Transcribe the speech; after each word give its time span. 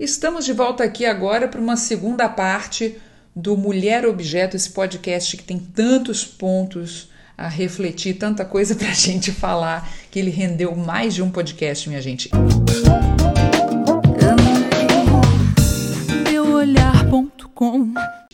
Estamos 0.00 0.46
de 0.46 0.54
volta 0.54 0.82
aqui 0.82 1.04
agora 1.04 1.46
para 1.46 1.60
uma 1.60 1.76
segunda 1.76 2.26
parte 2.26 2.96
do 3.36 3.54
Mulher 3.54 4.06
Objeto, 4.06 4.56
esse 4.56 4.70
podcast 4.70 5.36
que 5.36 5.42
tem 5.42 5.58
tantos 5.58 6.24
pontos 6.24 7.10
a 7.36 7.46
refletir, 7.46 8.14
tanta 8.14 8.42
coisa 8.42 8.74
para 8.76 8.88
a 8.88 8.94
gente 8.94 9.30
falar, 9.30 9.86
que 10.10 10.18
ele 10.18 10.30
rendeu 10.30 10.74
mais 10.74 11.14
de 11.14 11.22
um 11.22 11.30
podcast, 11.30 11.86
minha 11.86 12.00
gente. 12.00 12.30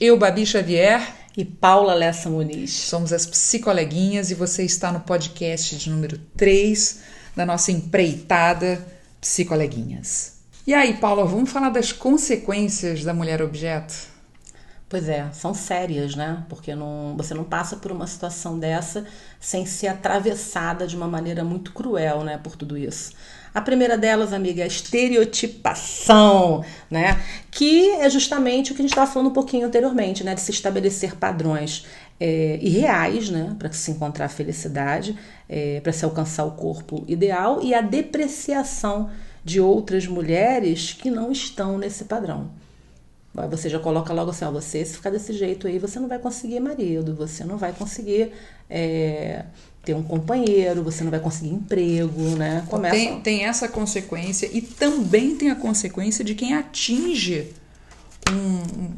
Eu, 0.01 0.17
Babi 0.17 0.47
Xavier. 0.47 1.03
E 1.37 1.45
Paula 1.45 1.95
Lessa 1.95 2.31
Muniz. 2.31 2.71
Somos 2.71 3.13
as 3.13 3.27
psicoleguinhas 3.27 4.31
e 4.31 4.35
você 4.35 4.63
está 4.63 4.91
no 4.93 5.01
podcast 5.01 5.77
de 5.77 5.91
número 5.91 6.17
3 6.37 7.01
da 7.35 7.45
nossa 7.45 7.73
empreitada 7.73 8.87
Psicoleguinhas. 9.21 10.36
E 10.67 10.75
aí, 10.75 10.95
Paula, 10.95 11.25
vamos 11.25 11.53
falar 11.53 11.71
das 11.71 11.93
consequências 11.93 13.05
da 13.05 13.15
mulher 13.15 13.41
objeto? 13.41 13.95
Pois 14.89 15.09
é, 15.09 15.29
são 15.33 15.55
sérias, 15.55 16.17
né? 16.17 16.45
Porque 16.49 16.75
não, 16.75 17.15
você 17.17 17.35
não 17.35 17.45
passa 17.45 17.77
por 17.77 17.93
uma 17.93 18.05
situação 18.09 18.59
dessa 18.59 19.07
sem 19.39 19.65
ser 19.65 19.87
atravessada 19.87 20.85
de 20.85 20.97
uma 20.97 21.07
maneira 21.07 21.45
muito 21.45 21.73
cruel, 21.73 22.25
né, 22.25 22.37
por 22.37 22.57
tudo 22.57 22.77
isso. 22.77 23.13
A 23.55 23.61
primeira 23.61 23.97
delas, 23.97 24.33
amiga, 24.33 24.63
é 24.63 24.65
a 24.65 24.67
estereotipação, 24.67 26.65
né? 26.91 27.21
Que 27.49 27.91
é 27.93 28.11
justamente 28.11 28.73
o 28.73 28.75
que 28.75 28.83
a 28.83 28.85
gente 28.85 28.91
estava 28.91 29.09
falando 29.09 29.29
um 29.29 29.33
pouquinho 29.33 29.69
anteriormente, 29.69 30.25
né? 30.25 30.35
De 30.35 30.41
se 30.41 30.51
estabelecer 30.51 31.15
padrões 31.15 31.87
é, 32.19 32.59
irreais, 32.61 33.31
né? 33.31 33.55
Para 33.57 33.71
se 33.71 33.93
encontrar 33.93 34.25
a 34.25 34.29
felicidade, 34.29 35.17
é, 35.49 35.79
para 35.81 35.93
se 35.93 36.05
alcançar 36.05 36.45
o 36.45 36.53
corpo 36.53 37.05
ideal 37.07 37.63
e 37.63 37.73
a 37.73 37.81
depreciação 37.81 39.09
de 39.47 39.61
outras 39.61 40.09
mulheres 40.09 40.93
que 40.93 41.09
não 41.09 41.31
estão 41.31 41.79
nesse 41.79 42.05
padrão. 42.07 42.51
Você 43.49 43.69
já 43.69 43.79
coloca 43.79 44.13
logo 44.13 44.33
assim, 44.33 44.45
ó, 44.45 44.51
você 44.51 44.85
se 44.85 44.95
ficar 44.95 45.11
desse 45.11 45.33
jeito 45.33 45.69
aí, 45.69 45.79
você 45.79 46.01
não 46.01 46.09
vai 46.09 46.19
conseguir 46.19 46.59
marido, 46.59 47.15
você 47.15 47.45
não 47.45 47.57
vai 47.57 47.73
conseguir 47.73 48.33
é, 48.69 49.45
ter 49.85 49.95
um 49.95 50.03
companheiro, 50.03 50.83
você 50.83 51.05
não 51.05 51.13
vai 51.13 51.21
conseguir 51.21 51.51
emprego, 51.51 52.23
né? 52.37 52.67
Começa... 52.69 52.97
Tem, 52.97 53.21
tem 53.21 53.45
essa 53.45 53.69
consequência 53.69 54.51
e 54.53 54.61
também 54.61 55.37
tem 55.37 55.51
a 55.51 55.55
consequência 55.55 56.25
de 56.25 56.35
quem 56.35 56.55
atinge 56.55 57.55
um, 58.29 58.35
um, 58.35 58.95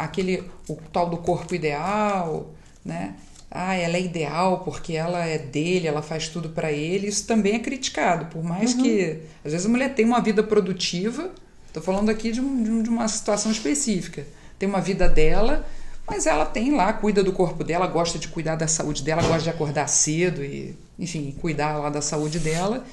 aquele 0.00 0.42
o 0.68 0.76
tal 0.92 1.08
do 1.08 1.18
corpo 1.18 1.54
ideal, 1.54 2.50
né? 2.84 3.14
Ah, 3.56 3.74
ela 3.76 3.96
é 3.96 4.02
ideal 4.02 4.62
porque 4.64 4.94
ela 4.94 5.24
é 5.24 5.38
dele, 5.38 5.86
ela 5.86 6.02
faz 6.02 6.26
tudo 6.26 6.48
para 6.48 6.72
ele, 6.72 7.06
isso 7.06 7.24
também 7.24 7.54
é 7.54 7.58
criticado. 7.60 8.26
Por 8.26 8.42
mais 8.42 8.74
uhum. 8.74 8.82
que, 8.82 9.20
às 9.44 9.52
vezes, 9.52 9.64
a 9.64 9.68
mulher 9.68 9.94
tem 9.94 10.04
uma 10.04 10.20
vida 10.20 10.42
produtiva, 10.42 11.30
estou 11.68 11.80
falando 11.80 12.10
aqui 12.10 12.32
de, 12.32 12.40
um, 12.40 12.82
de 12.82 12.90
uma 12.90 13.06
situação 13.06 13.52
específica, 13.52 14.26
tem 14.58 14.68
uma 14.68 14.80
vida 14.80 15.08
dela, 15.08 15.64
mas 16.04 16.26
ela 16.26 16.44
tem 16.44 16.74
lá, 16.74 16.92
cuida 16.92 17.22
do 17.22 17.32
corpo 17.32 17.62
dela, 17.62 17.86
gosta 17.86 18.18
de 18.18 18.26
cuidar 18.26 18.56
da 18.56 18.66
saúde 18.66 19.04
dela, 19.04 19.22
gosta 19.22 19.42
de 19.42 19.50
acordar 19.50 19.86
cedo 19.86 20.42
e, 20.44 20.76
enfim, 20.98 21.32
cuidar 21.40 21.78
lá 21.78 21.90
da 21.90 22.02
saúde 22.02 22.40
dela. 22.40 22.84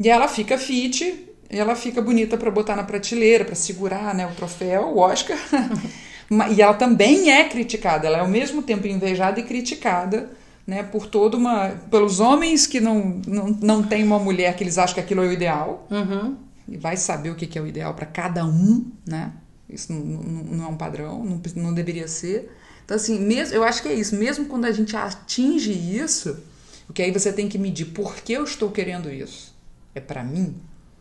E 0.00 0.08
ela 0.10 0.26
fica 0.26 0.58
fit, 0.58 1.24
ela 1.48 1.76
fica 1.76 2.02
bonita 2.02 2.36
para 2.36 2.50
botar 2.50 2.74
na 2.74 2.82
prateleira, 2.82 3.44
para 3.44 3.54
segurar 3.54 4.12
né, 4.12 4.26
o 4.26 4.34
troféu, 4.34 4.88
o 4.88 4.98
Oscar. 4.98 5.38
E 6.30 6.60
ela 6.60 6.74
também 6.74 7.30
é 7.30 7.48
criticada, 7.48 8.06
ela 8.06 8.18
é 8.18 8.20
ao 8.20 8.28
mesmo 8.28 8.62
tempo 8.62 8.86
invejada 8.86 9.40
e 9.40 9.42
criticada 9.42 10.30
né, 10.66 10.82
por 10.82 11.06
toda 11.06 11.34
uma. 11.38 11.70
pelos 11.90 12.20
homens 12.20 12.66
que 12.66 12.78
não, 12.78 13.22
não, 13.26 13.46
não 13.48 13.82
têm 13.82 14.04
uma 14.04 14.18
mulher 14.18 14.54
que 14.54 14.62
eles 14.62 14.76
acham 14.76 14.94
que 14.94 15.00
aquilo 15.00 15.24
é 15.24 15.28
o 15.28 15.32
ideal. 15.32 15.86
Uhum. 15.90 16.36
E 16.68 16.76
vai 16.76 16.98
saber 16.98 17.30
o 17.30 17.34
que 17.34 17.58
é 17.58 17.62
o 17.62 17.66
ideal 17.66 17.94
para 17.94 18.04
cada 18.04 18.44
um, 18.44 18.84
né? 19.06 19.32
Isso 19.66 19.90
não, 19.90 20.00
não, 20.00 20.44
não, 20.44 20.64
é 20.66 20.68
um 20.68 20.76
padrão, 20.76 21.24
não, 21.24 21.40
não 21.56 21.72
deveria 21.72 22.06
ser. 22.06 22.54
Então, 22.84 22.94
assim, 22.94 23.18
mesmo, 23.18 23.54
eu 23.54 23.64
acho 23.64 23.82
que 23.82 23.88
é 23.88 23.94
isso. 23.94 24.14
Mesmo 24.16 24.44
quando 24.44 24.66
a 24.66 24.72
gente 24.72 24.94
atinge 24.94 25.72
isso, 25.72 26.38
porque 26.86 27.02
aí 27.02 27.10
você 27.10 27.32
tem 27.32 27.48
que 27.48 27.58
medir 27.58 27.86
por 27.86 28.16
que 28.16 28.34
eu 28.34 28.44
estou 28.44 28.70
querendo 28.70 29.10
isso. 29.10 29.54
É 29.94 30.00
para 30.00 30.22
mim? 30.22 30.54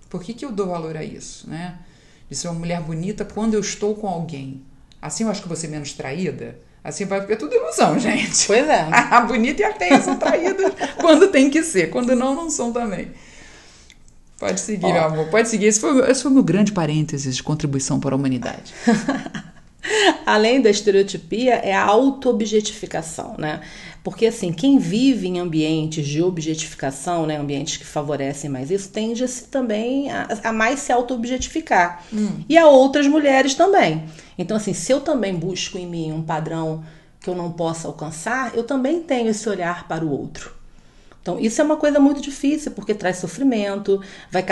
Por 0.10 0.24
que, 0.24 0.34
que 0.34 0.46
eu 0.46 0.52
dou 0.52 0.68
valor 0.68 0.96
a 0.96 1.04
isso, 1.04 1.50
né? 1.50 1.80
De 2.30 2.36
ser 2.36 2.48
uma 2.48 2.60
mulher 2.60 2.82
bonita 2.82 3.26
quando 3.26 3.54
eu 3.54 3.60
estou 3.60 3.96
com 3.96 4.08
alguém. 4.08 4.62
Assim 5.08 5.24
eu 5.24 5.30
acho 5.30 5.42
que 5.42 5.50
você 5.50 5.68
menos 5.68 5.94
traída. 5.94 6.58
Assim 6.84 7.06
vai 7.06 7.22
ficar 7.22 7.36
tudo 7.36 7.54
ilusão, 7.54 7.98
gente. 8.00 8.46
Pois 8.46 8.68
é. 8.68 8.88
A 8.92 9.22
bonita 9.22 9.62
e 9.62 9.66
a 9.66 9.74
feia 9.74 10.02
são 10.02 10.18
traídas 10.18 10.72
quando 11.00 11.28
tem 11.30 11.50
que 11.50 11.64
ser, 11.64 11.90
quando 11.90 12.16
não, 12.16 12.36
não 12.36 12.50
são 12.50 12.72
também. 12.72 13.12
Pode 14.40 14.60
seguir, 14.60 14.86
Ó. 14.86 14.94
meu 14.94 15.04
amor, 15.04 15.28
pode 15.30 15.50
seguir. 15.50 15.66
Esse 15.66 15.80
foi, 15.80 16.10
esse 16.10 16.22
foi 16.22 16.32
o 16.32 16.34
meu 16.34 16.44
grande 16.44 16.72
parênteses 16.72 17.36
de 17.36 17.42
contribuição 17.42 18.00
para 18.00 18.14
a 18.14 18.18
humanidade. 18.18 18.74
Além 20.26 20.62
da 20.62 20.70
estereotipia, 20.70 21.56
é 21.56 21.74
a 21.74 21.84
auto-objetificação, 21.84 23.36
né? 23.38 23.62
Porque 24.08 24.28
assim, 24.28 24.54
quem 24.54 24.80
vive 24.80 25.28
em 25.28 25.38
ambientes 25.38 26.08
de 26.08 26.24
objetificação, 26.24 27.26
né, 27.26 27.36
ambientes 27.36 27.76
que 27.76 27.86
favorecem 27.86 28.50
mais 28.50 28.72
isso, 28.72 28.88
tende 28.88 29.22
a 29.22 29.28
-se 29.28 29.44
também 29.50 30.10
a, 30.10 30.30
a, 30.46 30.54
mais 30.54 30.80
se 30.80 30.94
auto-objetificar. 30.94 32.06
Hum. 32.14 32.40
E 32.48 32.58
a 32.58 32.66
outras 32.68 33.06
mulheres 33.06 33.54
também. 33.54 34.06
Então, 34.38 34.56
assim, 34.56 34.74
se 34.74 34.94
eu 34.94 35.02
também 35.02 35.36
busco 35.36 35.78
em 35.78 35.86
mim 35.86 36.14
um 36.14 36.24
padrão 36.24 36.86
que 37.20 37.30
eu 37.30 37.36
não 37.36 37.52
possa 37.52 37.86
alcançar, 37.90 38.56
eu 38.56 38.64
também 38.64 39.02
tenho 39.02 39.28
esse 39.28 39.50
olhar 39.50 39.90
para 39.90 40.06
o 40.06 40.10
outro. 40.10 40.56
Então, 41.22 41.38
isso 41.38 41.60
é 41.60 41.64
uma 41.66 41.76
coisa 41.76 42.00
muito 42.00 42.22
difícil, 42.22 42.72
porque 42.72 42.94
traz 42.94 43.18
sofrimento, 43.18 44.02
vai, 44.32 44.46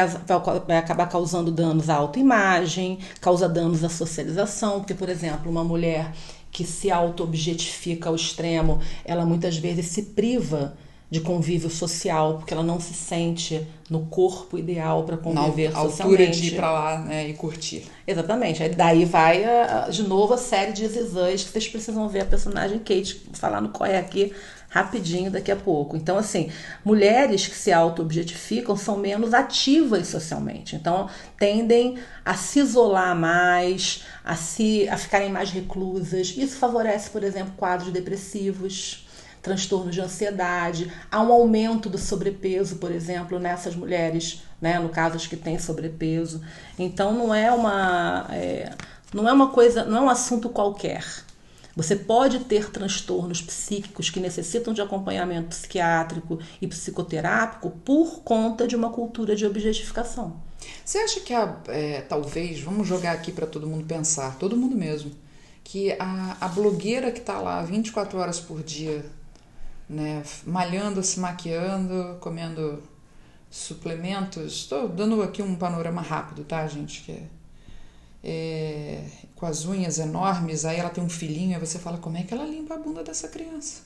vai 0.68 0.78
acabar 0.78 1.08
causando 1.08 1.50
danos 1.50 1.90
à 1.90 1.96
autoimagem, 1.96 3.00
causa 3.22 3.48
danos 3.48 3.86
à 3.86 3.88
socialização, 3.88 4.80
porque, 4.80 4.94
por 4.94 5.08
exemplo, 5.08 5.50
uma 5.50 5.64
mulher 5.64 6.12
que 6.56 6.64
se 6.64 6.90
auto-objetifica 6.90 8.08
ao 8.08 8.16
extremo, 8.16 8.80
ela 9.04 9.26
muitas 9.26 9.58
vezes 9.58 9.88
se 9.88 10.04
priva 10.04 10.78
de 11.12 11.20
convívio 11.20 11.70
social, 11.70 12.38
porque 12.38 12.54
ela 12.54 12.64
não 12.64 12.80
se 12.80 12.94
sente 12.94 13.68
no 13.90 14.06
corpo 14.06 14.58
ideal 14.58 15.04
para 15.04 15.18
conviver 15.18 15.72
Na 15.74 15.82
socialmente. 15.82 16.22
altura 16.22 16.28
de 16.28 16.48
ir 16.48 16.56
para 16.56 16.72
lá 16.72 17.00
né, 17.00 17.28
e 17.28 17.34
curtir. 17.34 17.84
Exatamente. 18.08 18.64
Aí 18.64 18.70
daí 18.70 19.04
vai 19.04 19.44
de 19.92 20.04
novo 20.04 20.34
a 20.34 20.38
série 20.38 20.72
de 20.72 20.88
Zizãs 20.88 21.44
que 21.44 21.50
vocês 21.52 21.68
precisam 21.68 22.08
ver 22.08 22.22
a 22.22 22.26
personagem 22.26 22.80
Kate 22.80 23.22
falar 23.34 23.60
no 23.60 23.70
Corre 23.70 23.98
Aqui 23.98 24.32
rapidinho 24.76 25.32
daqui 25.32 25.50
a 25.50 25.56
pouco. 25.56 25.96
Então, 25.96 26.18
assim, 26.18 26.52
mulheres 26.84 27.48
que 27.48 27.56
se 27.56 27.72
auto-objetificam 27.72 28.76
são 28.76 28.98
menos 28.98 29.34
ativas 29.34 30.10
socialmente. 30.10 30.76
Então, 30.76 31.10
tendem 31.40 31.98
a 32.26 32.34
se 32.34 32.60
isolar 32.60 33.16
mais, 33.16 34.04
a, 34.24 34.36
se, 34.36 34.90
a 34.90 34.98
ficarem 34.98 35.32
mais 35.32 35.50
reclusas. 35.50 36.36
Isso 36.36 36.58
favorece, 36.58 37.10
por 37.10 37.24
exemplo, 37.24 37.54
quadros 37.56 37.90
depressivos, 37.90 39.08
transtornos 39.42 39.96
de 39.96 40.02
ansiedade. 40.02 40.92
Há 41.10 41.22
um 41.22 41.32
aumento 41.32 41.88
do 41.88 41.98
sobrepeso, 41.98 42.76
por 42.76 42.92
exemplo, 42.92 43.40
nessas 43.40 43.78
mulheres, 43.78 44.44
né? 44.60 44.78
no 44.78 44.90
caso, 44.90 45.16
as 45.16 45.26
que 45.26 45.38
têm 45.38 45.58
sobrepeso. 45.58 46.42
Então, 46.78 47.14
não 47.14 47.34
é 47.34 47.50
uma. 47.50 48.28
É, 48.30 48.74
não 49.14 49.30
é 49.30 49.32
uma 49.32 49.52
coisa, 49.52 49.86
não 49.86 50.00
é 50.00 50.02
um 50.02 50.10
assunto 50.10 50.50
qualquer. 50.50 51.25
Você 51.76 51.96
pode 51.96 52.40
ter 52.46 52.70
transtornos 52.70 53.42
psíquicos 53.42 54.10
que 54.10 54.20
necessitam 54.20 54.74
de 54.74 54.82
acompanhamento 54.82 55.50
psiquiátrico 55.50 56.40
e 56.62 56.68
psicoterápico 56.68 57.70
por 57.84 58.22
conta 58.22 58.66
de 58.66 58.76
uma 58.76 58.90
cultura 58.90 59.36
de 59.36 59.46
objetificação. 59.46 60.40
Você 60.84 61.00
acha 61.00 61.20
que 61.20 61.34
a, 61.34 61.60
é, 61.68 62.02
talvez, 62.02 62.62
vamos 62.62 62.88
jogar 62.88 63.12
aqui 63.12 63.32
para 63.32 63.46
todo 63.46 63.68
mundo 63.68 63.86
pensar, 63.86 64.38
todo 64.38 64.56
mundo 64.56 64.76
mesmo, 64.76 65.12
que 65.64 65.92
a, 66.00 66.38
a 66.40 66.48
blogueira 66.48 67.12
que 67.12 67.20
está 67.20 67.40
lá 67.40 67.62
24 67.62 68.18
horas 68.20 68.40
por 68.40 68.64
dia, 68.64 69.06
né, 69.90 70.24
malhando, 70.46 71.04
se 71.04 71.20
maquiando, 71.20 72.18
comendo 72.22 72.82
suplementos, 73.50 74.54
estou 74.54 74.88
dando 74.88 75.22
aqui 75.22 75.42
um 75.42 75.56
panorama 75.56 76.02
rápido, 76.02 76.44
tá, 76.44 76.66
gente? 76.68 77.02
Que 77.02 77.24
é 78.26 79.04
com 79.36 79.46
as 79.46 79.66
unhas 79.66 80.00
enormes, 80.00 80.66
aí 80.66 80.80
ela 80.80 80.90
tem 80.90 81.04
um 81.04 81.10
filhinho, 81.10 81.56
aí 81.56 81.60
você 81.60 81.78
fala, 81.78 81.98
como 81.98 82.18
é 82.18 82.24
que 82.24 82.34
ela 82.34 82.46
limpa 82.46 82.76
a 82.76 82.78
bunda 82.78 83.04
dessa 83.04 83.28
criança? 83.28 83.82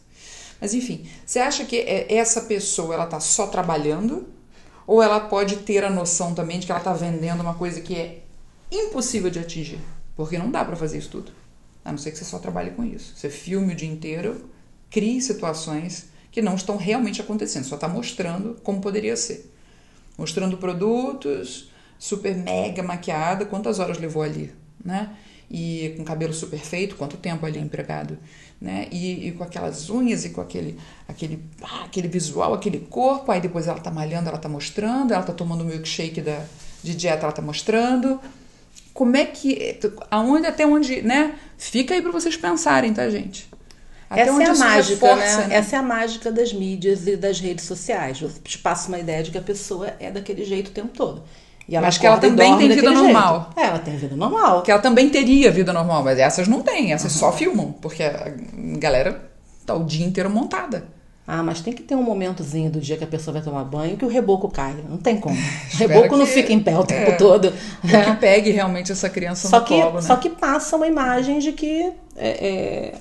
Mas 0.62 0.74
enfim, 0.74 1.08
você 1.26 1.40
acha 1.40 1.66
que 1.66 1.78
é, 1.78 2.14
essa 2.14 2.42
pessoa 2.42 2.94
ela 2.94 3.06
está 3.06 3.20
só 3.20 3.48
trabalhando 3.48 4.28
ou 4.86 5.02
ela 5.02 5.20
pode 5.20 5.58
ter 5.58 5.84
a 5.84 5.90
noção 5.90 6.34
também 6.34 6.60
de 6.60 6.66
que 6.66 6.72
ela 6.72 6.80
está 6.80 6.94
vendendo 6.94 7.42
uma 7.42 7.56
coisa 7.56 7.82
que 7.82 7.96
é 7.96 8.24
impossível 8.72 9.30
de 9.30 9.40
atingir? 9.40 9.80
Porque 10.16 10.38
não 10.38 10.52
dá 10.52 10.64
para 10.64 10.76
fazer 10.76 10.98
isso 10.98 11.10
tudo. 11.10 11.32
A 11.84 11.92
não 11.92 11.98
ser 11.98 12.12
que 12.12 12.18
você 12.18 12.26
só 12.26 12.40
trabalhe 12.40 12.72
com 12.72 12.84
isso. 12.84 13.14
Você 13.16 13.30
filme 13.30 13.74
o 13.74 13.76
dia 13.76 13.90
inteiro, 13.90 14.50
crie 14.90 15.22
situações 15.22 16.10
que 16.32 16.42
não 16.42 16.56
estão 16.56 16.78
realmente 16.78 17.22
acontecendo, 17.22 17.64
só 17.64 17.76
está 17.76 17.88
mostrando 17.88 18.60
como 18.64 18.82
poderia 18.82 19.16
ser. 19.16 19.52
Mostrando 20.18 20.58
produtos, 20.58 21.70
super 22.00 22.34
mega 22.36 22.82
maquiada, 22.82 23.46
quantas 23.46 23.78
horas 23.78 24.00
levou 24.00 24.24
ali, 24.24 24.52
né? 24.84 25.10
E 25.52 25.94
com 25.98 26.04
cabelo 26.04 26.34
super 26.34 26.60
feito, 26.60 26.96
quanto 26.96 27.18
tempo 27.18 27.46
ali 27.46 27.60
empregado, 27.60 28.18
né? 28.62 28.88
E, 28.92 29.28
e 29.28 29.32
com 29.34 29.44
aquelas 29.44 29.90
unhas 29.90 30.24
e 30.24 30.30
com 30.30 30.40
aquele, 30.40 30.80
aquele, 31.08 31.44
ah, 31.62 31.84
aquele 31.84 32.08
visual, 32.08 32.54
aquele 32.54 32.80
corpo, 32.80 33.32
aí 33.32 33.42
depois 33.42 33.68
ela 33.68 33.80
tá 33.80 33.92
malhando, 33.92 34.30
ela 34.30 34.38
tá 34.38 34.48
mostrando, 34.48 35.14
ela 35.14 35.24
tá 35.24 35.34
tomando 35.34 35.62
o 35.62 35.66
milkshake 35.66 36.22
da, 36.22 36.46
de 36.82 36.96
dieta, 36.96 37.24
ela 37.24 37.34
tá 37.34 37.42
mostrando. 37.42 38.20
Como 38.94 39.16
é 39.18 39.26
que. 39.26 39.80
Aonde, 40.10 40.48
até 40.48 40.66
onde, 40.66 41.02
né? 41.02 41.36
Fica 41.58 41.94
aí 41.94 42.02
para 42.02 42.12
vocês 42.12 42.38
pensarem, 42.38 42.94
tá, 42.94 43.10
gente? 43.10 43.50
Até 44.10 44.22
Essa 44.22 44.44
é 44.44 44.46
a 44.46 44.56
mágica, 44.56 45.08
reforça, 45.08 45.38
né? 45.42 45.48
né? 45.48 45.56
Essa 45.56 45.76
é 45.76 45.80
a 45.80 45.84
mágica 45.84 46.32
das 46.32 46.52
mídias 46.52 47.06
e 47.06 47.16
das 47.16 47.40
redes 47.40 47.66
sociais. 47.66 48.20
Você 48.20 48.40
te 48.40 48.58
passa 48.58 48.88
uma 48.88 48.98
ideia 48.98 49.22
de 49.22 49.30
que 49.30 49.38
a 49.38 49.42
pessoa 49.42 49.94
é 50.00 50.10
daquele 50.10 50.44
jeito 50.44 50.70
o 50.70 50.72
tempo 50.72 50.90
todo. 50.90 51.24
E 51.70 51.76
ela 51.76 51.86
mas 51.86 52.00
que 52.00 52.08
ela 52.08 52.18
também 52.18 52.58
tem 52.58 52.68
vida 52.68 52.90
normal. 52.90 53.52
É, 53.56 53.66
ela 53.66 53.78
tem 53.78 53.96
vida 53.96 54.16
normal. 54.16 54.64
Que 54.64 54.72
ela 54.72 54.82
também 54.82 55.08
teria 55.08 55.52
vida 55.52 55.72
normal, 55.72 56.04
mas 56.04 56.18
essas 56.18 56.48
não 56.48 56.64
têm, 56.64 56.94
essas 56.94 57.14
uhum. 57.14 57.20
só 57.20 57.32
filmam, 57.32 57.72
porque 57.80 58.02
a 58.02 58.34
galera 58.80 59.30
tá 59.68 59.76
o 59.76 59.84
dia 59.84 60.04
inteiro 60.04 60.32
montada. 60.32 60.86
Ah, 61.28 61.44
mas 61.44 61.62
tem 61.62 61.72
que 61.72 61.84
ter 61.84 61.94
um 61.94 62.02
momentozinho 62.02 62.72
do 62.72 62.80
dia 62.80 62.98
que 62.98 63.04
a 63.04 63.08
pessoa 63.08 63.36
vai 63.36 63.44
tomar 63.44 63.64
banho 63.64 63.96
que 63.96 64.04
o 64.04 64.08
reboco 64.08 64.50
cai. 64.50 64.84
Não 64.90 64.98
tem 64.98 65.18
como. 65.18 65.38
O 65.76 65.78
reboco 65.78 66.10
que, 66.10 66.16
não 66.16 66.26
fica 66.26 66.52
em 66.52 66.60
pé 66.60 66.76
o 66.76 66.84
tempo 66.84 67.12
é, 67.12 67.16
todo. 67.18 67.54
Ou 67.84 68.04
que 68.04 68.16
pegue 68.20 68.50
realmente 68.50 68.92
essa 68.92 69.08
criança 69.08 69.48
só 69.48 69.60
no 69.60 69.66
que, 69.66 69.80
colo, 69.80 69.94
né? 69.98 70.02
Só 70.02 70.16
que 70.16 70.28
passa 70.28 70.76
uma 70.76 70.88
imagem 70.88 71.38
de 71.38 71.52
que, 71.52 71.94
é, 72.18 72.30
é, 72.30 72.94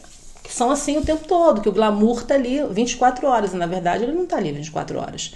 que 0.44 0.52
são 0.52 0.70
assim 0.70 0.98
o 0.98 1.02
tempo 1.02 1.26
todo, 1.26 1.62
que 1.62 1.70
o 1.70 1.72
glamour 1.72 2.22
tá 2.22 2.34
ali 2.34 2.62
24 2.70 3.26
horas. 3.26 3.54
E 3.54 3.56
na 3.56 3.64
verdade 3.64 4.04
ele 4.04 4.12
não 4.12 4.26
tá 4.26 4.36
ali 4.36 4.52
24 4.52 4.98
horas. 4.98 5.32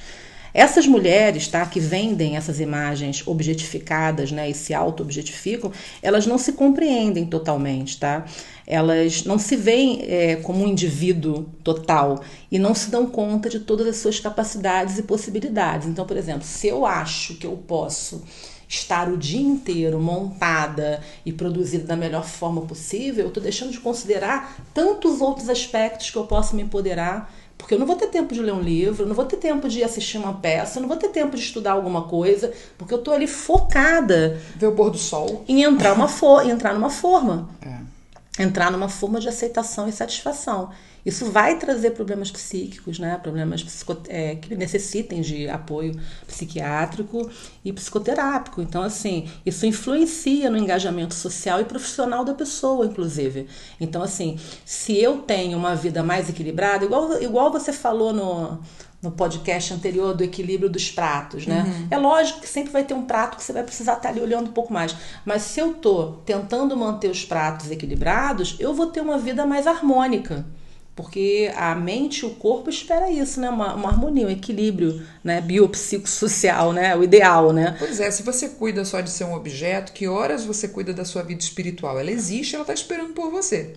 Essas 0.54 0.86
mulheres, 0.86 1.48
tá, 1.48 1.64
que 1.64 1.80
vendem 1.80 2.36
essas 2.36 2.60
imagens 2.60 3.22
objetificadas, 3.26 4.30
né, 4.30 4.50
e 4.50 4.54
se 4.54 4.74
auto-objetificam, 4.74 5.72
elas 6.02 6.26
não 6.26 6.36
se 6.36 6.52
compreendem 6.52 7.24
totalmente, 7.26 7.98
tá? 7.98 8.24
Elas 8.66 9.24
não 9.24 9.38
se 9.38 9.56
veem 9.56 10.02
é, 10.02 10.36
como 10.36 10.64
um 10.64 10.68
indivíduo 10.68 11.46
total 11.64 12.22
e 12.50 12.58
não 12.58 12.74
se 12.74 12.90
dão 12.90 13.06
conta 13.06 13.48
de 13.48 13.60
todas 13.60 13.86
as 13.86 13.96
suas 13.96 14.20
capacidades 14.20 14.98
e 14.98 15.02
possibilidades. 15.02 15.88
Então, 15.88 16.06
por 16.06 16.16
exemplo, 16.16 16.44
se 16.44 16.68
eu 16.68 16.86
acho 16.86 17.34
que 17.34 17.46
eu 17.46 17.56
posso 17.56 18.22
estar 18.68 19.10
o 19.10 19.18
dia 19.18 19.40
inteiro 19.40 20.00
montada 20.00 21.02
e 21.26 21.32
produzida 21.32 21.84
da 21.84 21.96
melhor 21.96 22.24
forma 22.24 22.62
possível, 22.62 23.24
eu 23.24 23.28
estou 23.28 23.42
deixando 23.42 23.70
de 23.70 23.80
considerar 23.80 24.56
tantos 24.72 25.20
outros 25.20 25.50
aspectos 25.50 26.10
que 26.10 26.16
eu 26.16 26.24
posso 26.24 26.56
me 26.56 26.62
empoderar 26.62 27.30
porque 27.62 27.74
eu 27.74 27.78
não 27.78 27.86
vou 27.86 27.94
ter 27.94 28.08
tempo 28.08 28.34
de 28.34 28.42
ler 28.42 28.52
um 28.52 28.60
livro, 28.60 29.06
não 29.06 29.14
vou 29.14 29.24
ter 29.24 29.36
tempo 29.36 29.68
de 29.68 29.84
assistir 29.84 30.18
uma 30.18 30.34
peça, 30.34 30.80
não 30.80 30.88
vou 30.88 30.96
ter 30.96 31.10
tempo 31.10 31.36
de 31.36 31.42
estudar 31.42 31.72
alguma 31.72 32.02
coisa, 32.02 32.52
porque 32.76 32.92
eu 32.92 32.98
tô 32.98 33.12
ali 33.12 33.28
focada. 33.28 34.40
Ver 34.56 34.66
o 34.66 34.72
pôr 34.72 34.90
do 34.90 34.98
sol. 34.98 35.44
Em 35.46 35.62
entrar, 35.62 35.92
uma 35.92 36.08
for, 36.08 36.44
entrar 36.44 36.74
numa 36.74 36.90
forma. 36.90 37.48
É. 37.64 38.42
Entrar 38.42 38.72
numa 38.72 38.88
forma 38.88 39.20
de 39.20 39.28
aceitação 39.28 39.88
e 39.88 39.92
satisfação. 39.92 40.70
Isso 41.04 41.30
vai 41.30 41.58
trazer 41.58 41.90
problemas 41.90 42.30
psíquicos, 42.30 42.98
né? 42.98 43.18
problemas 43.20 43.64
é, 44.08 44.36
que 44.36 44.54
necessitem 44.54 45.20
de 45.20 45.48
apoio 45.48 45.98
psiquiátrico 46.26 47.28
e 47.64 47.72
psicoterápico. 47.72 48.62
Então, 48.62 48.82
assim, 48.82 49.28
isso 49.44 49.66
influencia 49.66 50.48
no 50.48 50.56
engajamento 50.56 51.14
social 51.14 51.60
e 51.60 51.64
profissional 51.64 52.24
da 52.24 52.34
pessoa, 52.34 52.86
inclusive. 52.86 53.48
Então, 53.80 54.02
assim, 54.02 54.38
se 54.64 54.96
eu 54.96 55.18
tenho 55.18 55.58
uma 55.58 55.74
vida 55.74 56.02
mais 56.02 56.28
equilibrada, 56.28 56.84
igual, 56.84 57.20
igual 57.20 57.50
você 57.50 57.72
falou 57.72 58.12
no, 58.12 58.60
no 59.02 59.10
podcast 59.10 59.74
anterior 59.74 60.14
do 60.14 60.22
equilíbrio 60.22 60.70
dos 60.70 60.88
pratos, 60.88 61.44
né? 61.44 61.64
Uhum. 61.66 61.88
É 61.90 61.98
lógico 61.98 62.40
que 62.40 62.48
sempre 62.48 62.70
vai 62.70 62.84
ter 62.84 62.94
um 62.94 63.02
prato 63.02 63.36
que 63.36 63.42
você 63.42 63.52
vai 63.52 63.64
precisar 63.64 63.94
estar 63.94 64.10
ali 64.10 64.20
olhando 64.20 64.50
um 64.50 64.52
pouco 64.52 64.72
mais. 64.72 64.94
Mas 65.24 65.42
se 65.42 65.58
eu 65.58 65.74
tô 65.74 66.12
tentando 66.24 66.76
manter 66.76 67.10
os 67.10 67.24
pratos 67.24 67.72
equilibrados, 67.72 68.54
eu 68.60 68.72
vou 68.72 68.86
ter 68.86 69.00
uma 69.00 69.18
vida 69.18 69.44
mais 69.44 69.66
harmônica. 69.66 70.46
Porque 70.94 71.50
a 71.56 71.74
mente 71.74 72.20
e 72.20 72.26
o 72.26 72.34
corpo 72.34 72.68
espera 72.68 73.10
isso, 73.10 73.40
né? 73.40 73.48
Uma, 73.48 73.74
uma 73.74 73.88
harmonia, 73.88 74.26
um 74.26 74.30
equilíbrio 74.30 75.02
né? 75.24 75.40
biopsicossocial, 75.40 76.72
né? 76.72 76.94
O 76.94 77.02
ideal, 77.02 77.52
né? 77.52 77.74
Pois 77.78 77.98
é, 77.98 78.10
se 78.10 78.22
você 78.22 78.50
cuida 78.50 78.84
só 78.84 79.00
de 79.00 79.10
ser 79.10 79.24
um 79.24 79.34
objeto, 79.34 79.92
que 79.92 80.06
horas 80.06 80.44
você 80.44 80.68
cuida 80.68 80.92
da 80.92 81.04
sua 81.04 81.22
vida 81.22 81.40
espiritual? 81.40 81.98
Ela 81.98 82.10
existe, 82.10 82.54
ela 82.54 82.62
está 82.62 82.74
esperando 82.74 83.14
por 83.14 83.30
você. 83.30 83.74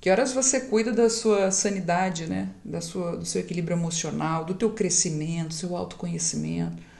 Que 0.00 0.10
horas 0.10 0.32
você 0.32 0.60
cuida 0.60 0.92
da 0.92 1.10
sua 1.10 1.50
sanidade, 1.50 2.26
né? 2.26 2.48
Da 2.64 2.80
sua, 2.80 3.16
do 3.16 3.24
seu 3.24 3.40
equilíbrio 3.40 3.76
emocional, 3.76 4.44
do 4.44 4.54
teu 4.54 4.70
crescimento, 4.70 5.48
do 5.48 5.54
seu 5.54 5.76
autoconhecimento 5.76 6.93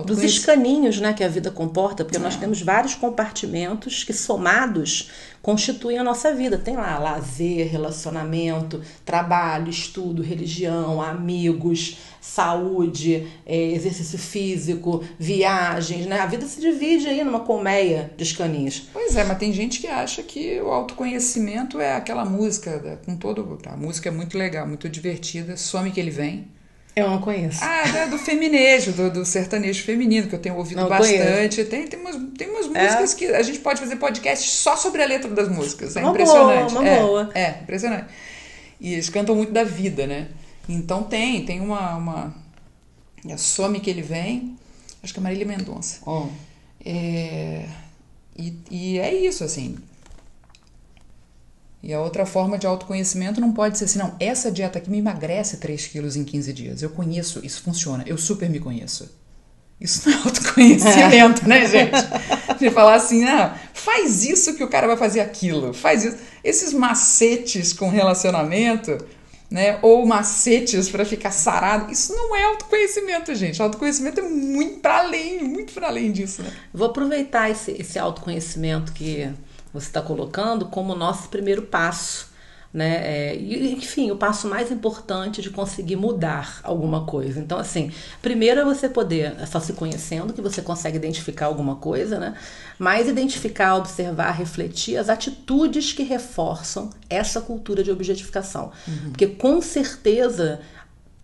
dos 0.00 0.22
escaninhos 0.22 0.98
né, 0.98 1.12
que 1.12 1.22
a 1.22 1.28
vida 1.28 1.50
comporta, 1.50 2.02
porque 2.02 2.18
nós 2.18 2.36
temos 2.36 2.62
vários 2.62 2.94
compartimentos 2.94 4.04
que, 4.04 4.14
somados, 4.14 5.10
constituem 5.42 5.98
a 5.98 6.04
nossa 6.04 6.32
vida. 6.34 6.56
Tem 6.56 6.76
lá 6.76 6.98
lazer, 6.98 7.70
relacionamento, 7.70 8.80
trabalho, 9.04 9.68
estudo, 9.68 10.22
religião, 10.22 11.02
amigos, 11.02 11.98
saúde, 12.22 13.26
é, 13.44 13.72
exercício 13.72 14.18
físico, 14.18 15.04
viagens. 15.18 16.06
Né? 16.06 16.18
A 16.20 16.26
vida 16.26 16.46
se 16.46 16.58
divide 16.58 17.08
aí 17.08 17.22
numa 17.22 17.40
colmeia 17.40 18.10
de 18.16 18.22
escaninhos. 18.22 18.88
Pois 18.94 19.14
é, 19.14 19.24
mas 19.24 19.36
tem 19.36 19.52
gente 19.52 19.78
que 19.78 19.88
acha 19.88 20.22
que 20.22 20.58
o 20.62 20.68
autoconhecimento 20.68 21.78
é 21.78 21.94
aquela 21.96 22.24
música, 22.24 22.98
com 23.04 23.14
todo. 23.14 23.58
A 23.66 23.76
música 23.76 24.08
é 24.08 24.12
muito 24.12 24.38
legal, 24.38 24.66
muito 24.66 24.88
divertida, 24.88 25.56
some 25.56 25.90
que 25.90 26.00
ele 26.00 26.10
vem. 26.10 26.48
Eu 26.94 27.08
não 27.08 27.20
conheço. 27.20 27.58
Ah, 27.62 27.88
é 27.88 28.06
do 28.06 28.18
feminejo, 28.18 28.92
do, 28.92 29.10
do, 29.10 29.24
sertanejo 29.24 29.82
feminino, 29.82 30.28
que 30.28 30.34
eu 30.34 30.38
tenho 30.38 30.56
ouvido 30.56 30.82
não 30.82 30.88
bastante. 30.88 31.64
Tem, 31.64 31.86
tem, 31.86 31.98
umas, 31.98 32.16
tem 32.36 32.50
umas 32.50 32.66
músicas 32.66 33.14
é. 33.14 33.16
que 33.16 33.26
a 33.26 33.42
gente 33.42 33.60
pode 33.60 33.80
fazer 33.80 33.96
podcast 33.96 34.46
só 34.46 34.76
sobre 34.76 35.02
a 35.02 35.06
letra 35.06 35.30
das 35.30 35.48
músicas. 35.48 35.96
É 35.96 36.00
uma 36.00 36.10
impressionante. 36.10 36.72
Boa, 36.72 36.82
uma 36.82 36.88
é, 36.88 37.00
boa. 37.00 37.30
É, 37.34 37.50
impressionante. 37.62 38.06
E 38.78 38.92
eles 38.92 39.08
cantam 39.08 39.34
muito 39.34 39.52
da 39.52 39.64
vida, 39.64 40.06
né? 40.06 40.28
Então 40.68 41.02
tem, 41.02 41.44
tem 41.44 41.60
uma. 41.60 41.96
uma 41.96 42.34
a 43.30 43.38
Some 43.38 43.80
que 43.80 43.88
ele 43.88 44.02
vem, 44.02 44.58
acho 45.02 45.14
que 45.14 45.20
é 45.20 45.22
Marília 45.22 45.46
Mendonça. 45.46 46.00
Oh. 46.04 46.26
É, 46.84 47.64
e, 48.36 48.54
e 48.70 48.98
é 48.98 49.14
isso, 49.14 49.44
assim. 49.44 49.78
E 51.82 51.92
a 51.92 52.00
outra 52.00 52.24
forma 52.24 52.56
de 52.56 52.66
autoconhecimento 52.66 53.40
não 53.40 53.52
pode 53.52 53.76
ser 53.76 53.86
assim, 53.86 53.98
não, 53.98 54.14
essa 54.20 54.52
dieta 54.52 54.78
aqui 54.78 54.88
me 54.88 54.98
emagrece 54.98 55.56
3 55.56 55.86
quilos 55.88 56.14
em 56.14 56.22
15 56.22 56.52
dias. 56.52 56.82
Eu 56.82 56.90
conheço, 56.90 57.44
isso 57.44 57.62
funciona, 57.62 58.04
eu 58.06 58.16
super 58.16 58.48
me 58.48 58.60
conheço. 58.60 59.10
Isso 59.80 60.08
não 60.08 60.16
é 60.16 60.22
autoconhecimento, 60.22 61.48
né, 61.48 61.66
gente? 61.66 61.98
De 62.60 62.70
falar 62.70 62.94
assim, 62.94 63.24
ah, 63.24 63.58
faz 63.74 64.24
isso 64.24 64.54
que 64.54 64.62
o 64.62 64.68
cara 64.68 64.86
vai 64.86 64.96
fazer 64.96 65.18
aquilo, 65.18 65.74
faz 65.74 66.04
isso. 66.04 66.18
Esses 66.44 66.72
macetes 66.72 67.72
com 67.72 67.88
relacionamento, 67.88 68.96
né? 69.50 69.80
Ou 69.82 70.06
macetes 70.06 70.88
para 70.88 71.04
ficar 71.04 71.32
sarado, 71.32 71.90
isso 71.90 72.14
não 72.14 72.36
é 72.36 72.44
autoconhecimento, 72.44 73.34
gente. 73.34 73.60
Autoconhecimento 73.60 74.20
é 74.20 74.22
muito 74.22 74.78
para 74.78 75.00
além, 75.00 75.42
muito 75.42 75.72
para 75.72 75.88
além 75.88 76.12
disso, 76.12 76.44
né? 76.44 76.52
Vou 76.72 76.86
aproveitar 76.86 77.50
esse, 77.50 77.72
esse 77.72 77.98
autoconhecimento 77.98 78.92
que 78.92 79.28
você 79.72 79.86
está 79.86 80.02
colocando 80.02 80.66
como 80.66 80.94
nosso 80.94 81.28
primeiro 81.28 81.62
passo. 81.62 82.30
Né? 82.72 83.02
É, 83.04 83.36
e, 83.36 83.74
enfim, 83.74 84.10
o 84.10 84.16
passo 84.16 84.48
mais 84.48 84.70
importante 84.70 85.42
de 85.42 85.50
conseguir 85.50 85.96
mudar 85.96 86.58
alguma 86.62 87.04
coisa. 87.04 87.38
Então, 87.38 87.58
assim, 87.58 87.92
primeiro 88.22 88.60
é 88.60 88.64
você 88.64 88.88
poder, 88.88 89.36
é 89.38 89.44
só 89.44 89.60
se 89.60 89.74
conhecendo 89.74 90.32
que 90.32 90.40
você 90.40 90.62
consegue 90.62 90.96
identificar 90.96 91.46
alguma 91.46 91.76
coisa, 91.76 92.18
né? 92.18 92.34
Mas 92.78 93.08
identificar, 93.08 93.76
observar, 93.76 94.30
refletir 94.30 94.96
as 94.96 95.10
atitudes 95.10 95.92
que 95.92 96.02
reforçam 96.02 96.88
essa 97.10 97.42
cultura 97.42 97.84
de 97.84 97.90
objetificação. 97.90 98.72
Uhum. 98.88 99.10
Porque 99.10 99.26
com 99.26 99.60
certeza 99.60 100.62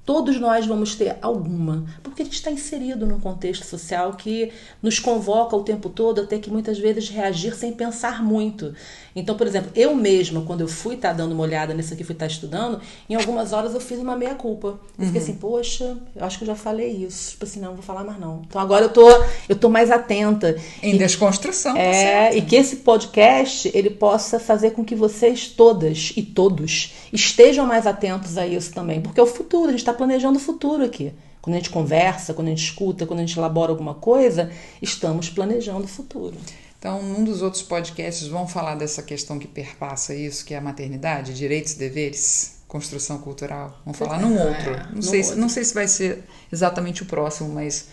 Todos 0.09 0.41
nós 0.41 0.65
vamos 0.65 0.95
ter 0.95 1.19
alguma, 1.21 1.85
porque 2.03 2.23
a 2.23 2.25
gente 2.25 2.37
está 2.37 2.50
inserido 2.50 3.05
num 3.05 3.21
contexto 3.21 3.67
social 3.67 4.15
que 4.15 4.50
nos 4.83 4.99
convoca 4.99 5.55
o 5.55 5.62
tempo 5.62 5.91
todo 5.91 6.23
a 6.23 6.27
ter 6.27 6.38
que 6.38 6.49
muitas 6.49 6.79
vezes 6.79 7.11
reagir 7.11 7.55
sem 7.55 7.75
pensar 7.75 8.25
muito. 8.25 8.75
Então, 9.15 9.37
por 9.37 9.47
exemplo, 9.47 9.71
eu 9.75 9.95
mesma, 9.95 10.43
quando 10.43 10.61
eu 10.61 10.69
fui 10.69 10.95
estar 10.95 11.09
tá 11.09 11.15
dando 11.15 11.33
uma 11.33 11.43
olhada 11.43 11.75
nisso 11.75 11.93
aqui, 11.95 12.05
fui 12.05 12.15
estar 12.15 12.27
tá 12.27 12.33
estudando, 12.33 12.81
em 13.09 13.15
algumas 13.15 13.53
horas 13.53 13.75
eu 13.75 13.81
fiz 13.81 13.99
uma 13.99 14.17
meia-culpa. 14.17 14.79
Eu 14.99 15.07
fiquei 15.07 15.21
uhum. 15.21 15.27
assim, 15.27 15.35
poxa, 15.35 15.97
eu 16.15 16.25
acho 16.25 16.38
que 16.38 16.45
eu 16.45 16.49
já 16.49 16.55
falei 16.55 16.91
isso. 16.91 17.33
Tipo 17.33 17.45
assim, 17.45 17.61
não, 17.61 17.69
não 17.69 17.75
vou 17.77 17.83
falar 17.83 18.05
mais 18.05 18.19
não. 18.19 18.43
Então 18.47 18.61
agora 18.61 18.85
eu 18.85 18.91
tô, 18.91 19.07
eu 19.49 19.57
tô 19.57 19.69
mais 19.69 19.91
atenta. 19.91 20.57
Em 20.83 20.95
e, 20.95 20.99
desconstrução. 20.99 21.75
Tá 21.75 21.81
é, 21.81 21.93
certo. 21.93 22.37
e 22.37 22.43
que 22.43 22.57
esse 22.57 22.77
podcast, 22.77 23.71
ele 23.75 23.91
possa 23.91 24.38
fazer 24.38 24.73
com 24.73 24.85
que 24.85 24.95
vocês 24.95 25.49
todas 25.49 26.12
e 26.17 26.23
todos 26.23 26.95
estejam 27.12 27.67
mais 27.67 27.87
atentos 27.87 28.38
a 28.38 28.47
isso 28.47 28.73
também. 28.73 29.00
Porque 29.00 29.21
é 29.21 29.23
o 29.23 29.27
futuro, 29.27 29.69
a 29.69 29.71
gente 29.71 29.81
está 29.81 29.93
planejando 29.93 30.38
o 30.38 30.41
futuro 30.41 30.85
aqui. 30.85 31.12
Quando 31.41 31.55
a 31.55 31.59
gente 31.59 31.71
conversa, 31.71 32.35
quando 32.35 32.49
a 32.49 32.50
gente 32.50 32.65
escuta, 32.65 33.07
quando 33.07 33.21
a 33.21 33.23
gente 33.25 33.38
elabora 33.38 33.71
alguma 33.71 33.95
coisa, 33.95 34.50
estamos 34.83 35.31
planejando 35.31 35.85
o 35.85 35.88
futuro. 35.88 36.35
Então, 36.79 37.03
num 37.03 37.25
dos 37.25 37.43
outros 37.43 37.63
podcasts 37.63 38.29
vão 38.29 38.47
falar 38.47 38.77
dessa 38.77 39.03
questão 39.03 39.39
que 39.39 39.49
perpassa 39.49 40.15
isso, 40.15 40.45
que 40.45 40.55
é 40.55 40.59
a 40.59 40.61
maternidade, 40.61 41.35
direitos 41.35 41.73
e 41.73 41.79
deveres, 41.79 42.59
construção 42.69 43.19
cultural. 43.19 43.81
Vamos 43.85 43.99
falar 43.99 44.21
num 44.21 44.39
outro. 44.39 44.75
É, 44.75 44.89
não, 44.93 45.03
sei, 45.03 45.21
outro. 45.21 45.35
Se, 45.35 45.41
não 45.41 45.49
sei 45.49 45.65
se 45.65 45.75
vai 45.75 45.89
ser 45.89 46.23
exatamente 46.53 47.03
o 47.03 47.07
próximo, 47.07 47.49
mas 47.49 47.89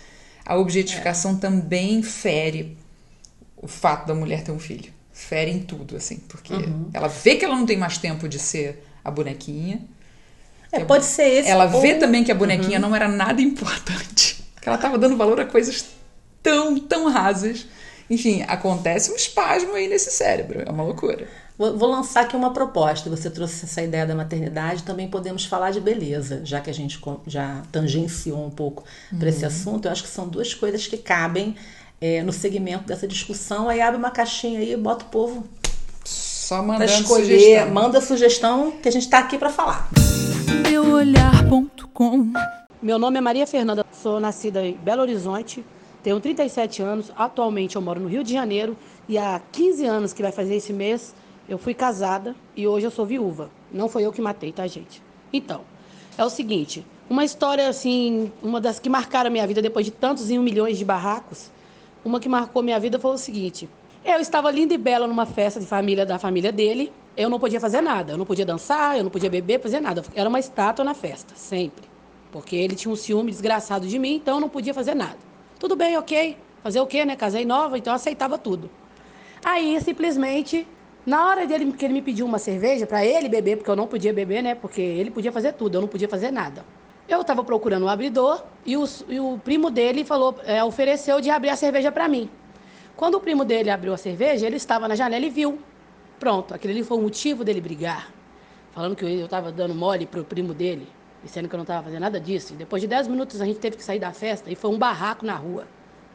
a 0.45 0.55
objetificação 0.55 1.31
é. 1.31 1.37
também 1.37 2.03
fere 2.03 2.77
o 3.57 3.67
fato 3.67 4.05
da 4.05 4.13
mulher 4.13 4.43
ter 4.43 4.51
um 4.51 4.59
filho. 4.59 4.93
Fere 5.11 5.49
em 5.49 5.59
tudo, 5.59 5.95
assim, 5.95 6.17
porque 6.27 6.53
uhum. 6.53 6.89
ela 6.93 7.07
vê 7.07 7.35
que 7.37 7.45
ela 7.45 7.55
não 7.55 7.65
tem 7.65 7.77
mais 7.77 7.97
tempo 7.97 8.29
de 8.29 8.37
ser 8.37 8.85
a 9.03 9.09
bonequinha. 9.09 9.81
É, 10.71 10.83
pode 10.83 11.05
ser 11.05 11.23
esse. 11.23 11.49
Ela 11.49 11.73
ou... 11.73 11.81
vê 11.81 11.95
também 11.95 12.23
que 12.23 12.31
a 12.31 12.35
bonequinha 12.35 12.77
uhum. 12.77 12.89
não 12.89 12.95
era 12.95 13.07
nada 13.07 13.41
importante. 13.41 14.45
Que 14.61 14.69
ela 14.69 14.75
estava 14.75 14.97
dando 14.99 15.17
valor 15.17 15.39
a 15.39 15.45
coisas 15.45 15.85
tão, 16.43 16.77
tão 16.77 17.09
rasas 17.09 17.65
Enfim, 18.09 18.43
acontece 18.47 19.11
um 19.11 19.15
espasmo 19.15 19.73
aí 19.73 19.87
nesse 19.87 20.11
cérebro. 20.11 20.63
É 20.65 20.71
uma 20.71 20.83
loucura. 20.83 21.27
Vou, 21.57 21.77
vou 21.77 21.89
lançar 21.89 22.21
aqui 22.21 22.35
uma 22.35 22.51
proposta. 22.51 23.09
Você 23.09 23.29
trouxe 23.29 23.65
essa 23.65 23.81
ideia 23.81 24.05
da 24.05 24.13
maternidade, 24.13 24.83
também 24.83 25.07
podemos 25.07 25.45
falar 25.45 25.71
de 25.71 25.79
beleza, 25.79 26.41
já 26.43 26.59
que 26.59 26.69
a 26.69 26.73
gente 26.73 26.99
já 27.25 27.61
tangenciou 27.71 28.45
um 28.45 28.49
pouco 28.49 28.83
uhum. 29.11 29.19
para 29.19 29.29
esse 29.29 29.45
assunto. 29.45 29.87
Eu 29.87 29.91
acho 29.91 30.03
que 30.03 30.09
são 30.09 30.27
duas 30.27 30.53
coisas 30.53 30.85
que 30.85 30.97
cabem 30.97 31.55
é, 31.99 32.21
no 32.21 32.33
segmento 32.33 32.85
dessa 32.85 33.07
discussão. 33.07 33.69
Aí 33.69 33.81
abre 33.81 33.97
uma 33.97 34.11
caixinha 34.11 34.59
aí 34.59 34.73
e 34.73 34.77
bota 34.77 35.05
o 35.05 35.07
povo 35.07 35.45
só 36.03 36.61
mandando 36.61 36.91
escolher, 36.91 37.25
sugestão. 37.25 37.71
manda 37.71 38.01
sugestão 38.01 38.71
que 38.71 38.87
a 38.87 38.91
gente 38.91 39.03
está 39.03 39.17
aqui 39.19 39.37
para 39.37 39.49
falar. 39.49 39.89
Meuolhar.com 40.69 42.33
Meu 42.81 42.99
nome 42.99 43.17
é 43.17 43.21
Maria 43.21 43.47
Fernanda, 43.47 43.83
sou 43.91 44.19
nascida 44.19 44.63
em 44.63 44.73
Belo 44.77 45.01
Horizonte, 45.01 45.65
tenho 46.05 46.19
37 46.19 46.83
anos, 46.83 47.11
atualmente 47.17 47.75
eu 47.75 47.81
moro 47.81 47.99
no 47.99 48.07
Rio 48.07 48.23
de 48.23 48.31
Janeiro 48.31 48.77
e 49.09 49.17
há 49.17 49.41
15 49.51 49.85
anos 49.87 50.13
que 50.13 50.21
vai 50.21 50.31
fazer 50.31 50.55
esse 50.55 50.71
mês 50.71 51.15
eu 51.49 51.57
fui 51.57 51.73
casada 51.73 52.35
e 52.55 52.67
hoje 52.67 52.85
eu 52.85 52.91
sou 52.91 53.07
viúva. 53.07 53.49
Não 53.71 53.89
foi 53.89 54.03
eu 54.03 54.13
que 54.13 54.21
matei, 54.21 54.51
tá, 54.51 54.67
gente? 54.67 55.01
Então, 55.33 55.61
é 56.15 56.23
o 56.23 56.29
seguinte, 56.29 56.85
uma 57.09 57.25
história 57.25 57.67
assim, 57.67 58.31
uma 58.43 58.61
das 58.61 58.77
que 58.77 58.87
marcaram 58.87 59.29
a 59.29 59.31
minha 59.31 59.47
vida 59.47 59.63
depois 59.63 59.83
de 59.83 59.91
tantos 59.91 60.29
e 60.29 60.37
um 60.37 60.43
milhões 60.43 60.77
de 60.77 60.85
barracos, 60.85 61.49
uma 62.03 62.19
que 62.19 62.29
marcou 62.29 62.61
minha 62.61 62.79
vida 62.79 62.99
foi 62.99 63.11
o 63.11 63.17
seguinte, 63.17 63.67
eu 64.03 64.19
estava 64.19 64.51
linda 64.51 64.75
e 64.75 64.77
bela 64.77 65.07
numa 65.07 65.25
festa 65.25 65.59
de 65.59 65.65
família 65.65 66.05
da 66.05 66.19
família 66.19 66.51
dele. 66.51 66.93
Eu 67.17 67.31
não 67.31 67.39
podia 67.39 67.59
fazer 67.59 67.81
nada. 67.81 68.13
Eu 68.13 68.17
não 68.19 68.27
podia 68.27 68.45
dançar, 68.45 68.95
eu 68.95 69.03
não 69.03 69.09
podia 69.09 69.31
beber, 69.31 69.59
fazer 69.59 69.79
nada. 69.79 70.03
Era 70.13 70.29
uma 70.29 70.37
estátua 70.37 70.85
na 70.85 70.93
festa, 70.93 71.33
sempre. 71.35 71.83
Porque 72.31 72.55
ele 72.55 72.75
tinha 72.75 72.93
um 72.93 72.95
ciúme 72.95 73.31
desgraçado 73.31 73.87
de 73.87 73.97
mim, 73.97 74.17
então 74.17 74.35
eu 74.35 74.41
não 74.41 74.49
podia 74.49 74.71
fazer 74.71 74.93
nada. 74.93 75.17
Tudo 75.65 75.75
bem, 75.75 75.97
ok. 75.97 76.37
Fazer 76.61 76.79
o 76.79 76.85
quê, 76.85 77.03
né? 77.03 77.15
Casei 77.15 77.43
nova, 77.43 77.75
então 77.75 77.91
eu 77.91 77.95
aceitava 77.95 78.37
tudo. 78.37 78.69
Aí, 79.43 79.81
simplesmente, 79.81 80.67
na 81.03 81.27
hora 81.27 81.47
dele 81.47 81.71
que 81.71 81.83
ele 81.83 81.95
me 81.95 82.03
pediu 82.03 82.23
uma 82.27 82.37
cerveja 82.37 82.85
para 82.85 83.03
ele 83.03 83.27
beber, 83.27 83.57
porque 83.57 83.71
eu 83.71 83.75
não 83.75 83.87
podia 83.87 84.13
beber, 84.13 84.43
né? 84.43 84.53
Porque 84.53 84.79
ele 84.79 85.09
podia 85.09 85.31
fazer 85.31 85.53
tudo, 85.53 85.73
eu 85.73 85.81
não 85.81 85.87
podia 85.87 86.07
fazer 86.07 86.29
nada. 86.29 86.63
Eu 87.09 87.21
estava 87.21 87.43
procurando 87.43 87.83
um 87.85 87.89
abridor 87.89 88.43
e 88.63 88.77
o, 88.77 88.85
e 89.09 89.19
o 89.19 89.39
primo 89.43 89.71
dele 89.71 90.05
falou, 90.05 90.35
é, 90.45 90.63
ofereceu 90.63 91.19
de 91.19 91.31
abrir 91.31 91.49
a 91.49 91.55
cerveja 91.55 91.91
para 91.91 92.07
mim. 92.07 92.29
Quando 92.95 93.15
o 93.15 93.19
primo 93.19 93.43
dele 93.43 93.71
abriu 93.71 93.91
a 93.91 93.97
cerveja, 93.97 94.45
ele 94.45 94.57
estava 94.57 94.87
na 94.87 94.93
janela 94.93 95.25
e 95.25 95.31
viu. 95.31 95.57
Pronto, 96.19 96.53
aquele 96.53 96.73
ali 96.73 96.83
foi 96.83 96.95
o 96.95 97.01
motivo 97.01 97.43
dele 97.43 97.59
brigar. 97.59 98.13
Falando 98.71 98.95
que 98.95 99.03
eu 99.03 99.25
estava 99.25 99.51
dando 99.51 99.73
mole 99.73 100.05
pro 100.05 100.23
primo 100.23 100.53
dele, 100.53 100.87
dizendo 101.23 101.47
que 101.47 101.55
eu 101.55 101.57
não 101.57 101.63
estava 101.63 101.83
fazendo 101.83 102.01
nada 102.01 102.19
disso. 102.19 102.53
E 102.53 102.55
depois 102.55 102.81
de 102.81 102.87
10 102.87 103.07
minutos 103.07 103.41
a 103.41 103.45
gente 103.45 103.59
teve 103.59 103.77
que 103.77 103.83
sair 103.83 103.99
da 103.99 104.11
festa 104.11 104.51
e 104.51 104.55
foi 104.55 104.71
um 104.71 104.77
barraco 104.77 105.25
na 105.25 105.35
rua. 105.35 105.67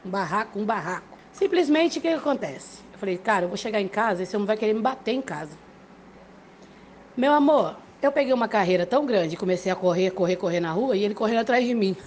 Um 0.04 0.10
barraco, 0.10 0.58
um 0.58 0.64
barraco. 0.64 1.18
Simplesmente 1.32 1.98
o 1.98 2.02
que, 2.02 2.08
que 2.08 2.14
acontece? 2.14 2.80
Eu 2.92 2.98
falei, 2.98 3.18
cara, 3.18 3.44
eu 3.44 3.48
vou 3.48 3.56
chegar 3.56 3.80
em 3.80 3.88
casa 3.88 4.20
e 4.20 4.24
esse 4.24 4.36
homem 4.36 4.46
vai 4.46 4.56
querer 4.56 4.72
me 4.72 4.80
bater 4.80 5.12
em 5.12 5.22
casa. 5.22 5.52
Meu 7.16 7.32
amor, 7.32 7.76
eu 8.00 8.10
peguei 8.10 8.32
uma 8.32 8.48
carreira 8.48 8.86
tão 8.86 9.04
grande, 9.04 9.36
comecei 9.36 9.70
a 9.70 9.76
correr, 9.76 10.10
correr, 10.10 10.36
correr 10.36 10.60
na 10.60 10.72
rua 10.72 10.96
e 10.96 11.04
ele 11.04 11.14
correndo 11.14 11.40
atrás 11.40 11.64
de 11.64 11.74
mim. 11.74 11.96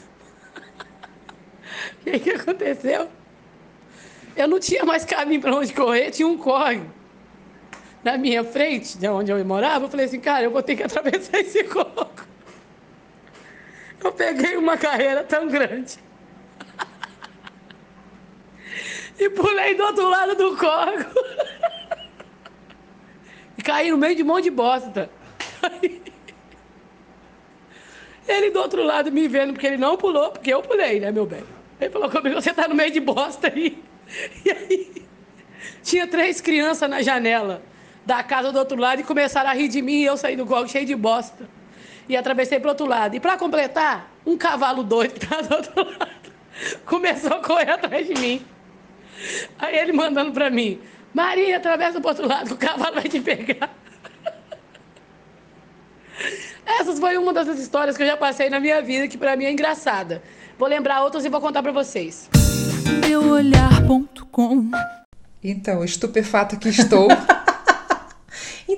O 2.00 2.03
que, 2.03 2.19
que 2.19 2.29
aconteceu? 2.31 3.07
Eu 4.35 4.47
não 4.47 4.59
tinha 4.59 4.83
mais 4.83 5.05
caminho 5.05 5.41
para 5.41 5.55
onde 5.55 5.73
correr, 5.73 6.12
tinha 6.12 6.27
um 6.27 6.38
córrego 6.38 6.85
na 8.03 8.17
minha 8.17 8.43
frente, 8.43 8.97
de 8.97 9.07
onde 9.07 9.31
eu 9.31 9.43
morava. 9.45 9.85
Eu 9.85 9.89
falei 9.89 10.05
assim, 10.05 10.19
cara, 10.19 10.43
eu 10.43 10.51
vou 10.51 10.62
ter 10.62 10.75
que 10.75 10.83
atravessar 10.83 11.39
esse 11.39 11.63
córrego. 11.65 12.09
Eu 14.03 14.12
peguei 14.12 14.57
uma 14.57 14.77
carreira 14.77 15.24
tão 15.24 15.48
grande. 15.48 15.98
E 19.17 19.29
pulei 19.29 19.75
do 19.75 19.83
outro 19.83 20.10
lado 20.10 20.36
do 20.36 20.57
córrego. 20.57 21.10
E 23.57 23.62
caí 23.62 23.91
no 23.91 23.98
meio 23.98 24.15
de 24.15 24.24
um 24.24 24.25
monte 24.25 24.45
de 24.45 24.51
bosta. 24.51 25.10
Ele 28.27 28.50
do 28.51 28.60
outro 28.60 28.83
lado 28.83 29.12
me 29.12 29.27
vendo, 29.27 29.53
porque 29.53 29.67
ele 29.67 29.77
não 29.77 29.98
pulou, 29.98 30.31
porque 30.31 30.53
eu 30.53 30.62
pulei, 30.62 31.00
né, 31.00 31.12
meu 31.12 31.25
bem? 31.25 31.43
Ele 31.79 31.89
falou 31.89 32.10
comigo, 32.10 32.41
você 32.41 32.53
tá 32.53 32.67
no 32.67 32.75
meio 32.75 32.91
de 32.91 33.00
bosta 33.00 33.48
aí. 33.48 33.83
E 34.45 34.51
aí, 34.51 35.05
tinha 35.81 36.07
três 36.07 36.41
crianças 36.41 36.89
na 36.89 37.01
janela 37.01 37.62
da 38.05 38.22
casa 38.24 38.51
do 38.51 38.60
outro 38.60 38.77
lado 38.77 39.01
e 39.01 39.03
começaram 39.03 39.50
a 39.50 39.53
rir 39.53 39.67
de 39.67 39.81
mim 39.81 40.01
e 40.01 40.05
eu 40.05 40.17
saí 40.17 40.36
do 40.36 40.45
gol 40.45 40.67
cheio 40.67 40.86
de 40.86 40.95
bosta. 40.95 41.48
E 42.07 42.17
atravessei 42.17 42.60
para 42.60 42.67
o 42.67 42.72
outro 42.72 42.86
lado. 42.86 43.15
E 43.15 43.19
para 43.19 43.38
completar, 43.38 44.12
um 44.25 44.38
cavalo 44.38 44.83
doido 44.83 45.13
que 45.13 45.25
estava 45.25 45.43
do 45.43 45.55
outro 45.55 45.83
lado 46.00 46.24
começou 46.86 47.33
a 47.33 47.39
correr 47.39 47.72
atrás 47.72 48.07
de 48.07 48.13
mim. 48.15 48.41
Aí 49.57 49.77
ele 49.77 49.93
mandando 49.93 50.31
para 50.31 50.50
mim: 50.50 50.79
Maria, 51.13 51.57
atravessa 51.57 52.01
para 52.01 52.07
o 52.07 52.12
outro 52.12 52.27
lado 52.27 52.48
que 52.48 52.53
o 52.53 52.57
cavalo 52.57 52.95
vai 52.95 53.03
te 53.03 53.22
pegar. 53.22 53.69
Essas 56.65 57.00
foi 57.00 57.17
uma 57.17 57.33
das 57.33 57.48
histórias 57.60 57.98
que 57.98 58.03
eu 58.03 58.07
já 58.07 58.17
passei 58.17 58.50
na 58.50 58.60
minha 58.60 58.81
vida 58.81 59.07
que 59.07 59.17
para 59.17 59.36
mim 59.36 59.45
é 59.45 59.51
engraçada. 59.51 60.22
Vou 60.57 60.67
lembrar 60.67 61.03
outras 61.03 61.25
e 61.25 61.29
vou 61.29 61.41
contar 61.41 61.63
para 61.63 61.72
vocês 61.72 62.29
meuolhar.com. 63.07 64.72
Então, 65.43 65.83
estupefata 65.83 66.55
que 66.55 66.69
estou. 66.69 67.07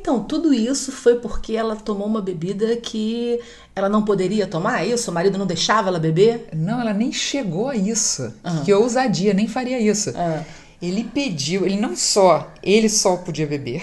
então, 0.05 0.23
tudo 0.23 0.53
isso 0.53 0.91
foi 0.91 1.15
porque 1.15 1.55
ela 1.55 1.75
tomou 1.75 2.05
uma 2.05 2.21
bebida 2.21 2.77
que 2.77 3.39
ela 3.75 3.89
não 3.89 4.05
poderia 4.05 4.45
tomar, 4.45 4.83
é 4.83 4.89
isso? 4.89 5.09
O 5.09 5.13
marido 5.13 5.35
não 5.35 5.47
deixava 5.47 5.87
ela 5.87 5.97
beber? 5.97 6.47
Não, 6.53 6.79
ela 6.79 6.93
nem 6.93 7.11
chegou 7.11 7.69
a 7.69 7.75
isso. 7.75 8.31
Uhum. 8.45 8.63
Que 8.63 8.71
ousadia, 8.71 9.33
nem 9.33 9.47
faria 9.47 9.79
isso. 9.79 10.11
Uhum. 10.11 10.43
Ele 10.79 11.05
pediu, 11.05 11.65
ele 11.65 11.75
não 11.75 11.95
só, 11.95 12.53
ele 12.61 12.87
só 12.87 13.17
podia 13.17 13.47
beber 13.47 13.81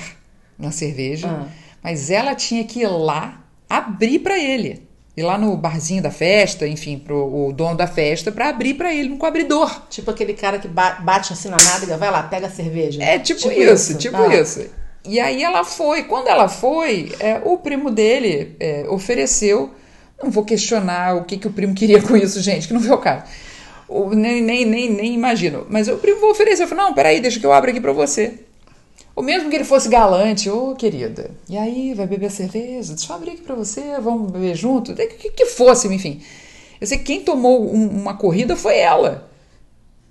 na 0.57 0.71
cerveja, 0.71 1.27
uhum. 1.27 1.49
mas 1.83 2.09
ela 2.09 2.37
tinha 2.37 2.63
que 2.63 2.83
ir 2.83 2.87
lá 2.87 3.43
abrir 3.69 4.21
para 4.21 4.39
ele 4.39 4.87
ir 5.17 5.23
lá 5.25 5.37
no 5.37 5.57
barzinho 5.57 6.03
da 6.03 6.11
festa, 6.11 6.67
enfim, 6.69 6.99
pro 6.99 7.49
o 7.49 7.53
dono 7.53 7.77
da 7.77 7.87
festa, 7.89 8.31
para 8.31 8.49
abrir 8.49 8.75
para 8.75 8.95
ele 8.95 9.11
um 9.11 9.19
cobridor. 9.19 9.83
Tipo 9.91 10.13
aquele 10.13 10.35
cara 10.35 10.59
que 10.61 10.69
bate 10.69 11.33
assim 11.33 11.49
na 11.49 11.57
nádega, 11.57 11.99
vai 11.99 12.11
lá, 12.13 12.23
pega 12.23 12.47
a 12.47 12.51
cerveja. 12.51 13.03
É 13.03 13.19
tipo, 13.19 13.41
tipo 13.41 13.53
isso, 13.53 13.91
isso, 13.91 13.99
tipo 13.99 14.17
ah. 14.17 14.35
isso. 14.35 14.82
E 15.05 15.19
aí 15.19 15.43
ela 15.43 15.65
foi. 15.65 16.05
Quando 16.05 16.29
ela 16.29 16.49
foi, 16.49 17.13
é, 17.19 17.41
o 17.45 17.59
primo 17.59 17.91
dele 17.91 18.57
é, 18.61 18.87
ofereceu. 18.89 19.71
Não 20.23 20.31
vou 20.31 20.45
questionar 20.45 21.17
o 21.17 21.25
que, 21.25 21.37
que 21.37 21.49
o 21.49 21.53
primo 21.53 21.75
queria 21.75 22.01
com 22.01 22.17
isso, 22.17 22.41
gente, 22.41 22.69
que 22.69 22.75
não 22.75 22.81
foi 22.81 22.95
o 22.95 22.99
caso. 22.99 23.25
nem, 24.15 24.41
nem, 24.41 24.65
nem, 24.65 24.91
nem 24.91 25.15
imagino. 25.15 25.67
Mas 25.69 25.89
o 25.89 25.97
primo 25.97 26.31
ofereceu. 26.31 26.69
Falou, 26.69 26.85
não, 26.85 26.95
peraí, 26.95 27.21
deixa 27.21 27.41
que 27.41 27.47
eu 27.47 27.53
abro 27.53 27.71
aqui 27.71 27.81
para 27.81 27.93
você. 27.93 28.39
Ou 29.15 29.23
mesmo 29.23 29.51
que 29.51 29.57
ele 29.57 29.65
fosse 29.65 29.89
galante, 29.89 30.49
ô 30.49 30.71
oh, 30.71 30.75
querida, 30.75 31.31
e 31.47 31.59
aí, 31.59 31.93
vai 31.93 32.07
beber 32.07 32.31
cerveja? 32.31 32.95
Deixa 32.95 33.13
eu 33.13 33.17
abrir 33.17 33.33
aqui 33.33 33.43
pra 33.43 33.55
você, 33.55 34.01
vamos 34.01 34.31
beber 34.31 34.55
junto? 34.55 34.95
Que, 34.95 35.07
que, 35.07 35.31
que 35.31 35.47
fosse, 35.47 35.87
enfim. 35.89 36.23
Eu 36.81 36.87
sei 36.87 36.97
que 36.97 37.05
quem 37.05 37.21
tomou 37.21 37.75
um, 37.75 37.89
uma 37.89 38.17
corrida 38.17 38.57
foi 38.57 38.79
ela. 38.79 39.31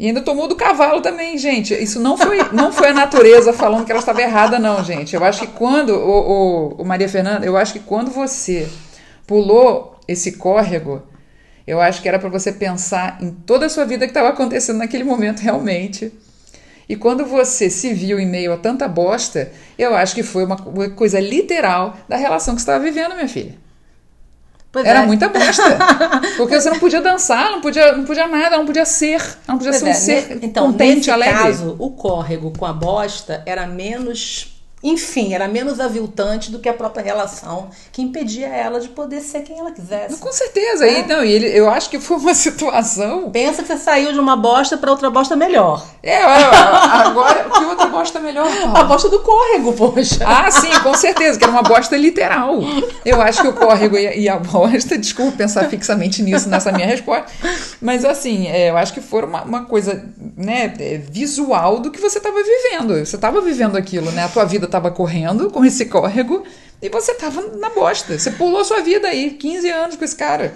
E 0.02 0.08
ainda 0.08 0.22
tomou 0.22 0.48
do 0.48 0.56
cavalo 0.56 1.00
também, 1.00 1.38
gente. 1.38 1.76
Isso 1.76 2.00
não 2.00 2.18
foi, 2.18 2.38
não 2.52 2.74
foi 2.74 2.88
a 2.88 2.94
natureza 2.94 3.54
falando 3.54 3.86
que 3.86 3.92
ela 3.92 4.00
estava 4.00 4.20
errada, 4.20 4.58
não, 4.58 4.84
gente. 4.84 5.16
Eu 5.16 5.24
acho 5.24 5.42
que 5.42 5.48
quando, 5.48 5.92
o, 5.92 6.74
o, 6.76 6.82
o 6.82 6.84
Maria 6.84 7.08
Fernanda, 7.08 7.46
eu 7.46 7.56
acho 7.56 7.74
que 7.74 7.80
quando 7.80 8.10
você 8.10 8.68
pulou 9.28 9.96
esse 10.08 10.32
córrego, 10.32 11.04
eu 11.68 11.80
acho 11.80 12.02
que 12.02 12.10
era 12.10 12.18
para 12.18 12.30
você 12.30 12.52
pensar 12.52 13.20
em 13.22 13.30
toda 13.30 13.68
a 13.68 13.70
sua 13.70 13.86
vida 13.86 14.08
que 14.08 14.10
estava 14.10 14.30
acontecendo 14.30 14.80
naquele 14.80 15.04
momento 15.04 15.42
realmente 15.42 16.12
e 16.90 16.96
quando 16.96 17.24
você 17.24 17.70
se 17.70 17.94
viu 17.94 18.20
em 18.20 18.26
meio 18.26 18.52
a 18.52 18.58
tanta 18.58 18.88
bosta, 18.88 19.52
eu 19.78 19.96
acho 19.96 20.16
que 20.16 20.24
foi 20.24 20.44
uma 20.44 20.58
coisa 20.58 21.20
literal 21.20 21.96
da 22.10 22.18
relação 22.18 22.56
que 22.56 22.62
você 22.62 22.70
estava 22.70 22.84
vivendo, 22.84 23.14
minha 23.14 23.28
filha. 23.28 23.54
Pois 24.72 24.86
Era 24.86 25.02
é. 25.02 25.06
muita 25.06 25.28
bosta. 25.28 25.64
Porque 26.38 26.60
você 26.60 26.70
não 26.70 26.80
podia 26.80 27.02
dançar, 27.02 27.52
não 27.52 27.60
podia, 27.60 27.92
não 27.92 28.06
podia 28.06 28.28
nada, 28.28 28.58
não 28.58 28.66
podia 28.66 28.86
ser. 28.86 29.22
Não 29.48 29.58
podia 29.58 29.72
pois 29.72 29.82
ser 29.82 29.86
um 29.86 29.90
é, 29.90 29.94
ser 29.94 30.40
então, 30.42 30.68
contente, 30.68 30.96
nesse 30.98 31.12
alegre. 31.12 31.44
caso, 31.44 31.76
o 31.78 31.92
córrego 31.92 32.54
com 32.58 32.66
a 32.66 32.72
bosta 32.72 33.44
era 33.46 33.68
menos 33.68 34.61
enfim, 34.84 35.34
era 35.34 35.48
menos 35.48 35.80
aviltante 35.80 36.52
do 36.52 36.60
que 36.60 36.68
a 36.68 36.74
própria 36.74 37.04
relação 37.04 37.70
que 37.92 38.02
impedia 38.02 38.48
ela 38.48 38.80
de 38.80 38.90
poder 38.90 39.22
ser 39.22 39.42
quem 39.42 39.60
ela 39.60 39.72
quisesse. 39.72 40.18
Com 40.18 40.32
certeza. 40.32 40.86
É. 40.88 41.00
E, 41.00 41.08
não, 41.08 41.24
e 41.24 41.32
ele, 41.32 41.48
eu 41.48 41.70
acho 41.70 41.90
que 41.90 42.00
foi 42.00 42.18
uma 42.18 42.34
situação. 42.36 43.30
Pensa 43.32 43.62
que 43.62 43.68
você 43.68 43.78
saiu 43.78 44.12
de 44.12 44.20
uma 44.20 44.36
bosta 44.36 44.78
para 44.78 44.92
outra 44.92 45.10
bosta 45.10 45.36
melhor. 45.36 45.86
É, 46.02 46.22
agora, 46.22 47.46
que 47.54 47.64
outra 47.64 47.88
bosta 47.88 48.20
melhor? 48.20 48.50
Paulo? 48.52 48.78
A 48.78 48.84
bosta 48.84 49.10
do 49.10 49.20
córrego, 49.20 49.74
poxa. 49.74 50.26
Ah, 50.26 50.50
sim, 50.50 50.72
com 50.82 50.94
certeza, 50.96 51.38
que 51.38 51.44
era 51.44 51.52
uma 51.52 51.64
bosta 51.64 51.96
literal. 51.96 52.60
Eu 53.06 53.22
acho 53.22 53.42
que 53.42 53.48
o 53.48 53.54
córrego 53.54 53.98
e 53.98 54.28
a 54.28 54.38
bosta, 54.38 54.98
desculpa 54.98 55.38
pensar 55.38 55.70
fixamente 55.70 56.24
nisso, 56.24 56.50
nessa 56.50 56.72
minha 56.72 56.88
resposta, 56.88 57.26
mas 57.82 58.04
assim, 58.04 58.48
é, 58.48 58.70
eu 58.70 58.78
acho 58.78 58.94
que 58.94 59.02
foi 59.02 59.24
uma, 59.24 59.44
uma 59.44 59.66
coisa 59.66 60.04
né, 60.36 60.74
é, 60.80 60.98
visual 60.98 61.80
do 61.80 61.92
que 61.92 62.00
você 62.00 62.18
estava 62.18 62.38
vivendo. 62.42 63.06
Você 63.06 63.16
estava 63.16 63.42
vivendo 63.42 63.76
aquilo, 63.76 64.12
né? 64.12 64.24
A 64.24 64.30
tua 64.30 64.46
vida 64.46 64.68
estava 64.72 64.90
correndo 64.90 65.52
com 65.52 65.64
esse 65.64 65.86
córrego 65.86 66.44
e 66.82 66.90
você 66.90 67.12
estava 67.12 67.42
na 67.58 67.70
bosta. 67.70 68.18
Você 68.18 68.32
pulou 68.32 68.66
sua 68.66 68.82
vida 68.82 69.08
aí, 69.08 69.32
15 69.32 69.70
anos 69.70 69.96
com 69.96 70.04
esse 70.04 70.16
cara. 70.16 70.56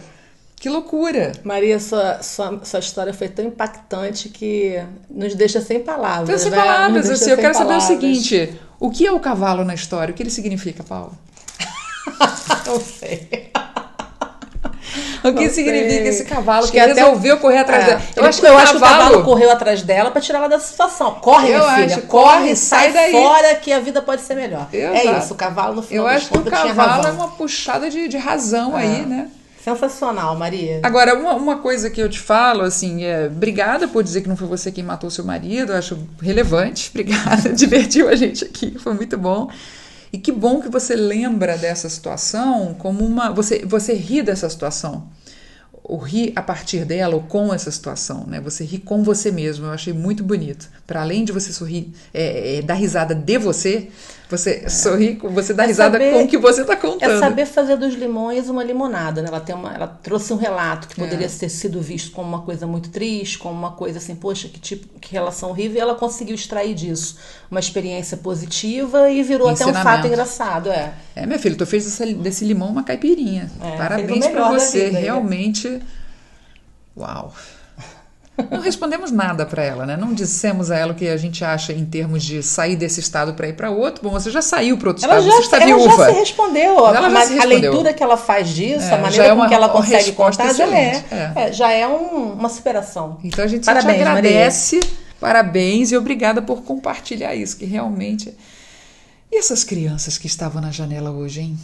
Que 0.56 0.70
loucura! 0.70 1.34
Maria, 1.44 1.80
sua, 1.80 2.24
sua, 2.24 2.62
sua 2.64 2.80
história 2.80 3.14
foi 3.14 3.28
tão 3.28 3.46
impactante 3.46 4.30
que 4.30 4.82
nos 5.10 5.36
deixa 5.36 5.62
sem 5.62 5.82
palavras. 5.82 6.30
Então, 6.30 6.40
sem 6.40 6.52
né? 6.52 6.58
palavras, 6.58 7.10
assim, 7.10 7.30
eu 7.30 7.38
quero 7.38 7.54
saber 7.54 7.76
o 7.76 7.78
palavras. 7.78 7.88
seguinte: 7.88 8.60
o 8.80 8.90
que 8.90 9.06
é 9.06 9.12
o 9.12 9.20
cavalo 9.20 9.64
na 9.64 9.76
história? 9.76 10.12
O 10.12 10.16
que 10.16 10.24
ele 10.24 10.30
significa, 10.30 10.82
Paulo? 10.84 11.16
Não 12.66 12.80
sei. 12.80 13.52
O 15.30 15.34
que 15.34 15.50
significa 15.50 16.08
esse 16.10 16.26
cavalo 16.26 16.64
Acho 16.64 16.72
que, 16.72 16.80
que 16.80 16.86
o- 16.92 16.96
resolveu 16.96 17.38
correr 17.38 17.58
atrás 17.60 17.84
É, 17.84 17.88
dela? 17.88 18.02
Eu 18.16 18.22
ele- 18.22 18.30
acho 18.30 18.40
que, 18.42 18.48
eu 18.48 18.54
o, 18.54 18.58
acho 18.58 18.72
que 18.72 18.78
o 18.78 18.80
cavalo, 18.82 19.04
cavalo 19.04 19.24
correu 19.24 19.52
atrás 19.52 19.82
dela 19.82 20.12
pra 20.12 20.22
tirar 20.22 20.40
ela 20.40 20.48
da 20.50 20.60
situação. 20.60 21.16
Corre, 21.16 21.50
Eu 21.52 21.60
minha 21.60 21.76
filha, 21.76 22.02
corre, 22.02 22.38
corre, 22.40 22.56
sai, 22.56 22.92
sai 22.92 22.94
daí. 22.94 23.12
fora 23.12 23.56
que 23.56 23.72
a 23.72 23.80
vida 23.80 24.02
pode 24.02 24.22
ser 24.22 24.36
melhor. 24.36 24.68
É 24.72 25.02
Exato. 25.04 25.20
isso, 25.26 25.34
o 25.34 25.38
cavalo 25.38 25.76
no 25.76 25.82
final 25.82 26.06
Eu 26.06 26.12
acho 26.12 26.30
que 26.30 26.38
o 26.38 26.44
cavalo 26.44 27.08
é 27.08 27.12
uma 27.12 27.30
puxada 27.30 27.90
de, 27.90 28.08
de 28.08 28.18
razão 28.18 28.78
É. 28.78 28.82
aí, 28.84 29.06
né? 29.06 29.28
Sensacional, 29.64 30.36
Maria. 30.36 30.80
Agora, 30.84 31.16
uma, 31.16 31.34
uma 31.34 31.56
coisa 31.58 31.90
que 31.90 32.00
eu 32.00 32.08
te 32.08 32.20
falo, 32.20 32.62
assim, 32.62 33.04
é 33.04 33.26
obrigada 33.26 33.88
por 33.88 34.04
dizer 34.04 34.22
que 34.22 34.30
não 34.30 34.38
foi 34.38 34.48
você 34.48 34.72
quem 34.72 34.84
matou 34.84 35.10
seu 35.10 35.26
marido, 35.26 35.72
eu 35.72 35.78
acho 35.78 35.98
relevante, 36.22 36.90
obrigada, 36.94 37.50
divertiu 37.50 38.08
a 38.08 38.16
gente 38.16 38.46
aqui, 38.46 38.78
foi 38.78 38.94
muito 38.94 39.18
bom. 39.18 39.50
E 40.16 40.18
que 40.18 40.32
bom 40.32 40.62
que 40.62 40.70
você 40.70 40.96
lembra 40.96 41.58
dessa 41.58 41.90
situação 41.90 42.74
como 42.74 43.06
uma. 43.06 43.34
Você, 43.34 43.66
você 43.66 43.94
ri 43.94 44.24
dessa 44.24 44.50
situação. 44.50 45.10
Ou 45.84 45.98
ri 45.98 46.32
a 46.38 46.42
partir 46.42 46.86
dela 46.86 47.16
ou 47.16 47.24
com 47.24 47.54
essa 47.54 47.70
situação, 47.70 48.26
né? 48.26 48.40
Você 48.40 48.64
ri 48.64 48.78
com 48.78 49.04
você 49.04 49.30
mesmo, 49.30 49.66
eu 49.66 49.72
achei 49.72 49.92
muito 49.92 50.24
bonito. 50.24 50.70
Para 50.88 51.02
além 51.02 51.26
de 51.26 51.34
você 51.34 51.52
sorrir, 51.52 51.92
é, 52.14 52.60
é, 52.60 52.62
dar 52.62 52.76
risada 52.76 53.14
de 53.14 53.38
você, 53.38 53.90
você 54.30 54.68
sorri, 54.70 55.20
você 55.24 55.54
dá 55.54 55.64
É 55.64 55.68
risada 55.68 55.92
saber- 56.00 56.14
com 56.14 56.24
o 56.24 56.28
que 56.28 56.38
você 56.38 56.62
está 56.62 56.76
contando. 56.76 57.12
É 57.12 57.20
saber 57.20 57.46
fazer 57.46 57.76
dos 57.78 57.94
limões 57.94 58.50
uma 58.50 58.64
limonada, 58.64 59.22
né? 59.22 59.28
Ela, 59.28 59.40
tem 59.40 59.54
uma, 59.56 59.74
ela 59.74 59.88
trouxe 59.88 60.34
um 60.34 60.38
relato 60.38 60.88
que 60.88 61.00
É. 61.00 61.04
poderia 61.04 61.30
ter 61.30 61.50
sido 61.50 61.80
visto 61.82 62.12
como 62.12 62.28
uma 62.28 62.42
coisa 62.42 62.66
muito 62.66 62.90
triste, 62.90 63.38
como 63.38 63.54
uma 63.54 63.72
coisa 63.72 64.00
assim, 64.00 64.16
poxa, 64.16 64.48
que 64.48 64.60
tipo, 64.60 65.00
que 65.00 65.12
relação 65.12 65.50
horrível, 65.52 65.78
e 65.78 65.80
ela 65.80 65.96
conseguiu 65.96 66.34
extrair 66.36 66.74
disso 66.74 67.18
uma 67.52 67.60
experiência 67.60 68.18
positiva 68.18 69.10
e 69.12 69.22
virou 69.22 69.48
até 69.48 69.66
um 69.66 69.74
fato 69.74 70.08
engraçado, 70.08 70.70
é. 70.72 70.94
É, 71.16 71.26
minha 71.26 71.38
filha, 71.40 71.56
tu 71.56 71.66
fez 71.66 71.86
dessa- 71.86 72.06
desse 72.06 72.44
limão 72.46 72.70
uma 72.70 72.84
caipirinha. 72.84 73.52
É, 73.62 73.78
Parabéns 73.78 74.26
da 74.32 74.50
você, 74.50 74.86
vida, 74.86 74.92
né? 74.94 75.00
realmente. 75.02 75.82
Uau. 76.98 77.34
Não 78.52 78.60
respondemos 78.60 79.12
nada 79.12 79.46
pra 79.46 79.64
ela, 79.64 79.86
né? 79.86 79.96
Não 79.96 80.14
dissemos 80.14 80.70
a 80.70 80.76
ela 80.78 80.92
o 80.92 80.96
que 80.96 81.08
a 81.08 81.16
gente 81.16 81.46
acha 81.46 81.72
em 81.72 81.86
termos 81.86 82.22
de 82.24 82.44
sair 82.44 82.76
desse 82.76 83.00
estado 83.00 83.34
pra 83.34 83.48
ir 83.48 83.54
pra 83.54 83.70
outro. 83.70 84.04
Bom, 84.04 84.10
você 84.12 84.30
já 84.30 84.42
saiu 84.42 84.78
para 84.78 84.90
outro 84.90 85.06
Ela 85.06 85.20
estado, 85.20 85.32
já, 85.32 85.38
você 85.38 85.42
está 85.44 85.58
ela 85.58 85.66
viúva. 85.78 86.06
já 86.06 86.12
se 86.14 86.20
respondeu. 86.20 86.78
Ela 86.88 86.94
já 86.94 87.08
a, 87.08 87.12
se 87.12 87.16
a 87.16 87.20
respondeu. 87.36 87.72
leitura 87.72 87.94
que 87.94 88.04
ela 88.04 88.18
faz 88.18 88.50
disso, 88.50 88.84
É, 88.84 88.88
a 88.88 88.90
já 88.90 88.98
maneira 88.98 89.26
é 89.26 89.30
com 89.30 89.36
uma- 89.36 89.48
que 89.48 89.54
ela 89.54 89.70
consegue 89.70 90.12
contar, 90.12 90.54
já 90.54 90.68
é, 90.68 91.04
é. 91.12 91.32
é, 91.48 91.54
já 91.54 91.72
é 91.72 91.88
um- 91.88 92.34
uma 92.34 92.50
superação. 92.50 93.20
Então 93.24 93.46
a 93.46 93.48
gente 93.48 93.64
só 93.66 93.72
te 93.72 93.76
Parabéns, 93.82 94.02
agradece, 94.06 94.80
parabéns 95.20 95.92
e 95.94 95.98
obrigada 95.98 96.42
por 96.42 96.62
compartilhar 96.64 97.34
isso, 97.36 97.56
que 97.56 97.64
realmente. 97.66 98.36
E 99.32 99.38
essas 99.40 99.64
crianças 99.64 100.18
que 100.18 100.28
estavam 100.28 100.62
na 100.62 100.72
janela 100.72 101.10
hoje, 101.12 101.40
hein? 101.42 101.58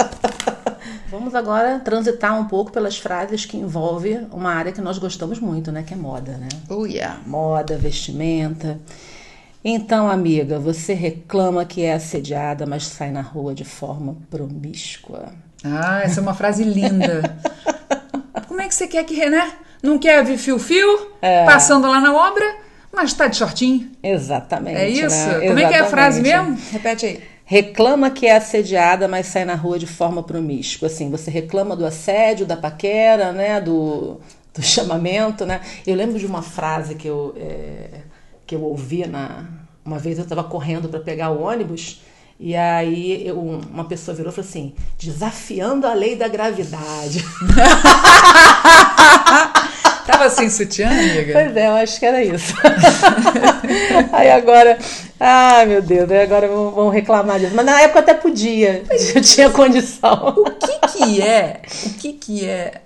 Vamos 1.34 1.48
agora 1.48 1.80
transitar 1.80 2.38
um 2.38 2.44
pouco 2.44 2.70
pelas 2.70 2.96
frases 2.96 3.44
que 3.44 3.56
envolvem 3.56 4.24
uma 4.30 4.52
área 4.54 4.70
que 4.70 4.80
nós 4.80 4.98
gostamos 4.98 5.40
muito, 5.40 5.72
né? 5.72 5.82
Que 5.82 5.92
é 5.92 5.96
moda, 5.96 6.36
né? 6.36 6.48
Oh, 6.68 6.86
yeah. 6.86 7.18
Moda, 7.26 7.76
vestimenta. 7.76 8.78
Então, 9.64 10.08
amiga, 10.08 10.60
você 10.60 10.94
reclama 10.94 11.64
que 11.64 11.82
é 11.82 11.94
assediada, 11.94 12.66
mas 12.66 12.86
sai 12.86 13.10
na 13.10 13.20
rua 13.20 13.52
de 13.52 13.64
forma 13.64 14.16
promíscua. 14.30 15.32
Ah, 15.64 16.02
essa 16.04 16.20
é 16.20 16.22
uma 16.22 16.34
frase 16.34 16.62
linda. 16.62 17.36
Como 18.46 18.60
é 18.60 18.68
que 18.68 18.74
você 18.76 18.86
quer 18.86 19.02
que, 19.02 19.28
né? 19.28 19.54
Não 19.82 19.98
quer 19.98 20.24
ver 20.24 20.38
fio-fio 20.38 21.10
É. 21.20 21.44
passando 21.46 21.88
lá 21.88 22.00
na 22.00 22.14
obra, 22.14 22.44
mas 22.92 23.12
tá 23.12 23.26
de 23.26 23.34
shortinho? 23.36 23.90
Exatamente. 24.00 24.76
É 24.76 24.88
isso? 24.88 25.08
né? 25.26 25.48
Como 25.48 25.58
é 25.58 25.66
que 25.66 25.74
é 25.74 25.80
a 25.80 25.86
frase 25.86 26.20
Exatamente. 26.20 26.50
mesmo? 26.60 26.70
Repete 26.70 27.06
aí. 27.06 27.33
Reclama 27.46 28.10
que 28.10 28.26
é 28.26 28.36
assediada, 28.36 29.06
mas 29.06 29.26
sai 29.26 29.44
na 29.44 29.54
rua 29.54 29.78
de 29.78 29.86
forma 29.86 30.22
promíscua. 30.22 30.86
Assim, 30.88 31.10
você 31.10 31.30
reclama 31.30 31.76
do 31.76 31.84
assédio, 31.84 32.46
da 32.46 32.56
paquera, 32.56 33.32
né? 33.32 33.60
Do, 33.60 34.18
do 34.54 34.62
chamamento, 34.62 35.44
né? 35.44 35.60
Eu 35.86 35.94
lembro 35.94 36.18
de 36.18 36.24
uma 36.26 36.40
frase 36.42 36.94
que 36.94 37.06
eu, 37.06 37.34
é, 37.36 38.00
que 38.46 38.54
eu 38.54 38.62
ouvi 38.62 39.06
na. 39.06 39.44
Uma 39.84 39.98
vez 39.98 40.16
eu 40.16 40.22
estava 40.24 40.42
correndo 40.42 40.88
para 40.88 41.00
pegar 41.00 41.30
o 41.30 41.42
ônibus. 41.42 42.00
E 42.40 42.56
aí 42.56 43.26
eu- 43.26 43.38
uma 43.38 43.84
pessoa 43.84 44.14
virou 44.16 44.32
e 44.32 44.34
falou 44.34 44.48
assim: 44.48 44.74
desafiando 44.98 45.86
a 45.86 45.92
lei 45.92 46.16
da 46.16 46.26
gravidade. 46.28 47.22
Tava 50.06 50.28
sem 50.28 50.50
sutiã, 50.50 50.88
amiga? 50.88 51.32
Pois 51.32 51.56
é, 51.56 51.66
eu 51.66 51.72
acho 51.72 51.98
que 51.98 52.06
era 52.06 52.22
isso. 52.22 52.54
aí 54.12 54.30
agora, 54.30 54.78
ai 55.18 55.66
meu 55.66 55.80
Deus, 55.80 56.10
aí 56.10 56.22
agora 56.22 56.46
vão 56.46 56.88
reclamar 56.90 57.38
disso. 57.40 57.54
Mas 57.54 57.64
na 57.64 57.80
época 57.80 58.00
até 58.00 58.14
podia, 58.14 58.84
eu 59.14 59.22
tinha 59.22 59.50
condição. 59.50 60.34
O 60.36 60.50
que 60.50 60.88
que 60.88 61.22
é? 61.22 61.62
O 61.86 61.90
que 61.94 62.12
que 62.12 62.44
é 62.44 62.82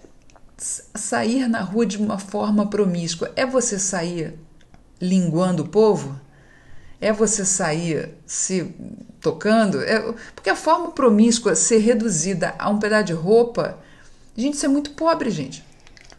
sair 0.56 1.48
na 1.48 1.60
rua 1.60 1.86
de 1.86 1.96
uma 1.96 2.18
forma 2.18 2.66
promíscua? 2.66 3.32
É 3.36 3.44
você 3.44 3.78
sair 3.78 4.34
linguando 5.00 5.64
o 5.64 5.68
povo? 5.68 6.18
É 7.00 7.12
você 7.12 7.44
sair 7.44 8.10
se 8.26 8.74
tocando? 9.20 9.82
É- 9.82 10.12
porque 10.34 10.50
a 10.50 10.56
forma 10.56 10.90
promíscua 10.90 11.54
ser 11.54 11.78
reduzida 11.78 12.54
a 12.58 12.68
um 12.70 12.78
pedaço 12.78 13.04
de 13.04 13.12
roupa, 13.12 13.78
gente, 14.36 14.54
isso 14.54 14.66
é 14.66 14.68
muito 14.68 14.90
pobre, 14.92 15.30
gente. 15.30 15.67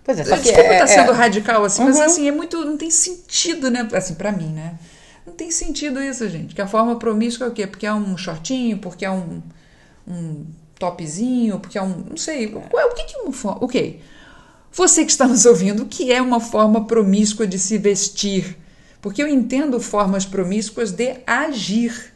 Pois 0.09 0.19
é, 0.19 0.23
só 0.25 0.35
que 0.37 0.41
Desculpa 0.41 0.69
é, 0.69 0.73
estar 0.73 0.87
sendo 0.87 1.11
é, 1.11 1.13
radical 1.13 1.63
assim, 1.63 1.83
mas 1.83 1.97
Uhum. 1.97 2.03
assim, 2.03 2.27
é 2.27 2.31
muito. 2.31 2.65
Não 2.65 2.75
tem 2.75 2.89
sentido, 2.89 3.69
né? 3.69 3.87
Assim, 3.93 4.15
pra 4.15 4.31
mim, 4.31 4.47
né? 4.47 4.73
Não 5.23 5.33
tem 5.33 5.51
sentido 5.51 6.01
isso, 6.01 6.27
gente. 6.27 6.55
Que 6.55 6.61
a 6.63 6.67
forma 6.67 6.97
promíscua 6.97 7.45
é 7.45 7.49
o 7.49 7.53
quê? 7.53 7.67
Porque 7.67 7.85
é 7.85 7.93
um 7.93 8.17
shortinho, 8.17 8.79
porque 8.79 9.05
é 9.05 9.11
um, 9.11 9.39
um 10.07 10.45
topzinho, 10.79 11.59
porque 11.59 11.77
é 11.77 11.83
um. 11.83 12.05
Não 12.09 12.17
sei. 12.17 12.47
Qual 12.47 12.81
é- 12.81 12.85
O 12.87 12.95
que, 12.95 13.03
que 13.03 13.15
é 13.17 13.19
uma 13.21 13.31
forma. 13.31 13.63
Ok. 13.63 14.01
Você 14.71 15.05
que 15.05 15.11
está 15.11 15.27
nos 15.27 15.45
ouvindo, 15.45 15.83
o 15.83 15.85
que 15.85 16.11
é 16.11 16.19
uma 16.19 16.39
forma 16.39 16.85
promíscua 16.87 17.45
de 17.45 17.59
se 17.59 17.77
vestir? 17.77 18.57
Porque 19.01 19.21
eu 19.21 19.27
entendo 19.27 19.79
formas 19.79 20.25
promíscuas 20.25 20.91
de 20.91 21.17
agir. 21.27 22.13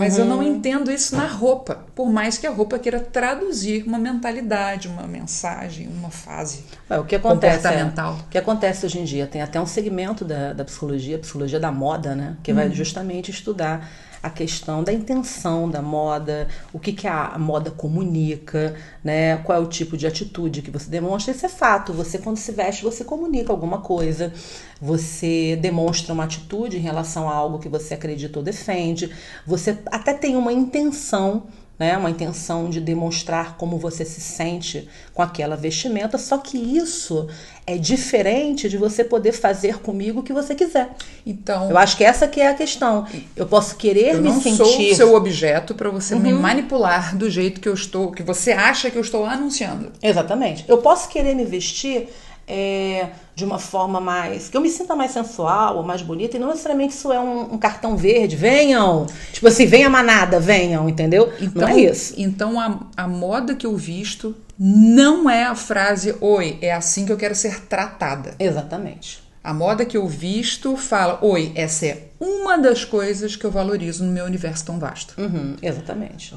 Mas 0.00 0.16
eu 0.18 0.24
Uhum. 0.24 0.30
não 0.30 0.42
entendo 0.42 0.90
isso 0.90 1.14
na 1.14 1.26
roupa, 1.26 1.84
por 1.94 2.08
mais 2.10 2.38
que 2.38 2.46
a 2.46 2.50
roupa 2.50 2.78
queira 2.78 2.98
traduzir 2.98 3.84
uma 3.86 3.98
mentalidade, 3.98 4.88
uma 4.88 5.06
mensagem, 5.06 5.86
uma 5.88 6.10
fase. 6.10 6.64
é, 6.88 6.98
o 6.98 7.04
que 7.04 7.14
acontece 7.16 7.66
é, 7.66 7.70
comportamental. 7.70 8.14
o 8.26 8.28
que 8.30 8.38
acontece 8.38 8.86
hoje 8.86 8.98
em 8.98 9.04
dia 9.04 9.26
tem 9.26 9.42
até 9.42 9.60
um 9.60 9.66
segmento 9.66 10.24
da, 10.24 10.52
da 10.52 10.64
psicologia, 10.64 11.16
a 11.16 11.18
psicologia 11.18 11.60
da 11.60 11.70
moda, 11.70 12.14
né, 12.14 12.36
que 12.42 12.50
Uhum. 12.50 12.56
vai 12.56 12.70
justamente 12.72 13.30
estudar 13.30 13.88
a 14.22 14.28
questão 14.28 14.84
da 14.84 14.92
intenção 14.92 15.68
da 15.68 15.80
moda, 15.80 16.48
o 16.72 16.78
que, 16.78 16.92
que 16.92 17.06
a 17.06 17.38
moda 17.38 17.70
comunica, 17.70 18.74
né? 19.02 19.38
Qual 19.38 19.56
é 19.56 19.60
o 19.60 19.66
tipo 19.66 19.96
de 19.96 20.06
atitude 20.06 20.62
que 20.62 20.70
você 20.70 20.90
demonstra. 20.90 21.32
Isso 21.32 21.46
é 21.46 21.48
fato. 21.48 21.92
Você, 21.92 22.18
quando 22.18 22.36
se 22.36 22.52
veste, 22.52 22.82
você 22.82 23.02
comunica 23.04 23.52
alguma 23.52 23.78
coisa. 23.78 24.32
Você 24.80 25.56
demonstra 25.60 26.12
uma 26.12 26.24
atitude 26.24 26.76
em 26.76 26.80
relação 26.80 27.28
a 27.28 27.34
algo 27.34 27.58
que 27.58 27.68
você 27.68 27.94
acredita 27.94 28.38
ou 28.38 28.44
defende. 28.44 29.10
Você 29.46 29.78
até 29.86 30.12
tem 30.12 30.36
uma 30.36 30.52
intenção 30.52 31.44
né? 31.80 31.96
Uma 31.96 32.10
intenção 32.10 32.68
de 32.68 32.78
demonstrar 32.78 33.56
como 33.56 33.78
você 33.78 34.04
se 34.04 34.20
sente 34.20 34.86
com 35.14 35.22
aquela 35.22 35.56
vestimenta, 35.56 36.18
só 36.18 36.36
que 36.36 36.58
isso 36.58 37.26
é 37.70 37.78
diferente 37.78 38.68
de 38.68 38.76
você 38.76 39.04
poder 39.04 39.32
fazer 39.32 39.78
comigo 39.78 40.20
o 40.20 40.22
que 40.22 40.32
você 40.32 40.54
quiser. 40.54 40.90
Então, 41.24 41.70
Eu 41.70 41.78
acho 41.78 41.96
que 41.96 42.02
essa 42.04 42.26
que 42.26 42.40
é 42.40 42.48
a 42.48 42.54
questão. 42.54 43.06
Eu 43.36 43.46
posso 43.46 43.76
querer 43.76 44.14
eu 44.14 44.22
me 44.22 44.28
não 44.30 44.40
sentir 44.40 44.56
sou 44.56 44.94
seu 44.94 45.14
objeto 45.14 45.74
para 45.74 45.88
você 45.90 46.14
me 46.16 46.32
Uhum. 46.32 46.40
manipular 46.40 47.16
do 47.16 47.30
jeito 47.30 47.60
que 47.60 47.68
eu 47.68 47.74
estou, 47.74 48.10
que 48.10 48.22
você 48.22 48.52
acha 48.52 48.90
que 48.90 48.96
eu 48.96 49.02
estou 49.02 49.24
anunciando. 49.24 49.92
Exatamente. 50.02 50.64
Eu 50.66 50.78
posso 50.78 51.08
querer 51.08 51.34
me 51.34 51.44
vestir 51.44 52.08
é, 52.48 53.10
de 53.36 53.44
uma 53.44 53.58
forma 53.60 54.00
mais. 54.00 54.48
que 54.48 54.56
eu 54.56 54.60
me 54.60 54.68
sinta 54.68 54.96
mais 54.96 55.12
sensual 55.12 55.76
ou 55.76 55.84
mais 55.84 56.02
bonita, 56.02 56.36
e 56.36 56.40
não 56.40 56.48
necessariamente 56.48 56.92
isso 56.94 57.12
é 57.12 57.20
um, 57.20 57.54
um 57.54 57.58
cartão 57.58 57.96
verde. 57.96 58.34
Venham! 58.34 59.06
Tipo 59.32 59.46
assim, 59.46 59.66
venha 59.66 59.88
manada, 59.88 60.40
venham, 60.40 60.88
entendeu? 60.88 61.32
não 61.54 61.68
é 61.68 61.80
isso. 61.80 62.14
Então 62.16 62.58
a, 62.58 62.80
a 62.96 63.06
moda 63.06 63.54
que 63.54 63.66
eu 63.66 63.76
visto 63.76 64.34
não 64.62 65.30
é 65.30 65.44
a 65.44 65.54
frase 65.54 66.14
oi, 66.20 66.58
é 66.60 66.70
assim 66.70 67.06
que 67.06 67.12
eu 67.12 67.16
quero 67.16 67.34
ser 67.34 67.62
tratada. 67.62 68.34
Exatamente. 68.38 69.22
A 69.42 69.54
moda 69.54 69.86
que 69.86 69.96
eu 69.96 70.06
visto 70.06 70.76
fala: 70.76 71.18
Oi, 71.22 71.50
essa 71.54 71.86
é 71.86 72.08
uma 72.20 72.58
das 72.58 72.84
coisas 72.84 73.34
que 73.34 73.46
eu 73.46 73.50
valorizo 73.50 74.04
no 74.04 74.12
meu 74.12 74.26
universo 74.26 74.66
tão 74.66 74.78
vasto. 74.78 75.14
Uhum, 75.18 75.56
exatamente. 75.62 76.34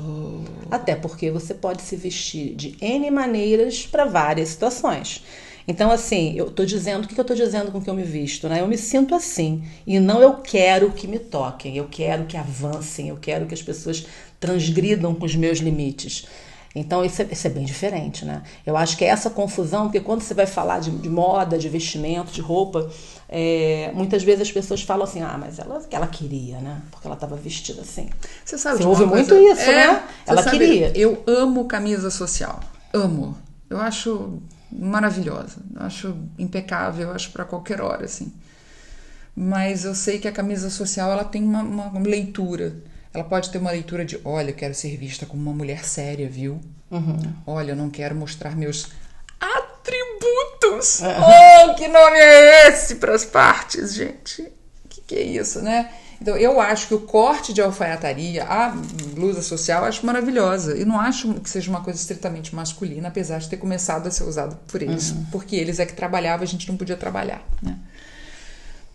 Até 0.72 0.96
porque 0.96 1.30
você 1.30 1.54
pode 1.54 1.82
se 1.82 1.98
vestir 1.98 2.56
de 2.56 2.78
N 2.80 3.12
maneiras 3.12 3.86
para 3.86 4.06
várias 4.06 4.48
situações. 4.50 5.22
Então, 5.68 5.92
assim, 5.92 6.34
eu 6.38 6.50
tô 6.50 6.64
dizendo, 6.64 7.04
o 7.04 7.08
que 7.08 7.16
que 7.16 7.20
eu 7.20 7.26
tô 7.26 7.36
dizendo 7.36 7.74
com 7.74 7.82
que 7.82 7.90
eu 7.90 7.94
me 7.94 8.04
visto, 8.04 8.48
né? 8.48 8.62
Eu 8.62 8.68
me 8.68 8.78
sinto 8.78 9.16
assim. 9.16 9.64
E 9.86 10.00
não 10.00 10.22
eu 10.22 10.36
quero 10.36 10.92
que 10.92 11.08
me 11.08 11.20
toquem, 11.20 11.76
eu 11.76 11.90
quero 11.92 12.26
que 12.26 12.38
avancem, 12.38 13.10
eu 13.10 13.18
quero 13.18 13.46
que 13.46 13.54
as 13.54 13.62
pessoas 13.62 14.06
transgridam 14.40 15.14
com 15.14 15.26
os 15.26 15.36
meus 15.36 15.60
limites. 15.60 16.26
Então 16.76 17.06
isso 17.06 17.22
é, 17.22 17.28
isso 17.32 17.46
é, 17.46 17.50
bem 17.52 17.64
diferente, 17.64 18.26
né? 18.26 18.42
Eu 18.66 18.76
acho 18.76 18.98
que 18.98 19.06
é 19.06 19.10
essa 19.10 19.30
confusão, 19.30 19.84
porque 19.84 20.00
quando 20.00 20.22
você 20.22 20.34
vai 20.34 20.48
falar 20.48 20.80
de, 20.80 20.90
de 20.90 21.10
moda, 21.10 21.58
de 21.58 21.70
vestimento, 21.70 22.32
de 22.32 22.42
roupa, 22.42 22.90
é, 23.30 23.92
muitas 23.94 24.24
vezes 24.24 24.42
as 24.42 24.52
pessoas 24.52 24.82
falam 24.82 25.04
assim, 25.04 25.22
ah, 25.22 25.38
mas 25.40 25.60
ela 25.60 25.80
que 25.82 25.96
ela 25.96 26.08
queria, 26.08 26.58
né? 26.60 26.82
Porque 26.90 27.06
ela 27.06 27.16
estava 27.16 27.36
vestida 27.36 27.82
assim. 27.82 28.10
Você 28.44 28.58
sabe? 28.58 28.78
Você 28.78 28.86
ouve 28.86 29.06
muito 29.06 29.36
isso, 29.36 29.62
é, 29.62 29.88
né? 29.88 30.04
Ela 30.26 30.42
sabe, 30.42 30.58
queria. 30.58 30.98
Eu 30.98 31.22
amo 31.28 31.66
camisa 31.66 32.10
social, 32.10 32.60
amo. 32.92 33.38
Eu 33.70 33.80
acho 33.80 34.42
maravilhosa, 34.72 35.58
eu 35.76 35.82
acho 35.84 36.18
impecável, 36.40 37.10
eu 37.10 37.14
acho 37.14 37.30
para 37.32 37.46
qualquer 37.46 37.82
hora, 37.82 38.06
assim. 38.06 38.34
Mas 39.36 39.86
eu 39.86 39.94
sei 39.94 40.18
que 40.18 40.28
a 40.28 40.32
camisa 40.32 40.72
social 40.72 41.12
ela 41.12 41.24
tem 41.24 41.44
uma, 41.44 41.62
uma 41.62 42.00
leitura 42.00 42.76
ela 43.13 43.23
pode 43.23 43.52
ter 43.52 43.60
uma 43.60 43.71
leitura 43.71 44.04
de: 44.04 44.19
olha, 44.26 44.49
eu 44.49 44.56
quero 44.56 44.73
ser 44.73 44.97
vista 44.97 45.26
como 45.26 45.41
uma 45.41 45.54
mulher 45.54 45.86
séria, 45.86 46.28
viu? 46.28 46.60
Uhum. 46.89 47.34
Olha, 47.45 47.71
eu 47.71 47.76
não 47.76 47.89
quero 47.89 48.15
mostrar 48.15 48.56
meus 48.56 48.88
atributos. 49.39 51.02
Uhum. 51.02 51.71
Oh, 51.71 51.76
que 51.76 51.88
nome 51.88 52.17
é 52.17 52.69
esse 52.69 52.95
para 52.95 53.13
as 53.13 53.23
partes, 53.23 53.93
gente? 53.93 54.41
O 54.86 54.89
que, 54.89 55.02
que 55.02 55.15
é 55.15 55.21
isso, 55.21 55.62
né? 55.62 55.91
Então, 56.21 56.38
eu 56.38 56.62
acho 56.62 56.88
que 56.88 56.93
o 56.93 57.02
corte 57.02 57.52
de 57.52 57.62
alfaiataria, 57.62 58.45
a 58.45 58.69
blusa 58.69 59.41
social, 59.41 59.82
eu 59.82 59.89
acho 59.89 60.06
maravilhosa. 60.06 60.78
E 60.78 60.86
não 60.86 60.97
acho 60.97 61.34
que 61.36 61.49
seja 61.49 61.69
uma 61.69 61.82
coisa 61.82 61.99
estritamente 61.99 62.56
masculina, 62.56 63.10
apesar 63.10 63.39
de 63.39 63.49
ter 63.49 63.58
começado 63.58 64.08
a 64.08 64.12
ser 64.12 64.23
usado 64.23 64.56
por 64.67 64.82
eles. 64.82 65.12
Uhum. 65.12 65.26
Porque 65.32 65.56
eles 65.56 65.80
é 65.80 65.86
que 65.86 65.93
trabalhavam, 65.93 66.43
a 66.43 66.47
gente 66.47 66.69
não 66.69 66.78
podia 66.78 66.95
trabalhar. 66.95 67.45
Né? 67.62 67.78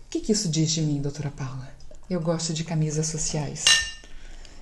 O 0.07 0.11
que, 0.11 0.21
que 0.21 0.33
isso 0.33 0.49
diz 0.49 0.71
de 0.71 0.81
mim, 0.81 1.03
doutora 1.03 1.31
Paula? 1.31 1.69
Eu 2.09 2.21
gosto 2.21 2.55
de 2.55 2.65
camisas 2.65 3.07
sociais. 3.09 3.88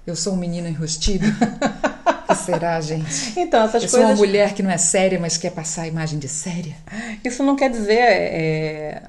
Eu 0.07 0.15
sou 0.15 0.35
um 0.35 0.37
menino 0.37 0.69
enrustido? 0.69 1.27
que 2.29 2.35
será, 2.37 2.81
gente? 2.81 3.39
Então, 3.39 3.65
essas 3.65 3.83
eu 3.83 3.91
coisas... 3.91 3.91
sou 3.91 4.01
uma 4.01 4.15
mulher 4.15 4.55
que 4.55 4.63
não 4.63 4.71
é 4.71 4.79
séria, 4.79 5.19
mas 5.19 5.37
quer 5.37 5.51
passar 5.51 5.83
a 5.83 5.89
imagem 5.89 6.19
de 6.19 6.29
séria? 6.29 6.77
Isso 7.25 7.43
não 7.43 7.57
quer 7.57 7.71
dizer... 7.71 7.99
É... 7.99 9.03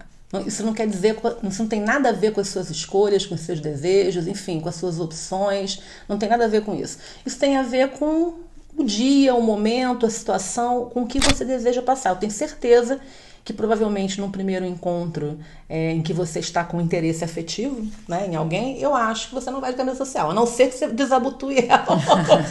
Isso 0.45 0.61
não 0.61 0.73
quer 0.73 0.87
dizer, 0.87 1.15
isso 1.41 1.61
não 1.61 1.69
tem 1.69 1.79
nada 1.79 2.09
a 2.09 2.11
ver 2.11 2.33
com 2.33 2.41
as 2.41 2.49
suas 2.49 2.69
escolhas, 2.69 3.25
com 3.25 3.35
os 3.35 3.41
seus 3.41 3.61
desejos, 3.61 4.27
enfim, 4.27 4.59
com 4.59 4.67
as 4.67 4.75
suas 4.75 4.99
opções, 4.99 5.81
não 6.07 6.17
tem 6.17 6.27
nada 6.27 6.43
a 6.43 6.47
ver 6.49 6.63
com 6.63 6.75
isso. 6.75 6.97
Isso 7.25 7.39
tem 7.39 7.55
a 7.55 7.63
ver 7.63 7.91
com 7.91 8.33
o 8.75 8.83
dia, 8.83 9.33
o 9.33 9.41
momento, 9.41 10.05
a 10.05 10.09
situação, 10.09 10.89
com 10.89 11.03
o 11.03 11.07
que 11.07 11.19
você 11.19 11.45
deseja 11.45 11.81
passar. 11.81 12.09
Eu 12.09 12.17
tenho 12.17 12.31
certeza 12.31 12.99
que 13.47 13.53
provavelmente 13.53 14.19
num 14.19 14.29
primeiro 14.29 14.65
encontro 14.65 15.39
é, 15.69 15.93
em 15.93 16.01
que 16.01 16.11
você 16.11 16.39
está 16.39 16.65
com 16.65 16.81
interesse 16.81 17.23
afetivo 17.23 17.81
né, 18.05 18.27
em 18.29 18.35
alguém, 18.35 18.77
eu 18.77 18.93
acho 18.93 19.29
que 19.29 19.35
você 19.35 19.49
não 19.49 19.61
vai 19.61 19.71
de 19.71 19.77
camisa 19.77 19.95
social, 19.95 20.31
a 20.31 20.33
não 20.33 20.45
ser 20.45 20.67
que 20.67 20.75
você 20.75 20.87
desabotue 20.89 21.65
ela. 21.65 21.87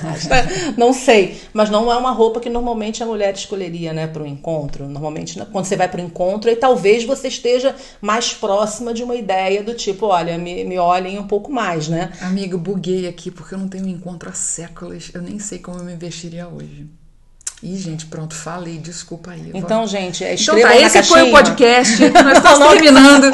não 0.74 0.94
sei, 0.94 1.38
mas 1.52 1.68
não 1.68 1.92
é 1.92 1.96
uma 1.98 2.12
roupa 2.12 2.40
que 2.40 2.48
normalmente 2.48 3.02
a 3.02 3.06
mulher 3.06 3.35
escolheria 3.35 3.92
né, 3.92 4.06
para 4.06 4.22
o 4.22 4.26
encontro. 4.26 4.88
Normalmente, 4.88 5.38
né, 5.38 5.46
quando 5.52 5.66
você 5.66 5.76
vai 5.76 5.87
para 5.87 6.00
o 6.00 6.02
encontro, 6.02 6.50
e 6.50 6.56
talvez 6.56 7.04
você 7.04 7.28
esteja 7.28 7.76
mais 8.00 8.32
próxima 8.32 8.94
de 8.94 9.04
uma 9.04 9.16
ideia 9.16 9.62
do 9.62 9.74
tipo, 9.74 10.06
olha, 10.06 10.38
me, 10.38 10.64
me 10.64 10.78
olhem 10.78 11.18
um 11.18 11.26
pouco 11.26 11.52
mais, 11.52 11.88
né? 11.88 12.11
Amigo, 12.22 12.56
buguei 12.56 13.06
aqui 13.06 13.30
porque 13.30 13.54
eu 13.54 13.59
não 13.59 13.68
tenho 13.68 13.85
um 13.85 13.90
encontro 13.90 14.30
há 14.30 14.32
séculos, 14.32 15.11
eu 15.12 15.20
nem 15.20 15.38
sei 15.38 15.59
como 15.59 15.76
eu 15.78 15.85
me 15.85 15.94
vestiria 15.94 16.48
hoje. 16.48 16.88
Ih, 17.62 17.77
gente, 17.79 18.07
pronto, 18.07 18.35
falei, 18.35 18.79
desculpa 18.79 19.31
aí. 19.31 19.51
Então, 19.55 19.79
vou... 19.79 19.87
gente, 19.87 20.23
é 20.23 20.35
então 20.35 20.61
tá, 20.61 20.77
esse 20.77 21.03
foi 21.03 21.23
o 21.23 21.31
podcast, 21.31 22.11
nós 22.11 22.37
estamos 22.38 22.69
terminando. 22.69 23.33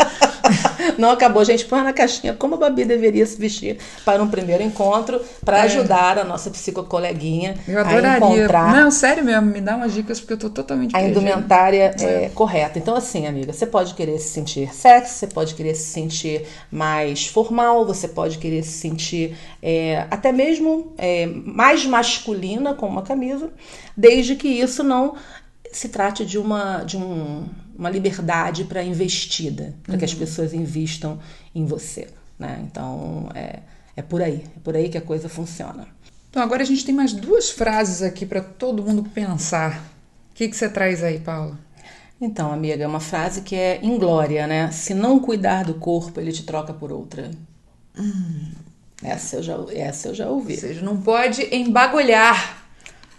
Não 0.99 1.11
acabou, 1.11 1.45
gente. 1.45 1.65
Põe 1.65 1.83
na 1.83 1.93
caixinha 1.93 2.35
como 2.35 2.55
a 2.55 2.59
Babi 2.59 2.85
deveria 2.85 3.25
se 3.27 3.39
vestir 3.39 3.79
para 4.05 4.23
um 4.23 4.29
primeiro 4.29 4.63
encontro, 4.63 5.21
para 5.45 5.59
é. 5.59 5.61
ajudar 5.63 6.19
a 6.19 6.25
nossa 6.25 6.51
psicocoleguinha 6.51 7.57
eu 7.67 7.81
adoraria. 7.81 8.13
a 8.13 8.17
encontrar. 8.17 8.75
Não, 8.75 8.91
sério 8.91 9.25
mesmo, 9.25 9.47
me 9.47 9.61
dá 9.61 9.77
umas 9.77 9.93
dicas 9.93 10.21
porque 10.21 10.35
eu 10.35 10.39
tô 10.39 10.51
totalmente 10.51 10.95
A 10.97 11.03
indumentária 11.03 11.95
é. 11.99 12.25
é. 12.25 12.29
correta. 12.35 12.79
Então, 12.79 12.95
assim, 12.95 13.27
amiga, 13.27 13.53
você 13.53 13.67
pode 13.67 13.95
querer 13.95 14.19
se 14.19 14.29
sentir 14.29 14.75
sexy, 14.75 15.15
você 15.15 15.27
pode 15.27 15.55
querer 15.55 15.75
se 15.75 15.91
sentir 15.91 16.47
mais 16.71 17.27
formal, 17.27 17.85
você 17.85 18.09
pode 18.09 18.39
querer 18.39 18.63
se 18.63 18.73
sentir 18.73 19.37
é, 19.63 20.07
até 20.11 20.33
mesmo 20.33 20.93
é, 20.99 21.27
mais 21.27 21.85
masculina 21.87 22.75
com 22.75 22.87
uma 22.87 23.03
camisa, 23.03 23.51
desde 23.97 24.37
que 24.37 24.49
isso 24.49 24.83
não 24.83 25.15
se 25.73 25.89
trate 25.89 26.25
de 26.25 26.39
uma, 26.39 26.85
de 26.85 26.97
um, 26.97 27.47
uma 27.77 27.91
liberdade 27.91 28.65
para 28.65 28.83
investida, 28.83 29.75
para 29.83 29.93
uhum. 29.93 29.99
que 29.99 30.05
as 30.05 30.13
uhum. 30.13 30.19
pessoas 30.19 30.53
investam 30.53 31.19
em 31.55 31.65
você. 31.65 32.09
Né? 32.39 32.61
Então, 32.65 33.29
é, 33.35 33.61
é 33.97 34.03
por 34.03 34.23
aí, 34.23 34.45
é 34.57 34.61
por 34.63 34.77
aí 34.77 34.89
que 34.89 34.99
a 34.99 35.03
coisa 35.03 35.29
funciona. 35.29 35.87
Então, 36.31 36.43
agora 36.43 36.63
a 36.63 36.67
gente 36.67 36.85
tem 36.85 36.95
mais 36.95 37.13
duas 37.13 37.51
frases 37.51 38.03
aqui 38.03 38.25
para 38.25 38.41
todo 38.41 38.83
mundo 38.83 39.05
pensar. 39.11 39.85
O 40.31 40.35
que, 40.35 40.49
que 40.49 40.57
você 40.57 40.69
traz 40.69 41.05
aí, 41.05 41.19
Paula? 41.19 41.59
Então, 42.21 42.53
amiga, 42.53 42.85
é 42.85 42.87
uma 42.87 43.01
frase 43.01 43.43
que 43.43 43.55
é 43.55 43.85
inglória, 43.85 44.47
né? 44.47 44.71
Se 44.71 44.95
não 44.95 45.19
cuidar 45.19 45.65
do 45.65 45.75
corpo, 45.75 46.21
ele 46.21 46.33
te 46.33 46.45
troca 46.45 46.73
por 46.73 46.93
outra. 46.93 47.31
Hum. 47.99 48.53
Essa, 49.03 49.37
eu 49.37 49.43
já, 49.43 49.57
essa 49.75 50.09
eu 50.09 50.15
já 50.15 50.29
ouvi. 50.29 50.55
Ou 50.55 50.61
seja, 50.61 50.83
não 50.83 51.03
pode 51.03 51.55
embagulhar 51.55 52.62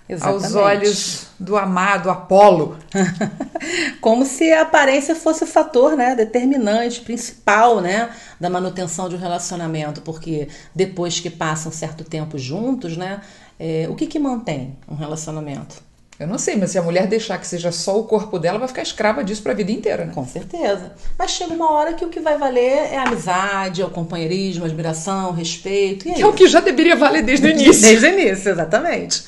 Exatamente. 0.07 0.43
aos 0.45 0.55
olhos 0.55 1.27
do 1.39 1.55
amado 1.57 2.09
Apolo. 2.09 2.77
Como 4.01 4.25
se 4.25 4.51
a 4.51 4.63
aparência 4.63 5.15
fosse 5.15 5.43
o 5.43 5.47
fator 5.47 5.95
né, 5.95 6.15
determinante, 6.15 7.01
principal 7.01 7.79
né, 7.79 8.09
da 8.39 8.49
manutenção 8.49 9.07
de 9.07 9.15
um 9.15 9.19
relacionamento, 9.19 10.01
porque 10.01 10.49
depois 10.75 11.19
que 11.19 11.29
passam 11.29 11.71
um 11.71 11.75
certo 11.75 12.03
tempo 12.03 12.37
juntos, 12.37 12.97
né, 12.97 13.21
é, 13.59 13.87
o 13.89 13.95
que, 13.95 14.07
que 14.07 14.19
mantém 14.19 14.75
um 14.87 14.95
relacionamento? 14.95 15.81
Eu 16.19 16.27
não 16.27 16.37
sei, 16.37 16.55
mas 16.55 16.71
se 16.71 16.77
a 16.77 16.81
mulher 16.81 17.07
deixar 17.07 17.39
que 17.39 17.47
seja 17.47 17.71
só 17.71 17.99
o 17.99 18.03
corpo 18.03 18.37
dela, 18.37 18.59
vai 18.59 18.67
ficar 18.67 18.83
escrava 18.83 19.23
disso 19.23 19.41
para 19.41 19.51
a 19.51 19.55
vida 19.55 19.71
inteira, 19.71 20.05
né? 20.05 20.13
Com 20.13 20.25
certeza. 20.25 20.93
Mas 21.17 21.31
chega 21.31 21.53
uma 21.53 21.71
hora 21.71 21.93
que 21.93 22.05
o 22.05 22.09
que 22.09 22.19
vai 22.19 22.37
valer 22.37 22.93
é 22.93 22.97
a 22.97 23.03
amizade, 23.03 23.81
é 23.81 23.85
o 23.85 23.89
companheirismo, 23.89 24.63
a 24.63 24.67
admiração, 24.67 25.29
o 25.29 25.33
respeito. 25.33 26.05
que 26.05 26.11
é, 26.11 26.21
é 26.21 26.25
o 26.25 26.31
que 26.31 26.47
já 26.47 26.59
deveria 26.59 26.95
valer 26.95 27.23
desde 27.23 27.47
o 27.47 27.49
início. 27.51 27.81
Desde 27.81 28.05
o 28.05 28.09
início, 28.09 28.51
exatamente. 28.51 29.23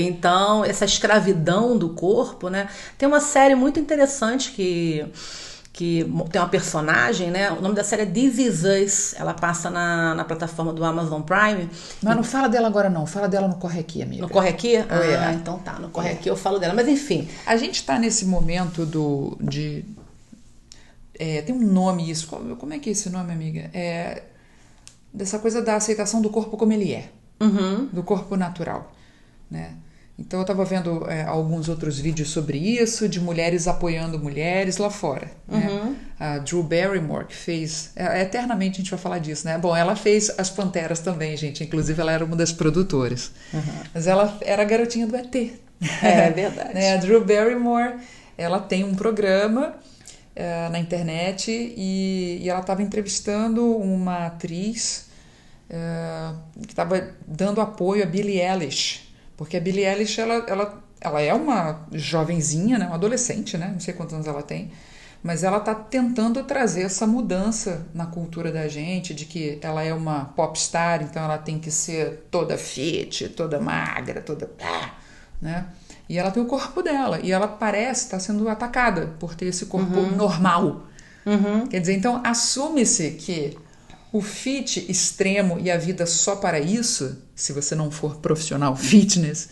Então, 0.00 0.64
essa 0.64 0.84
escravidão 0.84 1.76
do 1.76 1.88
corpo, 1.88 2.48
né? 2.48 2.68
Tem 2.96 3.08
uma 3.08 3.20
série 3.20 3.56
muito 3.56 3.80
interessante 3.80 4.52
que 4.52 5.04
que 5.78 6.04
tem 6.32 6.40
uma 6.40 6.48
personagem, 6.48 7.30
né? 7.30 7.52
O 7.52 7.62
nome 7.62 7.72
da 7.76 7.84
série 7.84 8.02
é 8.02 8.06
This 8.06 8.38
Is 8.38 8.64
Us. 8.64 9.14
Ela 9.14 9.32
passa 9.32 9.70
na, 9.70 10.12
na 10.12 10.24
plataforma 10.24 10.72
do 10.72 10.84
Amazon 10.84 11.22
Prime. 11.22 11.70
Mas 12.02 12.16
não 12.16 12.24
fala 12.24 12.48
dela 12.48 12.66
agora, 12.66 12.90
não. 12.90 13.06
Fala 13.06 13.28
dela 13.28 13.46
no 13.46 13.54
Corre 13.54 13.78
Aqui, 13.78 14.02
amiga. 14.02 14.22
No 14.22 14.28
Corre 14.28 14.48
Aqui? 14.48 14.76
Ah, 14.76 15.30
é. 15.30 15.34
então 15.34 15.56
tá. 15.60 15.78
No 15.78 15.88
Corre 15.88 16.10
Aqui 16.10 16.28
eu 16.28 16.36
falo 16.36 16.58
dela. 16.58 16.74
Mas 16.74 16.88
enfim. 16.88 17.28
A 17.46 17.56
gente 17.56 17.84
tá 17.84 17.96
nesse 17.96 18.24
momento 18.24 18.84
do. 18.84 19.38
de. 19.40 19.84
É, 21.16 21.42
tem 21.42 21.54
um 21.54 21.64
nome 21.64 22.10
isso. 22.10 22.26
Como 22.26 22.72
é 22.72 22.80
que 22.80 22.88
é 22.88 22.92
esse 22.92 23.08
nome, 23.08 23.32
amiga? 23.32 23.70
É. 23.72 24.24
Dessa 25.14 25.38
coisa 25.38 25.62
da 25.62 25.76
aceitação 25.76 26.20
do 26.20 26.28
corpo 26.28 26.56
como 26.56 26.72
ele 26.72 26.92
é. 26.92 27.08
Uhum. 27.40 27.86
Do 27.92 28.02
corpo 28.02 28.34
natural. 28.36 28.92
Né? 29.48 29.74
Então 30.18 30.40
eu 30.40 30.42
estava 30.42 30.64
vendo 30.64 31.08
é, 31.08 31.22
alguns 31.22 31.68
outros 31.68 32.00
vídeos 32.00 32.30
sobre 32.30 32.58
isso, 32.58 33.08
de 33.08 33.20
mulheres 33.20 33.68
apoiando 33.68 34.18
mulheres 34.18 34.76
lá 34.76 34.90
fora. 34.90 35.30
Né? 35.46 35.68
Uhum. 35.70 35.96
A 36.18 36.38
Drew 36.38 36.62
Barrymore, 36.62 37.26
que 37.26 37.36
fez. 37.36 37.92
É, 37.94 38.22
eternamente 38.22 38.80
a 38.80 38.82
gente 38.82 38.90
vai 38.90 38.98
falar 38.98 39.20
disso, 39.20 39.46
né? 39.46 39.56
Bom, 39.58 39.76
ela 39.76 39.94
fez 39.94 40.36
As 40.36 40.50
Panteras 40.50 40.98
também, 40.98 41.36
gente. 41.36 41.62
Inclusive, 41.62 42.00
ela 42.00 42.10
era 42.10 42.24
uma 42.24 42.34
das 42.34 42.50
produtoras. 42.50 43.30
Uhum. 43.52 43.62
Mas 43.94 44.08
ela 44.08 44.36
era 44.40 44.62
a 44.62 44.64
garotinha 44.64 45.06
do 45.06 45.14
ET. 45.14 45.34
É 46.02 46.30
verdade. 46.30 46.74
né? 46.74 46.94
A 46.94 46.96
Drew 46.96 47.24
Barrymore, 47.24 47.98
ela 48.36 48.58
tem 48.58 48.82
um 48.82 48.96
programa 48.96 49.76
uh, 50.34 50.72
na 50.72 50.80
internet 50.80 51.52
e, 51.52 52.40
e 52.42 52.48
ela 52.48 52.60
estava 52.60 52.82
entrevistando 52.82 53.64
uma 53.76 54.26
atriz 54.26 55.08
uh, 55.70 56.36
que 56.66 56.72
estava 56.72 57.08
dando 57.24 57.60
apoio 57.60 58.02
a 58.02 58.06
Billie 58.06 58.40
Eilish. 58.40 59.07
Porque 59.38 59.56
a 59.56 59.60
Billie 59.60 59.86
Eilish, 59.86 60.20
ela, 60.20 60.44
ela, 60.48 60.82
ela 61.00 61.22
é 61.22 61.32
uma 61.32 61.86
jovenzinha, 61.92 62.76
né? 62.76 62.86
uma 62.86 62.96
adolescente, 62.96 63.56
né? 63.56 63.70
Não 63.72 63.78
sei 63.78 63.94
quantos 63.94 64.12
anos 64.12 64.26
ela 64.26 64.42
tem. 64.42 64.72
Mas 65.22 65.44
ela 65.44 65.58
está 65.58 65.76
tentando 65.76 66.42
trazer 66.42 66.82
essa 66.82 67.06
mudança 67.06 67.86
na 67.94 68.06
cultura 68.06 68.50
da 68.50 68.66
gente, 68.66 69.14
de 69.14 69.24
que 69.24 69.58
ela 69.62 69.82
é 69.82 69.94
uma 69.94 70.26
popstar, 70.26 71.02
então 71.02 71.22
ela 71.22 71.38
tem 71.38 71.58
que 71.58 71.70
ser 71.70 72.26
toda 72.32 72.58
fit, 72.58 73.28
toda 73.28 73.60
magra, 73.60 74.20
toda. 74.20 74.50
né? 75.40 75.66
E 76.08 76.18
ela 76.18 76.32
tem 76.32 76.42
o 76.42 76.46
corpo 76.46 76.82
dela. 76.82 77.20
E 77.22 77.30
ela 77.30 77.46
parece 77.46 78.06
estar 78.06 78.16
tá 78.16 78.20
sendo 78.20 78.48
atacada 78.48 79.14
por 79.20 79.36
ter 79.36 79.46
esse 79.46 79.66
corpo 79.66 79.98
uhum. 79.98 80.16
normal. 80.16 80.86
Uhum. 81.24 81.66
Quer 81.68 81.78
dizer, 81.80 81.94
então 81.94 82.20
assume-se 82.24 83.12
que 83.12 83.56
o 84.12 84.20
fit 84.22 84.90
extremo 84.90 85.58
e 85.58 85.70
a 85.70 85.76
vida 85.76 86.06
só 86.06 86.36
para 86.36 86.58
isso, 86.58 87.22
se 87.34 87.52
você 87.52 87.74
não 87.74 87.90
for 87.90 88.16
profissional 88.16 88.74
fitness, 88.76 89.50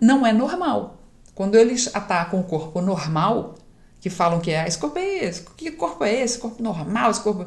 não 0.00 0.26
é 0.26 0.32
normal. 0.32 0.98
Quando 1.34 1.56
eles 1.56 1.94
atacam 1.94 2.40
o 2.40 2.44
corpo 2.44 2.80
normal, 2.80 3.56
que 4.00 4.10
falam 4.10 4.40
que 4.40 4.50
é 4.50 4.60
ah, 4.60 4.68
esse 4.68 4.78
corpo 4.78 4.98
é 4.98 5.24
esse, 5.24 5.42
que 5.56 5.70
corpo 5.72 6.04
é 6.04 6.14
esse, 6.22 6.38
corpo 6.38 6.62
normal, 6.62 7.10
esse 7.10 7.20
corpo. 7.20 7.46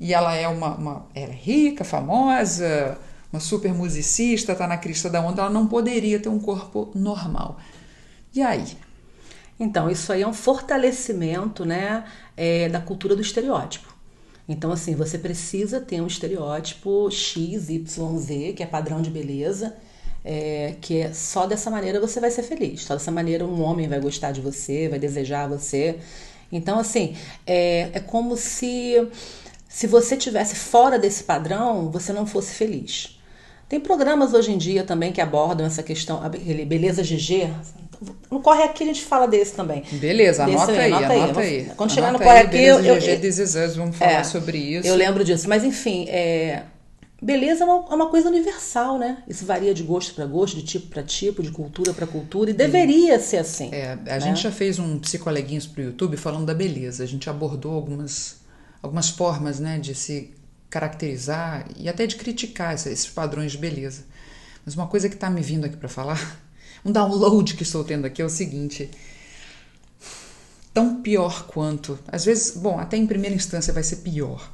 E 0.00 0.14
ela 0.14 0.34
é 0.34 0.46
uma, 0.46 0.74
uma 0.74 1.06
ela 1.14 1.32
é 1.32 1.36
rica, 1.36 1.84
famosa, 1.84 2.98
uma 3.32 3.40
super 3.40 3.72
musicista, 3.74 4.52
está 4.52 4.66
na 4.66 4.76
crista 4.76 5.10
da 5.10 5.20
onda, 5.20 5.42
ela 5.42 5.50
não 5.50 5.66
poderia 5.66 6.20
ter 6.20 6.28
um 6.28 6.38
corpo 6.38 6.90
normal. 6.94 7.58
E 8.34 8.42
aí? 8.42 8.76
Então, 9.58 9.90
isso 9.90 10.12
aí 10.12 10.22
é 10.22 10.28
um 10.28 10.32
fortalecimento 10.32 11.64
né, 11.64 12.04
é, 12.36 12.68
da 12.68 12.80
cultura 12.80 13.16
do 13.16 13.22
estereótipo. 13.22 13.97
Então, 14.48 14.72
assim, 14.72 14.94
você 14.94 15.18
precisa 15.18 15.80
ter 15.80 16.00
um 16.00 16.06
estereótipo 16.06 17.10
X, 17.10 17.68
Y, 17.68 18.18
Z, 18.18 18.52
que 18.54 18.62
é 18.62 18.66
padrão 18.66 19.02
de 19.02 19.10
beleza, 19.10 19.76
é, 20.24 20.74
que 20.80 21.00
é 21.02 21.12
só 21.12 21.46
dessa 21.46 21.70
maneira 21.70 22.00
você 22.00 22.18
vai 22.18 22.30
ser 22.30 22.42
feliz. 22.42 22.84
Só 22.84 22.94
dessa 22.94 23.10
maneira 23.10 23.44
um 23.44 23.62
homem 23.62 23.86
vai 23.86 24.00
gostar 24.00 24.32
de 24.32 24.40
você, 24.40 24.88
vai 24.88 24.98
desejar 24.98 25.48
você. 25.48 25.98
Então, 26.50 26.78
assim, 26.78 27.14
é, 27.46 27.90
é 27.92 28.00
como 28.00 28.36
se 28.36 28.96
se 29.68 29.86
você 29.86 30.16
tivesse 30.16 30.56
fora 30.56 30.98
desse 30.98 31.22
padrão, 31.24 31.90
você 31.90 32.12
não 32.12 32.26
fosse 32.26 32.54
feliz. 32.54 33.20
Tem 33.68 33.78
programas 33.78 34.32
hoje 34.32 34.50
em 34.50 34.56
dia 34.56 34.82
também 34.82 35.12
que 35.12 35.20
abordam 35.20 35.66
essa 35.66 35.82
questão, 35.82 36.20
Beleza 36.66 37.02
GG. 37.02 37.52
No 38.30 38.40
Corre 38.40 38.62
Aqui 38.62 38.84
a 38.84 38.86
gente 38.86 39.02
fala 39.02 39.26
desse 39.26 39.54
também. 39.54 39.82
Beleza, 39.92 40.44
desse 40.44 40.56
anota, 40.56 40.72
aí, 40.72 40.92
anota, 40.92 41.12
anota 41.12 41.40
aí. 41.40 41.70
Quando 41.76 41.92
chegar 41.92 42.12
no 42.12 42.18
Corre 42.18 42.38
Aqui... 42.38 42.50
Beleza 42.50 42.86
eu, 42.86 42.96
GG, 42.96 43.56
eu, 43.56 43.74
vamos 43.74 43.96
falar 43.96 44.10
é, 44.12 44.24
sobre 44.24 44.58
isso. 44.58 44.86
Eu 44.86 44.94
lembro 44.94 45.24
disso. 45.24 45.48
Mas 45.48 45.64
enfim, 45.64 46.06
é, 46.08 46.62
beleza 47.20 47.64
é 47.64 47.66
uma, 47.66 47.84
é 47.90 47.94
uma, 47.94 48.08
coisa 48.08 48.28
universal, 48.28 48.98
né? 48.98 49.22
Isso 49.26 49.44
varia 49.44 49.74
de 49.74 49.82
gosto 49.82 50.14
para 50.14 50.24
gosto, 50.26 50.56
de 50.56 50.62
tipo 50.62 50.86
para 50.86 51.02
tipo, 51.02 51.42
de 51.42 51.50
cultura 51.50 51.92
para 51.92 52.06
cultura, 52.06 52.50
e 52.50 52.52
deveria 52.52 53.18
ser 53.18 53.38
assim. 53.38 53.70
É, 53.72 53.92
a 53.92 53.96
né? 53.96 54.20
gente 54.20 54.42
já 54.42 54.52
fez 54.52 54.78
um 54.78 54.98
psicoleguinhos 54.98 55.66
pro 55.66 55.82
YouTube 55.82 56.16
falando 56.16 56.46
da 56.46 56.54
beleza. 56.54 57.02
A 57.02 57.06
gente 57.06 57.28
abordou 57.28 57.74
algumas, 57.74 58.36
algumas 58.80 59.08
formas, 59.08 59.58
né, 59.58 59.78
de 59.78 59.94
se 59.94 60.32
caracterizar 60.70 61.66
e 61.76 61.88
até 61.88 62.06
de 62.06 62.16
criticar 62.16 62.74
esses 62.74 63.08
padrões 63.08 63.52
de 63.52 63.58
beleza. 63.58 64.04
Mas 64.64 64.74
uma 64.74 64.86
coisa 64.86 65.08
que 65.08 65.14
está 65.14 65.30
me 65.30 65.40
vindo 65.40 65.64
aqui 65.64 65.76
para 65.76 65.88
falar, 65.88 66.40
um 66.84 66.92
download 66.92 67.54
que 67.54 67.62
estou 67.62 67.84
tendo 67.84 68.06
aqui 68.06 68.22
é 68.22 68.24
o 68.24 68.30
seguinte: 68.30 68.90
tão 70.72 71.02
pior 71.02 71.46
quanto, 71.46 71.98
às 72.08 72.24
vezes, 72.24 72.56
bom, 72.56 72.78
até 72.78 72.96
em 72.96 73.06
primeira 73.06 73.34
instância 73.34 73.72
vai 73.72 73.82
ser 73.82 73.96
pior, 73.96 74.52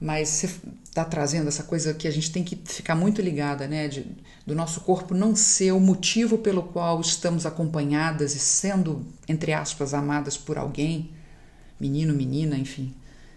mas 0.00 0.28
você 0.28 0.50
está 0.84 1.04
trazendo 1.04 1.48
essa 1.48 1.62
coisa 1.62 1.94
que 1.94 2.08
a 2.08 2.10
gente 2.10 2.30
tem 2.30 2.42
que 2.42 2.56
ficar 2.64 2.94
muito 2.94 3.20
ligada, 3.20 3.66
né, 3.66 3.88
de, 3.88 4.06
do 4.46 4.54
nosso 4.54 4.80
corpo 4.80 5.14
não 5.14 5.36
ser 5.36 5.72
o 5.72 5.80
motivo 5.80 6.38
pelo 6.38 6.62
qual 6.62 7.00
estamos 7.00 7.46
acompanhadas 7.46 8.34
e 8.34 8.38
sendo, 8.38 9.04
entre 9.28 9.52
aspas, 9.52 9.94
amadas 9.94 10.36
por 10.36 10.58
alguém, 10.58 11.10
menino, 11.78 12.14
menina, 12.14 12.56
enfim 12.56 12.94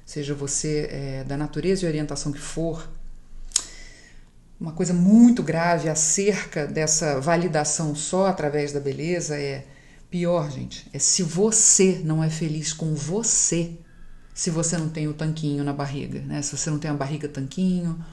seja 0.10 0.34
você 0.34 0.88
é, 0.90 1.24
da 1.24 1.38
natureza 1.38 1.86
e 1.86 1.88
orientação 1.88 2.32
que 2.32 2.40
for, 2.40 2.90
uma 4.60 4.74
coisa 4.74 4.94
muito 4.94 5.42
grave 5.42 5.88
acerca 5.90 6.68
dessa 6.68 7.20
validação 7.22 7.96
só 7.96 8.28
através 8.28 8.74
da 8.74 8.80
beleza 8.80 9.38
é 9.38 9.66
pior, 10.10 10.52
gente. 10.52 10.88
É 10.92 11.00
se 11.00 11.24
você 11.24 12.02
não 12.04 12.24
é 12.24 12.30
feliz 12.30 12.74
com 12.74 12.94
você, 12.94 13.72
se 14.34 14.50
você 14.50 14.78
não 14.78 14.90
tem 14.90 15.08
o 15.08 15.14
tanquinho 15.14 15.64
na 15.64 15.72
barriga, 15.72 16.20
né? 16.22 16.42
Se 16.42 16.58
você 16.58 16.70
não 16.70 16.80
tem 16.80 16.92
a 16.92 16.94
barriga 16.94 17.28
tanquinho, 17.28 18.04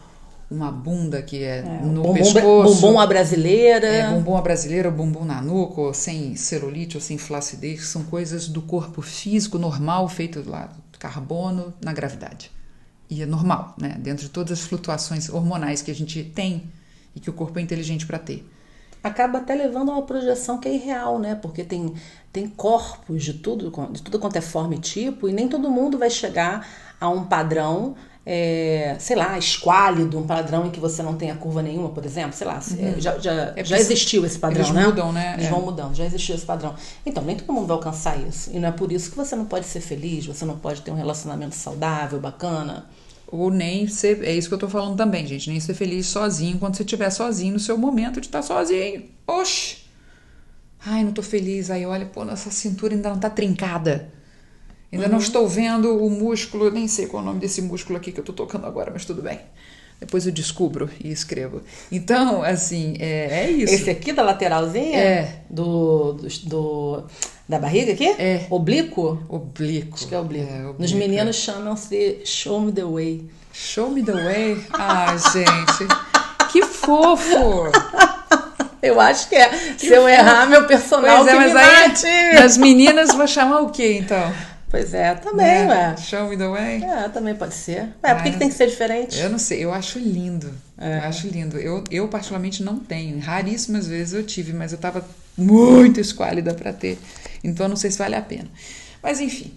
uma 0.48 0.70
bunda 0.70 1.20
que 1.20 1.42
é, 1.42 1.58
é 1.58 1.80
no 1.82 2.02
bumbum, 2.02 2.14
pescoço. 2.14 2.74
Bumbum 2.74 3.00
a 3.00 3.06
brasileira. 3.06 3.88
É, 3.88 4.10
bumbum 4.10 4.36
a 4.36 4.42
brasileira, 4.42 4.90
bumbum 4.90 5.24
na 5.24 5.42
nuca, 5.42 5.80
ou 5.80 5.94
sem 5.94 6.36
celulite 6.36 6.96
ou 6.96 7.00
sem 7.00 7.18
flacidez, 7.18 7.86
são 7.86 8.04
coisas 8.04 8.46
do 8.46 8.62
corpo 8.62 9.02
físico 9.02 9.58
normal 9.58 10.08
feito 10.08 10.48
lá 10.48 10.70
carbono 10.98 11.74
na 11.84 11.92
gravidade. 11.92 12.50
E 13.08 13.22
é 13.22 13.26
normal, 13.26 13.74
né? 13.80 13.96
Dentro 13.98 14.24
de 14.24 14.30
todas 14.30 14.58
as 14.58 14.64
flutuações 14.64 15.28
hormonais 15.28 15.82
que 15.82 15.90
a 15.90 15.94
gente 15.94 16.22
tem 16.24 16.70
e 17.14 17.20
que 17.20 17.30
o 17.30 17.32
corpo 17.32 17.58
é 17.58 17.62
inteligente 17.62 18.06
para 18.06 18.18
ter. 18.18 18.48
Acaba 19.02 19.38
até 19.38 19.54
levando 19.54 19.90
a 19.90 19.94
uma 19.94 20.02
projeção 20.02 20.58
que 20.58 20.68
é 20.68 20.74
irreal, 20.74 21.18
né? 21.18 21.34
Porque 21.36 21.62
tem, 21.62 21.94
tem 22.32 22.48
corpos 22.48 23.22
de 23.22 23.34
tudo, 23.34 23.72
de 23.92 24.02
tudo 24.02 24.18
quanto 24.18 24.36
é 24.36 24.40
forma 24.40 24.74
e 24.74 24.78
tipo, 24.78 25.28
e 25.28 25.32
nem 25.32 25.48
todo 25.48 25.70
mundo 25.70 25.96
vai 25.96 26.10
chegar 26.10 26.66
a 27.00 27.08
um 27.08 27.24
padrão 27.24 27.94
é, 28.28 28.96
sei 28.98 29.14
lá, 29.14 29.38
esquálido, 29.38 30.18
um 30.18 30.26
padrão 30.26 30.66
em 30.66 30.70
que 30.70 30.80
você 30.80 31.00
não 31.00 31.14
tenha 31.14 31.36
curva 31.36 31.62
nenhuma, 31.62 31.90
por 31.90 32.04
exemplo, 32.04 32.32
sei 32.32 32.44
lá, 32.44 32.60
uhum. 32.72 33.00
já, 33.00 33.16
já, 33.20 33.52
é 33.54 33.64
já 33.64 33.78
existiu 33.78 34.26
esse 34.26 34.36
padrão, 34.36 34.62
eles 34.62 34.74
né? 34.74 34.84
mudam, 34.84 35.12
né? 35.12 35.34
Eles 35.34 35.46
é. 35.46 35.50
vão 35.50 35.62
mudando, 35.62 35.94
já 35.94 36.04
existiu 36.04 36.34
esse 36.34 36.44
padrão. 36.44 36.74
Então, 37.06 37.22
nem 37.22 37.36
todo 37.36 37.52
mundo 37.52 37.68
vai 37.68 37.76
alcançar 37.76 38.18
isso. 38.18 38.50
E 38.52 38.58
não 38.58 38.68
é 38.68 38.72
por 38.72 38.90
isso 38.90 39.10
que 39.10 39.16
você 39.16 39.36
não 39.36 39.44
pode 39.44 39.66
ser 39.66 39.80
feliz, 39.80 40.26
você 40.26 40.44
não 40.44 40.58
pode 40.58 40.82
ter 40.82 40.90
um 40.90 40.96
relacionamento 40.96 41.54
saudável, 41.54 42.18
bacana. 42.18 42.86
Ou 43.28 43.48
nem 43.48 43.86
ser, 43.86 44.24
é 44.24 44.32
isso 44.32 44.48
que 44.48 44.54
eu 44.54 44.58
tô 44.58 44.68
falando 44.68 44.96
também, 44.96 45.24
gente, 45.24 45.48
nem 45.48 45.60
ser 45.60 45.74
feliz 45.74 46.06
sozinho 46.06 46.58
quando 46.58 46.76
você 46.76 46.82
estiver 46.82 47.10
sozinho 47.10 47.54
no 47.54 47.60
seu 47.60 47.78
momento 47.78 48.20
de 48.20 48.26
estar 48.26 48.40
tá 48.40 48.46
sozinho. 48.46 49.04
Oxi! 49.24 49.86
Ai, 50.84 51.04
não 51.04 51.12
tô 51.12 51.22
feliz. 51.22 51.70
Aí 51.70 51.86
olha, 51.86 52.06
pô, 52.06 52.24
nossa 52.24 52.50
cintura 52.50 52.94
ainda 52.94 53.10
não 53.10 53.18
tá 53.18 53.30
trincada. 53.30 54.12
Ainda 54.92 55.06
uhum. 55.06 55.12
não 55.12 55.18
estou 55.18 55.48
vendo 55.48 55.96
o 55.96 56.08
músculo, 56.08 56.70
nem 56.70 56.86
sei 56.86 57.06
qual 57.06 57.22
é 57.22 57.24
o 57.24 57.26
nome 57.28 57.40
desse 57.40 57.60
músculo 57.60 57.98
aqui 57.98 58.12
que 58.12 58.20
eu 58.20 58.22
estou 58.22 58.34
tocando 58.34 58.66
agora, 58.66 58.90
mas 58.92 59.04
tudo 59.04 59.22
bem. 59.22 59.40
Depois 59.98 60.26
eu 60.26 60.32
descubro 60.32 60.90
e 61.02 61.10
escrevo. 61.10 61.62
Então, 61.90 62.42
assim, 62.42 62.96
é, 62.98 63.44
é 63.44 63.50
isso. 63.50 63.74
Esse 63.74 63.90
aqui 63.90 64.12
da 64.12 64.22
lateralzinha? 64.22 64.98
É. 64.98 65.40
Do, 65.48 66.12
do, 66.12 66.28
do 66.44 67.04
da 67.48 67.58
barriga 67.58 67.92
aqui? 67.92 68.08
É. 68.18 68.46
Oblíquo? 68.50 69.22
Oblíquo. 69.28 69.94
Acho 69.94 70.08
que 70.08 70.14
é 70.14 70.18
oblíquo. 70.18 70.52
É, 70.52 70.60
oblíquo. 70.60 70.82
Nos 70.82 70.92
meninos 70.92 71.36
chamam-se 71.36 72.20
Show 72.24 72.60
Me 72.60 72.72
The 72.72 72.84
Way. 72.84 73.30
Show 73.52 73.90
Me 73.90 74.02
The 74.02 74.12
Way? 74.12 74.64
Ah, 74.74 75.16
gente. 75.32 75.88
que 76.52 76.62
fofo! 76.62 77.70
Eu 78.82 79.00
acho 79.00 79.28
que 79.28 79.34
é. 79.34 79.48
Que 79.48 79.86
Se 79.86 79.94
eu 79.94 80.08
errar, 80.08 80.46
meu 80.46 80.64
personal 80.66 81.24
pois 81.24 81.26
é, 81.26 81.34
mas 81.34 82.04
aí, 82.04 82.36
As 82.36 82.56
meninas 82.56 83.12
vou 83.12 83.26
chamar 83.26 83.60
o 83.60 83.70
quê, 83.70 83.98
então? 84.00 84.32
Pois 84.68 84.92
é, 84.92 85.14
também, 85.14 85.66
né? 85.66 85.68
ué. 85.68 85.96
Show 85.96 86.28
me 86.28 86.36
the 86.36 86.48
way. 86.48 86.82
É, 86.82 87.08
também 87.08 87.34
pode 87.34 87.54
ser. 87.54 87.94
É, 88.02 88.14
por 88.14 88.24
que, 88.24 88.32
que 88.32 88.38
tem 88.38 88.48
que 88.48 88.54
ser 88.54 88.66
diferente? 88.66 89.18
Eu 89.18 89.30
não 89.30 89.38
sei, 89.38 89.64
eu 89.64 89.72
acho 89.72 89.98
lindo. 89.98 90.52
É. 90.76 90.98
Eu 90.98 91.02
acho 91.02 91.28
lindo. 91.28 91.56
Eu, 91.56 91.84
eu, 91.90 92.08
particularmente, 92.08 92.62
não 92.62 92.78
tenho. 92.78 93.18
Raríssimas 93.20 93.86
vezes 93.86 94.14
eu 94.14 94.24
tive, 94.24 94.52
mas 94.52 94.72
eu 94.72 94.78
tava 94.78 95.06
muito 95.36 96.00
esquálida 96.00 96.52
para 96.52 96.72
ter. 96.72 96.98
Então, 97.44 97.68
não 97.68 97.76
sei 97.76 97.92
se 97.92 97.98
vale 97.98 98.16
a 98.16 98.22
pena. 98.22 98.48
Mas, 99.00 99.20
enfim. 99.20 99.54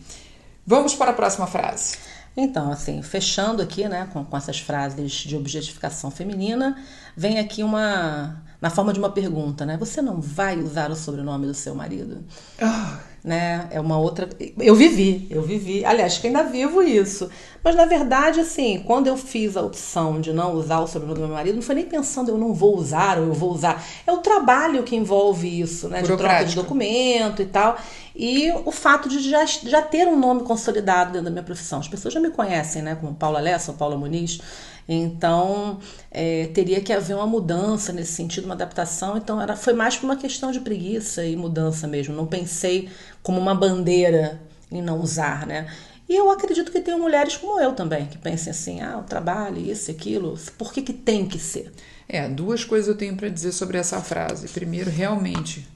Vamos 0.66 0.94
para 0.94 1.10
a 1.10 1.14
próxima 1.14 1.48
frase. 1.48 1.98
Então, 2.38 2.72
assim, 2.72 3.02
fechando 3.02 3.64
aqui, 3.64 3.88
né, 3.90 4.08
com, 4.14 4.24
com 4.24 4.38
essas 4.38 4.60
frases 4.60 5.12
de 5.12 5.36
objetificação 5.36 6.12
feminina, 6.12 6.78
vem 7.18 7.40
aqui 7.40 7.64
uma. 7.64 8.44
na 8.62 8.70
forma 8.70 8.94
de 8.94 9.00
uma 9.00 9.10
pergunta, 9.10 9.66
né? 9.66 9.76
Você 9.78 10.04
não 10.04 10.22
vai 10.22 10.60
usar 10.60 10.92
o 10.92 10.96
sobrenome 10.96 11.48
do 11.48 11.54
seu 11.56 11.74
marido? 11.74 12.24
Oh 12.62 13.09
né? 13.24 13.68
É 13.72 13.80
uma 13.80 13.98
outra. 13.98 14.30
Eu 14.58 14.76
vivi, 14.76 15.28
eu 15.30 15.42
vivi. 15.42 15.84
Aliás, 15.86 16.18
que 16.18 16.28
ainda 16.28 16.44
vivo 16.44 16.82
isso. 16.82 17.30
Mas 17.64 17.76
na 17.76 17.86
verdade, 17.86 18.40
assim, 18.40 18.82
quando 18.86 19.08
eu 19.08 19.18
fiz 19.18 19.58
a 19.58 19.62
opção 19.62 20.22
de 20.22 20.32
não 20.32 20.54
usar 20.54 20.80
o 20.80 20.88
sobrenome 20.88 21.20
do 21.20 21.28
meu 21.28 21.36
marido, 21.36 21.56
não 21.56 21.62
foi 21.62 21.76
nem 21.76 21.86
pensando 21.86 22.32
eu 22.32 22.38
não 22.38 22.54
vou 22.54 22.78
usar 22.78 23.18
ou 23.20 23.26
eu 23.26 23.34
vou 23.34 23.52
usar. 23.52 23.84
É 24.08 24.12
o 24.12 24.18
trabalho 24.18 24.84
que 24.84 24.96
envolve 24.96 25.60
isso, 25.60 25.90
né? 25.90 26.02
De 26.02 26.16
troca 26.16 26.44
de 26.44 26.56
documento 26.56 27.42
e 27.42 27.46
tal. 27.46 27.78
E 28.16 28.52
o 28.66 28.72
fato 28.72 29.08
de 29.08 29.20
já, 29.20 29.46
já 29.46 29.82
ter 29.82 30.08
um 30.08 30.18
nome 30.18 30.44
consolidado 30.44 31.12
dentro 31.12 31.26
da 31.26 31.32
minha 31.32 31.44
profissão. 31.44 31.80
As 31.80 31.88
pessoas 31.88 32.14
já 32.14 32.20
me 32.20 32.30
conhecem, 32.30 32.82
né? 32.82 32.96
Como 32.96 33.14
Paula 33.14 33.40
Lessa 33.40 33.72
ou 33.72 33.78
Paula 33.78 33.98
Muniz. 33.98 34.40
Então, 34.92 35.80
é, 36.10 36.48
teria 36.48 36.82
que 36.82 36.92
haver 36.92 37.16
uma 37.16 37.28
mudança 37.28 37.94
nesse 37.94 38.14
sentido, 38.14 38.46
uma 38.46 38.56
adaptação. 38.56 39.16
Então, 39.18 39.40
era, 39.40 39.56
foi 39.56 39.74
mais 39.74 39.96
por 39.96 40.06
uma 40.06 40.16
questão 40.16 40.52
de 40.52 40.60
preguiça 40.60 41.24
e 41.24 41.36
mudança 41.36 41.88
mesmo. 41.88 42.16
Não 42.16 42.26
pensei 42.26 42.90
como 43.22 43.40
uma 43.40 43.54
bandeira 43.54 44.42
em 44.72 44.82
não 44.82 45.00
usar, 45.00 45.46
né? 45.46 45.72
E 46.10 46.16
eu 46.16 46.32
acredito 46.32 46.72
que 46.72 46.82
tem 46.82 46.98
mulheres 46.98 47.38
como 47.38 47.62
eu 47.62 47.74
também, 47.74 48.08
que 48.08 48.18
pensem 48.18 48.50
assim, 48.50 48.82
ah, 48.82 48.98
o 48.98 49.04
trabalho, 49.04 49.60
isso, 49.60 49.92
aquilo, 49.92 50.36
por 50.58 50.74
que, 50.74 50.82
que 50.82 50.92
tem 50.92 51.28
que 51.28 51.38
ser? 51.38 51.72
É, 52.08 52.28
duas 52.28 52.66
coisas 52.66 52.88
eu 52.88 52.98
tenho 52.98 53.16
para 53.16 53.30
dizer 53.30 53.52
sobre 53.52 53.78
essa 53.78 54.02
frase. 54.02 54.48
Primeiro, 54.48 54.90
realmente, 54.90 55.68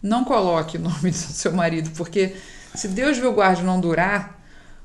não 0.00 0.22
coloque 0.22 0.76
o 0.76 0.80
nome 0.80 1.10
do 1.10 1.16
seu 1.16 1.52
marido, 1.52 1.90
porque 1.96 2.36
se 2.72 2.86
Deus 2.86 3.18
viu 3.18 3.30
o 3.30 3.34
guarde 3.34 3.64
não 3.64 3.80
durar, 3.80 4.39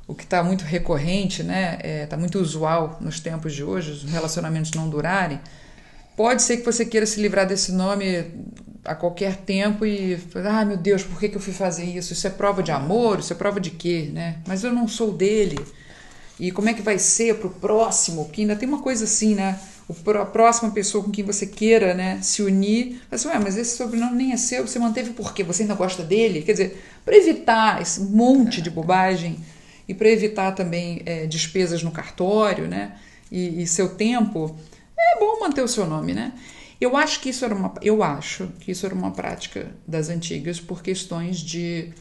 o 0.07 0.13
que 0.13 0.23
está 0.23 0.43
muito 0.43 0.63
recorrente, 0.63 1.43
né? 1.43 1.75
Está 1.75 1.87
é, 1.87 2.05
tá 2.05 2.17
muito 2.17 2.39
usual 2.39 2.97
nos 3.01 3.19
tempos 3.19 3.53
de 3.53 3.63
hoje, 3.63 3.91
os 3.91 4.03
relacionamentos 4.03 4.71
não 4.71 4.89
durarem. 4.89 5.39
Pode 6.15 6.41
ser 6.43 6.57
que 6.57 6.65
você 6.65 6.85
queira 6.85 7.05
se 7.05 7.19
livrar 7.19 7.47
desse 7.47 7.71
nome 7.71 8.25
a 8.83 8.93
qualquer 8.93 9.37
tempo 9.37 9.85
e, 9.85 10.17
ah, 10.47 10.63
meu 10.63 10.77
Deus, 10.77 11.03
por 11.03 11.19
que, 11.19 11.27
que 11.27 11.35
eu 11.35 11.41
fui 11.41 11.51
fazer 11.51 11.83
isso? 11.83 12.13
Isso 12.13 12.27
é 12.27 12.29
prova 12.29 12.61
de 12.61 12.71
amor? 12.71 13.19
Isso 13.19 13.33
é 13.33 13.35
prova 13.35 13.59
de 13.59 13.71
quê, 13.71 14.09
né? 14.13 14.37
Mas 14.47 14.63
eu 14.63 14.71
não 14.71 14.87
sou 14.87 15.11
dele. 15.11 15.59
E 16.39 16.51
como 16.51 16.69
é 16.69 16.73
que 16.73 16.81
vai 16.81 16.99
ser 16.99 17.35
para 17.35 17.47
o 17.47 17.49
próximo? 17.49 18.25
Porque 18.25 18.41
ainda 18.41 18.55
tem 18.55 18.67
uma 18.69 18.81
coisa 18.81 19.05
assim, 19.05 19.35
né? 19.35 19.59
a 20.19 20.25
próxima 20.25 20.71
pessoa 20.71 21.03
com 21.03 21.11
quem 21.11 21.23
você 21.23 21.45
queira 21.45 21.93
né, 21.93 22.19
se 22.21 22.41
unir, 22.41 23.01
assim, 23.11 23.27
Ué, 23.27 23.37
mas 23.37 23.55
esse 23.55 23.77
sobrenome 23.77 24.15
nem 24.15 24.31
é 24.31 24.37
seu, 24.37 24.67
você 24.67 24.79
manteve 24.79 25.11
por 25.11 25.31
quê? 25.31 25.43
Você 25.43 25.61
ainda 25.61 25.75
gosta 25.75 26.03
dele? 26.03 26.41
Quer 26.41 26.53
dizer, 26.53 26.83
para 27.05 27.15
evitar 27.15 27.81
esse 27.81 28.01
monte 28.01 28.61
de 28.61 28.69
bobagem 28.71 29.37
e 29.87 29.93
para 29.93 30.09
evitar 30.09 30.51
também 30.53 31.01
é, 31.05 31.25
despesas 31.25 31.83
no 31.83 31.91
cartório, 31.91 32.67
né? 32.67 32.97
E, 33.31 33.63
e, 33.63 33.67
seu 33.67 33.95
tempo, 33.95 34.55
é 34.97 35.19
bom 35.19 35.39
manter 35.39 35.61
o 35.61 35.67
seu 35.67 35.85
nome, 35.85 36.13
né? 36.13 36.33
Eu 36.79 36.95
acho 36.95 37.19
que 37.19 37.29
isso 37.29 37.45
era 37.45 37.55
uma, 37.55 37.73
eu 37.81 38.03
acho 38.03 38.47
que 38.59 38.71
isso 38.71 38.85
era 38.85 38.93
uma 38.93 39.11
prática 39.11 39.71
das 39.87 40.09
antigas 40.09 40.59
por 40.59 40.83
questões 40.83 41.39
de 41.39 41.93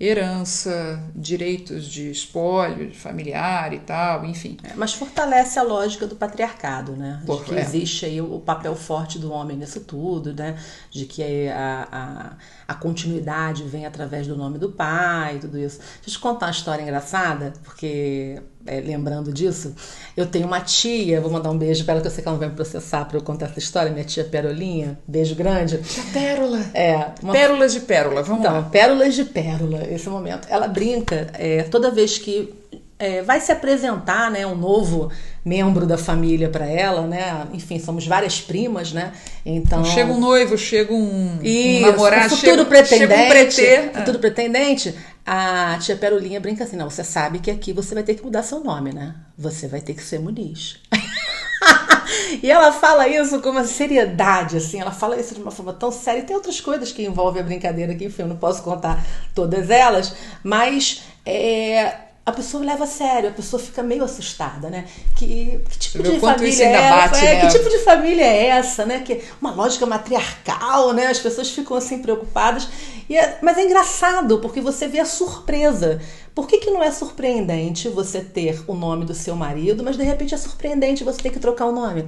herança, 0.00 1.02
direitos 1.14 1.88
de 1.88 2.10
espólio 2.10 2.94
familiar 2.94 3.72
e 3.72 3.80
tal, 3.80 4.24
enfim. 4.24 4.56
É, 4.62 4.74
mas 4.76 4.92
fortalece 4.92 5.58
a 5.58 5.62
lógica 5.62 6.06
do 6.06 6.14
patriarcado, 6.14 6.92
né? 6.92 7.20
Por, 7.26 7.40
de 7.40 7.46
que 7.46 7.54
é. 7.56 7.60
existe 7.60 8.06
aí 8.06 8.20
o 8.20 8.38
papel 8.38 8.76
forte 8.76 9.18
do 9.18 9.32
homem 9.32 9.56
nisso 9.56 9.80
tudo, 9.80 10.32
né? 10.32 10.56
De 10.90 11.04
que 11.04 11.48
a, 11.48 11.88
a, 11.90 12.32
a 12.68 12.74
continuidade 12.74 13.62
vem 13.62 13.86
através 13.86 14.26
do 14.26 14.36
nome 14.36 14.58
do 14.58 14.70
pai 14.70 15.36
e 15.36 15.38
tudo 15.38 15.58
isso. 15.58 15.78
Deixa 15.78 16.00
eu 16.06 16.12
te 16.12 16.18
contar 16.18 16.46
uma 16.46 16.52
história 16.52 16.82
engraçada, 16.82 17.54
porque 17.64 18.42
é, 18.66 18.78
lembrando 18.80 19.32
disso, 19.32 19.74
eu 20.14 20.26
tenho 20.26 20.46
uma 20.46 20.60
tia, 20.60 21.18
vou 21.18 21.30
mandar 21.30 21.50
um 21.50 21.56
beijo 21.56 21.82
para 21.84 21.94
ela, 21.94 22.02
que 22.02 22.08
eu 22.08 22.10
sei 22.10 22.22
que 22.22 22.28
ela 22.28 22.34
não 22.34 22.40
vai 22.40 22.50
me 22.50 22.54
processar 22.54 23.06
para 23.06 23.16
eu 23.16 23.22
contar 23.22 23.46
essa 23.46 23.58
história, 23.58 23.90
minha 23.90 24.04
tia 24.04 24.22
Perolinha, 24.22 24.98
beijo 25.08 25.34
grande. 25.34 25.78
Tia 25.78 26.04
Pérola. 26.12 26.60
É, 26.74 27.12
uma 27.22 27.32
Pérolas 27.32 27.72
de 27.72 27.80
pérola, 27.80 28.22
vamos 28.22 28.40
então, 28.40 28.52
lá. 28.56 28.62
pérolas 28.64 29.14
de 29.14 29.24
pérola, 29.24 29.82
esse 29.90 30.10
momento. 30.10 30.46
Ela 30.50 30.68
brinca 30.68 31.28
é, 31.32 31.62
toda 31.62 31.90
vez 31.90 32.18
que 32.18 32.52
é, 32.98 33.22
vai 33.22 33.40
se 33.40 33.52
apresentar, 33.52 34.30
né, 34.30 34.44
um 34.44 34.56
novo 34.56 35.10
membro 35.44 35.86
da 35.86 35.96
família 35.96 36.48
para 36.48 36.66
ela, 36.66 37.06
né? 37.06 37.46
Enfim, 37.52 37.78
somos 37.78 38.06
várias 38.06 38.40
primas, 38.40 38.92
né? 38.92 39.12
Então 39.46 39.84
Chega 39.84 40.12
um 40.12 40.18
noivo, 40.18 40.58
chega 40.58 40.92
um, 40.92 41.38
Isso, 41.42 41.84
um 41.84 41.90
namorado, 41.90 42.36
futuro 42.36 42.56
chega, 42.56 42.64
pretendente, 42.66 43.54
chega 43.54 43.82
um 43.82 43.88
pretê. 43.88 43.98
futuro 43.98 44.18
pretendente. 44.18 44.94
A 45.24 45.78
tia 45.80 45.96
Perolinha 45.96 46.40
brinca 46.40 46.64
assim, 46.64 46.76
não, 46.76 46.90
você 46.90 47.04
sabe 47.04 47.38
que 47.38 47.50
aqui 47.50 47.72
você 47.72 47.94
vai 47.94 48.02
ter 48.02 48.14
que 48.14 48.24
mudar 48.24 48.42
seu 48.42 48.60
nome, 48.60 48.92
né? 48.92 49.14
Você 49.36 49.68
vai 49.68 49.80
ter 49.80 49.94
que 49.94 50.02
ser 50.02 50.18
Muniz. 50.18 50.80
e 52.42 52.50
ela 52.50 52.72
fala 52.72 53.06
isso 53.06 53.40
com 53.40 53.50
uma 53.50 53.64
seriedade, 53.64 54.56
assim, 54.56 54.80
ela 54.80 54.90
fala 54.90 55.18
isso 55.20 55.34
de 55.34 55.40
uma 55.40 55.50
forma 55.50 55.72
tão 55.72 55.92
séria. 55.92 56.20
E 56.20 56.24
tem 56.24 56.34
outras 56.34 56.60
coisas 56.60 56.90
que 56.90 57.04
envolvem 57.04 57.42
a 57.42 57.44
brincadeira 57.44 57.92
aqui, 57.92 58.06
enfim, 58.06 58.22
eu 58.22 58.28
não 58.28 58.36
posso 58.36 58.62
contar 58.62 59.04
todas 59.34 59.70
elas, 59.70 60.14
mas 60.42 61.02
é, 61.24 62.07
a 62.28 62.32
pessoa 62.32 62.62
leva 62.62 62.84
a 62.84 62.86
sério, 62.86 63.30
a 63.30 63.32
pessoa 63.32 63.60
fica 63.60 63.82
meio 63.82 64.04
assustada, 64.04 64.68
né? 64.68 64.84
Que, 65.16 65.60
que 65.70 65.78
tipo 65.78 66.02
de 66.02 66.20
família 66.20 66.64
é 66.64 66.90
bate, 66.90 67.14
essa? 67.14 67.24
É, 67.24 67.34
né? 67.34 67.40
Que 67.40 67.58
tipo 67.58 67.70
de 67.70 67.78
família 67.78 68.24
é 68.24 68.46
essa, 68.48 68.84
né? 68.84 69.00
Que 69.00 69.22
uma 69.40 69.50
lógica 69.50 69.86
matriarcal, 69.86 70.92
né? 70.92 71.06
As 71.06 71.18
pessoas 71.18 71.50
ficam 71.50 71.76
assim 71.76 71.98
preocupadas. 72.02 72.68
É- 73.10 73.38
mas 73.40 73.56
é 73.56 73.64
engraçado, 73.64 74.38
porque 74.40 74.60
você 74.60 74.86
vê 74.86 75.00
a 75.00 75.06
surpresa. 75.06 76.00
Por 76.34 76.46
que, 76.46 76.58
que 76.58 76.70
não 76.70 76.80
é 76.80 76.92
surpreendente 76.92 77.88
você 77.88 78.20
ter 78.20 78.62
o 78.68 78.74
nome 78.74 79.04
do 79.04 79.12
seu 79.12 79.34
marido, 79.34 79.82
mas 79.82 79.96
de 79.96 80.04
repente 80.04 80.34
é 80.34 80.36
surpreendente 80.36 81.02
você 81.02 81.20
ter 81.20 81.30
que 81.30 81.40
trocar 81.40 81.66
o 81.66 81.72
nome 81.72 82.04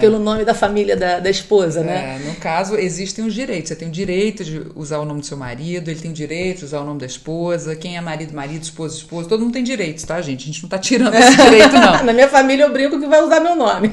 pelo 0.00 0.18
nome 0.18 0.42
da 0.42 0.54
família 0.54 0.96
da, 0.96 1.20
da 1.20 1.28
esposa, 1.28 1.82
né? 1.82 2.16
É, 2.16 2.26
no 2.26 2.34
caso, 2.36 2.76
existem 2.76 3.26
os 3.26 3.34
direitos. 3.34 3.68
Você 3.68 3.76
tem 3.76 3.88
o 3.88 3.90
direito 3.90 4.42
de 4.42 4.62
usar 4.74 5.00
o 5.00 5.04
nome 5.04 5.20
do 5.20 5.26
seu 5.26 5.36
marido, 5.36 5.90
ele 5.90 6.00
tem 6.00 6.12
o 6.12 6.14
direito 6.14 6.60
de 6.60 6.64
usar 6.64 6.80
o 6.80 6.84
nome 6.84 7.00
da 7.00 7.04
esposa, 7.04 7.76
quem 7.76 7.98
é 7.98 8.00
marido, 8.00 8.32
marido, 8.32 8.62
esposa, 8.62 8.96
esposa, 8.96 9.28
todo 9.28 9.42
mundo 9.42 9.52
tem 9.52 9.62
direitos, 9.64 10.04
tá, 10.04 10.20
gente? 10.22 10.42
A 10.42 10.46
gente 10.46 10.62
não 10.62 10.68
tá 10.68 10.78
tirando 10.78 11.14
esse 11.16 11.36
direito, 11.36 11.72
não. 11.72 12.04
Na 12.04 12.12
minha 12.12 12.28
família 12.28 12.64
eu 12.64 12.72
brinco 12.72 13.00
que 13.00 13.06
vai 13.06 13.22
usar 13.22 13.40
meu 13.40 13.56
nome. 13.56 13.92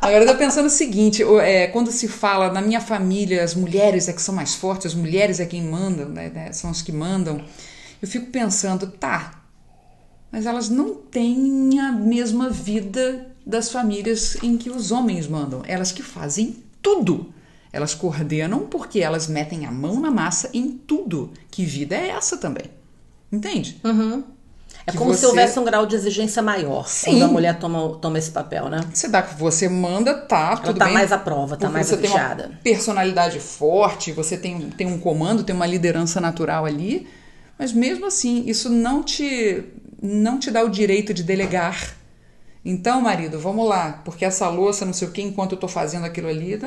Agora 0.00 0.22
eu 0.22 0.26
tô 0.26 0.36
pensando 0.36 0.66
o 0.66 0.70
seguinte, 0.70 1.22
é, 1.40 1.66
quando 1.68 1.90
se 1.90 2.06
fala 2.08 2.52
na 2.52 2.60
minha 2.60 2.80
família, 2.80 3.42
as 3.42 3.54
mulheres 3.54 4.06
é 4.06 4.12
que 4.12 4.20
são 4.20 4.34
mais 4.34 4.54
fortes, 4.54 4.88
as 4.88 4.94
mulheres 4.94 5.40
é 5.40 5.46
quem 5.46 5.62
mandam, 5.62 6.10
né, 6.10 6.28
né, 6.28 6.52
são 6.52 6.70
as 6.70 6.82
que 6.82 6.92
mandam, 6.92 7.42
eu 8.02 8.06
fico 8.06 8.26
pensando, 8.26 8.86
tá, 8.86 9.44
mas 10.30 10.44
elas 10.44 10.68
não 10.68 10.94
têm 10.94 11.80
a 11.80 11.90
mesma 11.90 12.50
vida 12.50 13.34
das 13.46 13.70
famílias 13.70 14.36
em 14.42 14.58
que 14.58 14.68
os 14.68 14.90
homens 14.90 15.28
mandam. 15.28 15.62
Elas 15.66 15.92
que 15.92 16.02
fazem 16.02 16.56
tudo. 16.82 17.32
Elas 17.72 17.94
coordenam 17.94 18.66
porque 18.66 19.00
elas 19.00 19.26
metem 19.28 19.64
a 19.64 19.70
mão 19.70 20.00
na 20.00 20.10
massa 20.10 20.50
em 20.52 20.70
tudo. 20.70 21.32
Que 21.50 21.64
vida 21.64 21.94
é 21.94 22.08
essa 22.08 22.36
também? 22.36 22.64
Entende? 23.34 23.80
É 24.86 24.90
Que 24.92 24.98
como 24.98 25.14
se 25.14 25.20
você- 25.20 25.26
houvesse 25.26 25.58
um 25.58 25.64
grau 25.64 25.86
de 25.86 25.94
exigência 25.96 26.42
maior 26.42 26.86
Sim. 26.86 27.12
quando 27.12 27.22
a 27.22 27.28
mulher 27.28 27.58
toma, 27.58 27.96
toma 28.00 28.18
esse 28.18 28.30
papel, 28.30 28.68
né? 28.68 28.80
Você 28.92 29.08
dá 29.08 29.22
que 29.22 29.34
você 29.34 29.66
manda, 29.68 30.14
tá, 30.14 30.56
tudo 30.58 30.78
tá 30.78 30.84
bem. 30.84 30.94
mais 30.94 31.10
à 31.10 31.16
prova, 31.18 31.56
tá 31.56 31.70
mais 31.70 31.86
você 31.86 31.96
tem 31.96 32.10
uma 32.10 32.50
personalidade 32.62 33.40
forte, 33.40 34.12
você 34.12 34.36
tem, 34.36 34.68
tem 34.70 34.86
um 34.86 34.98
comando, 34.98 35.42
tem 35.42 35.56
uma 35.56 35.66
liderança 35.66 36.20
natural 36.20 36.66
ali, 36.66 37.08
mas 37.58 37.72
mesmo 37.72 38.04
assim, 38.06 38.44
isso 38.46 38.68
não 38.68 39.02
te 39.02 39.64
não 40.02 40.38
te 40.38 40.50
dá 40.50 40.62
o 40.62 40.68
direito 40.68 41.14
de 41.14 41.22
delegar. 41.22 41.94
Então, 42.62 43.00
marido, 43.00 43.38
vamos 43.38 43.66
lá, 43.66 44.02
porque 44.04 44.22
essa 44.24 44.48
louça, 44.50 44.84
não 44.84 44.92
sei 44.92 45.08
o 45.08 45.10
que, 45.10 45.22
enquanto 45.22 45.52
eu 45.52 45.58
tô 45.58 45.66
fazendo 45.68 46.04
aquilo 46.04 46.28
ali, 46.28 46.58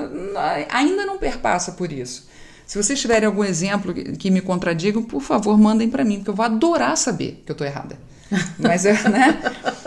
ainda 0.72 1.06
não 1.06 1.20
perpassa 1.20 1.74
por 1.74 1.92
isso. 1.92 2.28
Se 2.68 2.78
vocês 2.78 3.00
tiverem 3.00 3.26
algum 3.26 3.46
exemplo 3.46 3.94
que 3.94 4.30
me 4.30 4.42
contradigam, 4.42 5.02
por 5.02 5.22
favor, 5.22 5.58
mandem 5.58 5.90
para 5.90 6.04
mim, 6.04 6.18
porque 6.18 6.30
eu 6.30 6.36
vou 6.36 6.46
adorar 6.46 6.98
saber 6.98 7.42
que 7.46 7.52
eu 7.54 7.56
tô 7.56 7.64
errada. 7.64 7.98
Mas, 8.60 8.86
é, 8.86 8.92
né? 9.08 9.40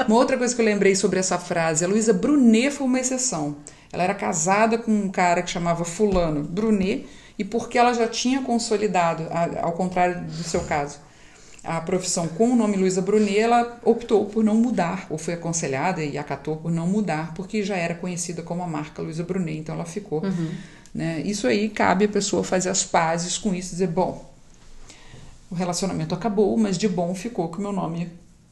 Uma 0.09 0.16
outra 0.16 0.38
coisa 0.38 0.55
que 0.55 0.62
eu 0.62 0.64
lembrei 0.64 0.97
sobre 0.97 1.19
essa 1.19 1.38
frase, 1.38 1.85
a 1.85 1.88
Luísa 1.88 2.14
Brunet 2.14 2.71
foi 2.71 2.87
uma 2.87 2.99
exceção. 2.99 3.57
Ela 3.93 4.05
era 4.05 4.14
casada 4.14 4.79
com 4.79 4.90
um 4.90 5.11
cara 5.11 5.43
que 5.43 5.51
chamava 5.51 5.85
Fulano 5.85 6.43
Brunet, 6.43 7.07
e 7.38 7.45
porque 7.45 7.77
ela 7.77 7.93
já 7.93 8.09
tinha 8.09 8.40
consolidado, 8.40 9.27
ao 9.61 9.73
contrário 9.73 10.23
do 10.23 10.43
seu 10.43 10.62
caso, 10.62 10.99
a 11.62 11.83
profissão 11.83 12.29
com 12.29 12.53
o 12.53 12.57
nome 12.57 12.79
Luísa 12.79 13.03
Brunet, 13.03 13.40
ela 13.40 13.79
optou 13.85 14.25
por 14.25 14.43
não 14.43 14.55
mudar, 14.55 15.07
ou 15.11 15.19
foi 15.19 15.35
aconselhada 15.35 16.03
e 16.03 16.16
acatou 16.16 16.57
por 16.57 16.73
não 16.73 16.87
mudar, 16.87 17.35
porque 17.35 17.62
já 17.62 17.77
era 17.77 17.95
conhecida 17.95 18.43
como 18.43 18.62
a 18.62 18.66
marca 18.66 19.03
Luísa 19.03 19.23
Brunet, 19.23 19.59
então 19.59 19.75
ela 19.75 19.85
ficou. 19.85 20.23
Né? 20.94 21.20
Isso 21.24 21.46
aí 21.46 21.68
cabe 21.68 22.05
a 22.05 22.09
pessoa 22.09 22.42
fazer 22.42 22.68
as 22.68 22.85
pazes 22.85 23.38
com 23.38 23.55
isso 23.55 23.70
dizer, 23.70 23.88
bom, 23.88 24.29
o 25.50 25.55
relacionamento 25.55 26.14
acabou, 26.14 26.57
mas 26.57 26.79
de 26.79 26.88
bom 26.88 27.14
ficou 27.14 27.48
que 27.48 27.59
o 27.59 27.61
meu 27.61 27.72
nome 27.72 28.11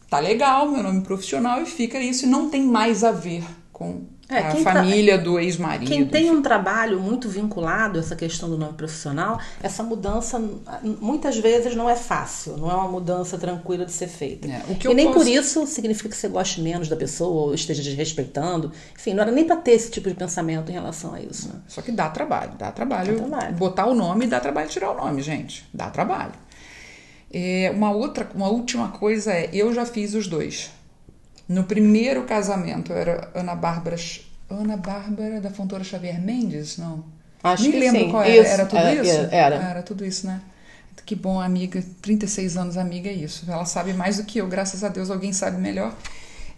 tá 0.08 0.18
legal, 0.18 0.68
meu 0.68 0.82
nome 0.82 1.02
profissional, 1.02 1.62
e 1.62 1.66
fica 1.66 2.00
isso, 2.00 2.24
e 2.24 2.28
não 2.28 2.48
tem 2.50 2.62
mais 2.62 3.04
a 3.04 3.12
ver 3.12 3.44
com 3.72 4.02
É, 4.30 4.40
a 4.40 4.52
tá- 4.52 4.56
família 4.74 5.16
do 5.16 5.38
ex-marido. 5.38 5.88
Quem 5.88 6.06
tem 6.06 6.30
um 6.30 6.42
trabalho 6.42 7.00
muito 7.00 7.30
vinculado 7.30 7.98
a 7.98 8.02
essa 8.02 8.14
questão 8.14 8.48
do 8.50 8.58
nome 8.58 8.74
profissional, 8.74 9.40
essa 9.62 9.82
mudança 9.82 10.38
muitas 11.00 11.38
vezes 11.38 11.74
não 11.74 11.88
é 11.88 11.96
fácil, 11.96 12.58
não 12.58 12.70
é 12.70 12.74
uma 12.74 12.88
mudança 12.88 13.38
tranquila 13.38 13.86
de 13.86 13.92
ser 13.92 14.06
feita. 14.06 14.46
É, 14.46 14.62
e 14.68 14.94
nem 14.94 15.06
posso- 15.06 15.18
por 15.18 15.26
isso 15.26 15.66
significa 15.66 16.10
que 16.10 16.16
você 16.16 16.28
goste 16.28 16.60
menos 16.60 16.88
da 16.88 16.96
pessoa 16.96 17.46
ou 17.46 17.54
esteja 17.54 17.82
desrespeitando. 17.82 18.70
Enfim, 18.94 19.14
não 19.14 19.22
era 19.22 19.32
nem 19.32 19.46
para 19.46 19.56
ter 19.56 19.70
esse 19.72 19.90
tipo 19.90 20.08
de 20.10 20.14
pensamento 20.14 20.70
em 20.70 20.74
relação 20.74 21.14
a 21.14 21.20
isso. 21.22 21.48
Né? 21.48 21.54
Só 21.66 21.80
que 21.80 21.90
dá 21.90 22.10
trabalho, 22.10 22.52
dá 22.58 22.70
trabalho. 22.70 23.12
Dá 23.12 23.18
trabalho. 23.26 23.56
Botar 23.56 23.86
o 23.86 23.94
nome 23.94 24.26
dá 24.26 24.38
trabalho 24.40 24.68
tirar 24.68 24.90
o 24.90 24.94
nome, 24.94 25.22
gente. 25.22 25.66
Dá 25.72 25.88
trabalho. 25.88 26.32
É, 27.32 27.72
uma 27.74 27.90
outra, 27.92 28.28
uma 28.34 28.48
última 28.48 28.88
coisa 28.88 29.32
é, 29.32 29.48
eu 29.52 29.72
já 29.72 29.86
fiz 29.86 30.12
os 30.14 30.26
dois. 30.26 30.70
No 31.48 31.64
primeiro 31.64 32.24
casamento 32.24 32.92
era 32.92 33.30
Ana 33.34 33.54
Bárbara, 33.54 33.96
Ana 34.50 34.76
Bárbara 34.76 35.40
da 35.40 35.50
Fontoura 35.50 35.82
Xavier 35.82 36.20
Mendes, 36.20 36.76
não? 36.76 37.04
Acho 37.42 37.62
Nem 37.62 37.72
que 37.72 37.78
lembro 37.78 38.00
sim. 38.02 38.10
qual 38.10 38.22
era. 38.22 38.32
Isso, 38.42 38.50
Era 38.52 38.66
tudo 38.66 38.78
era- 38.78 38.94
isso? 39.02 39.28
era. 39.34 39.54
Era 39.56 39.82
tudo 39.82 40.04
isso, 40.04 40.26
né? 40.26 40.40
Que 41.06 41.14
bom, 41.14 41.40
amiga. 41.40 41.82
36 42.02 42.56
anos, 42.58 42.76
amiga, 42.76 43.08
é 43.08 43.12
isso. 43.14 43.46
Ela 43.50 43.64
sabe 43.64 43.94
mais 43.94 44.18
do 44.18 44.24
que 44.24 44.38
eu, 44.38 44.46
graças 44.46 44.84
a 44.84 44.88
Deus, 44.88 45.10
alguém 45.10 45.32
sabe 45.32 45.56
melhor. 45.58 45.96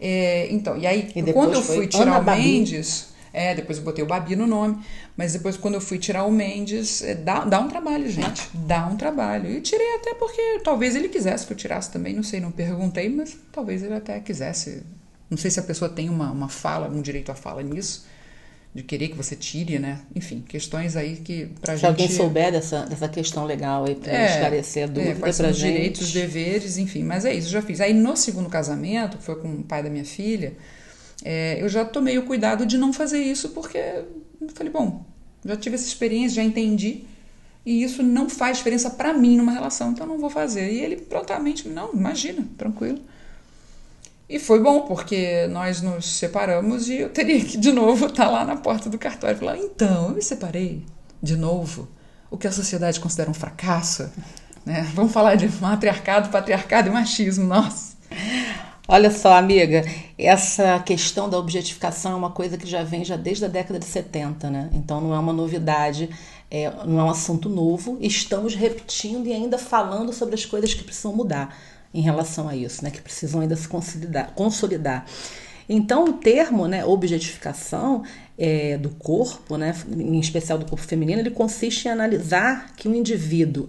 É, 0.00 0.48
então, 0.50 0.76
e 0.76 0.86
aí, 0.86 1.12
E 1.14 1.32
quando 1.32 1.54
eu 1.54 1.62
fui 1.62 1.86
tirar 1.86 2.16
Ana 2.18 2.32
o. 2.32 2.36
Mendes, 2.36 3.09
é, 3.32 3.54
depois 3.54 3.78
eu 3.78 3.84
botei 3.84 4.02
o 4.02 4.06
Babi 4.06 4.34
no 4.34 4.46
nome, 4.46 4.82
mas 5.16 5.32
depois 5.32 5.56
quando 5.56 5.74
eu 5.74 5.80
fui 5.80 5.98
tirar 5.98 6.24
o 6.24 6.32
Mendes, 6.32 7.02
é, 7.02 7.14
dá, 7.14 7.44
dá 7.44 7.60
um 7.60 7.68
trabalho, 7.68 8.10
gente. 8.10 8.48
Dá 8.54 8.86
um 8.86 8.96
trabalho. 8.96 9.50
E 9.50 9.60
tirei 9.60 9.94
até 9.96 10.14
porque 10.14 10.60
talvez 10.64 10.96
ele 10.96 11.08
quisesse 11.08 11.46
que 11.46 11.52
eu 11.52 11.56
tirasse 11.56 11.90
também, 11.90 12.14
não 12.14 12.22
sei, 12.22 12.40
não 12.40 12.50
perguntei, 12.50 13.08
mas 13.08 13.36
talvez 13.52 13.82
ele 13.82 13.94
até 13.94 14.18
quisesse. 14.20 14.82
Não 15.28 15.38
sei 15.38 15.50
se 15.50 15.60
a 15.60 15.62
pessoa 15.62 15.88
tem 15.88 16.08
uma, 16.08 16.30
uma 16.30 16.48
fala, 16.48 16.88
um 16.88 17.00
direito 17.00 17.30
à 17.30 17.34
fala 17.36 17.62
nisso, 17.62 18.04
de 18.74 18.82
querer 18.82 19.08
que 19.08 19.16
você 19.16 19.36
tire, 19.36 19.78
né? 19.78 20.00
Enfim, 20.14 20.44
questões 20.48 20.96
aí 20.96 21.16
que 21.16 21.46
pra 21.60 21.74
Se 21.74 21.80
gente. 21.80 21.88
alguém 21.88 22.08
souber 22.08 22.50
dessa, 22.52 22.84
dessa 22.86 23.08
questão 23.08 23.44
legal 23.44 23.84
aí 23.84 23.94
para 23.94 24.26
esclarecer 24.26 24.84
a 24.84 24.86
dúvida 24.86 25.12
é, 25.12 25.14
quais 25.16 25.36
são 25.36 25.46
pra 25.46 25.52
gente. 25.52 25.72
direitos, 25.72 26.02
os 26.02 26.12
deveres, 26.12 26.78
enfim. 26.78 27.04
Mas 27.04 27.24
é 27.24 27.32
isso, 27.34 27.48
eu 27.48 27.52
já 27.52 27.62
fiz. 27.62 27.80
Aí 27.80 27.92
no 27.92 28.16
segundo 28.16 28.48
casamento, 28.48 29.18
que 29.18 29.24
foi 29.24 29.36
com 29.36 29.48
o 29.54 29.62
pai 29.62 29.82
da 29.82 29.90
minha 29.90 30.04
filha, 30.04 30.54
é, 31.24 31.62
eu 31.62 31.68
já 31.68 31.84
tomei 31.84 32.18
o 32.18 32.24
cuidado 32.24 32.64
de 32.64 32.78
não 32.78 32.92
fazer 32.92 33.22
isso, 33.22 33.50
porque 33.50 33.78
eu 33.78 34.48
falei, 34.54 34.72
bom, 34.72 35.04
já 35.44 35.56
tive 35.56 35.74
essa 35.74 35.86
experiência, 35.86 36.36
já 36.36 36.42
entendi, 36.42 37.04
e 37.64 37.82
isso 37.82 38.02
não 38.02 38.28
faz 38.28 38.58
diferença 38.58 38.90
pra 38.90 39.12
mim 39.12 39.36
numa 39.36 39.52
relação, 39.52 39.90
então 39.90 40.06
não 40.06 40.18
vou 40.18 40.30
fazer. 40.30 40.72
E 40.72 40.80
ele 40.80 40.96
prontamente, 40.96 41.68
não, 41.68 41.92
imagina, 41.92 42.46
tranquilo. 42.56 43.00
E 44.28 44.38
foi 44.38 44.60
bom, 44.60 44.82
porque 44.82 45.46
nós 45.48 45.82
nos 45.82 46.06
separamos 46.06 46.88
e 46.88 47.00
eu 47.00 47.10
teria 47.10 47.44
que 47.44 47.58
de 47.58 47.72
novo 47.72 48.06
estar 48.06 48.30
lá 48.30 48.44
na 48.44 48.56
porta 48.56 48.88
do 48.88 48.96
cartório 48.96 49.36
e 49.36 49.38
falar: 49.38 49.58
então, 49.58 50.08
eu 50.08 50.14
me 50.14 50.22
separei 50.22 50.84
de 51.22 51.36
novo. 51.36 51.88
O 52.30 52.38
que 52.38 52.46
a 52.46 52.52
sociedade 52.52 53.00
considera 53.00 53.28
um 53.28 53.34
fracasso. 53.34 54.08
Né? 54.64 54.88
Vamos 54.94 55.12
falar 55.12 55.34
de 55.34 55.48
matriarcado, 55.60 56.28
patriarcado 56.28 56.88
e 56.88 56.92
machismo, 56.92 57.44
nossa. 57.44 57.96
Olha 58.92 59.08
só, 59.08 59.34
amiga, 59.34 59.84
essa 60.18 60.80
questão 60.80 61.30
da 61.30 61.38
objetificação 61.38 62.10
é 62.10 62.14
uma 62.16 62.30
coisa 62.32 62.58
que 62.58 62.66
já 62.66 62.82
vem 62.82 63.04
já 63.04 63.14
desde 63.14 63.44
a 63.44 63.48
década 63.48 63.78
de 63.78 63.84
70, 63.84 64.50
né? 64.50 64.68
Então 64.74 65.00
não 65.00 65.14
é 65.14 65.18
uma 65.20 65.32
novidade, 65.32 66.10
é, 66.50 66.68
não 66.84 66.98
é 66.98 67.04
um 67.04 67.08
assunto 67.08 67.48
novo. 67.48 67.96
Estamos 68.00 68.56
repetindo 68.56 69.28
e 69.28 69.32
ainda 69.32 69.58
falando 69.58 70.12
sobre 70.12 70.34
as 70.34 70.44
coisas 70.44 70.74
que 70.74 70.82
precisam 70.82 71.14
mudar 71.14 71.56
em 71.94 72.00
relação 72.00 72.48
a 72.48 72.56
isso, 72.56 72.82
né? 72.82 72.90
Que 72.90 73.00
precisam 73.00 73.40
ainda 73.40 73.54
se 73.54 73.68
consolidar. 73.68 74.32
consolidar. 74.34 75.06
Então, 75.68 76.06
o 76.06 76.14
termo, 76.14 76.66
né, 76.66 76.84
objetificação 76.84 78.02
é, 78.36 78.76
do 78.76 78.90
corpo, 78.90 79.56
né, 79.56 79.72
em 79.88 80.18
especial 80.18 80.58
do 80.58 80.66
corpo 80.66 80.84
feminino, 80.84 81.20
ele 81.20 81.30
consiste 81.30 81.86
em 81.86 81.92
analisar 81.92 82.72
que 82.74 82.88
o 82.88 82.94
indivíduo, 82.96 83.68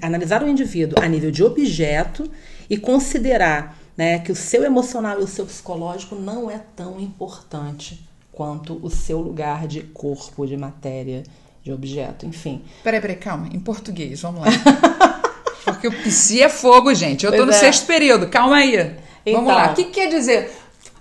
analisar 0.00 0.42
o 0.42 0.48
indivíduo 0.48 0.98
a 0.98 1.06
nível 1.06 1.30
de 1.30 1.44
objeto 1.44 2.30
e 2.70 2.78
considerar 2.78 3.84
né, 3.96 4.18
que 4.18 4.30
o 4.30 4.36
seu 4.36 4.62
emocional 4.64 5.20
e 5.20 5.24
o 5.24 5.26
seu 5.26 5.46
psicológico 5.46 6.14
não 6.14 6.50
é 6.50 6.60
tão 6.74 7.00
importante 7.00 8.06
quanto 8.30 8.78
o 8.82 8.90
seu 8.90 9.18
lugar 9.18 9.66
de 9.66 9.80
corpo, 9.82 10.46
de 10.46 10.56
matéria, 10.56 11.22
de 11.62 11.72
objeto, 11.72 12.26
enfim. 12.26 12.62
Peraí, 12.84 13.00
peraí, 13.00 13.16
calma. 13.16 13.48
Em 13.52 13.58
português, 13.58 14.20
vamos 14.20 14.42
lá. 14.42 14.46
Porque 15.64 15.88
o 15.88 15.92
psi 16.02 16.42
é 16.42 16.48
fogo, 16.48 16.94
gente. 16.94 17.24
Eu 17.24 17.32
tô 17.32 17.38
pois 17.38 17.48
no 17.48 17.54
é. 17.54 17.58
sexto 17.58 17.86
período, 17.86 18.28
calma 18.28 18.56
aí. 18.56 18.96
Então, 19.24 19.40
vamos 19.40 19.52
lá. 19.52 19.72
Então. 19.72 19.72
O 19.72 19.74
que 19.76 19.84
quer 19.84 20.08
dizer? 20.08 20.52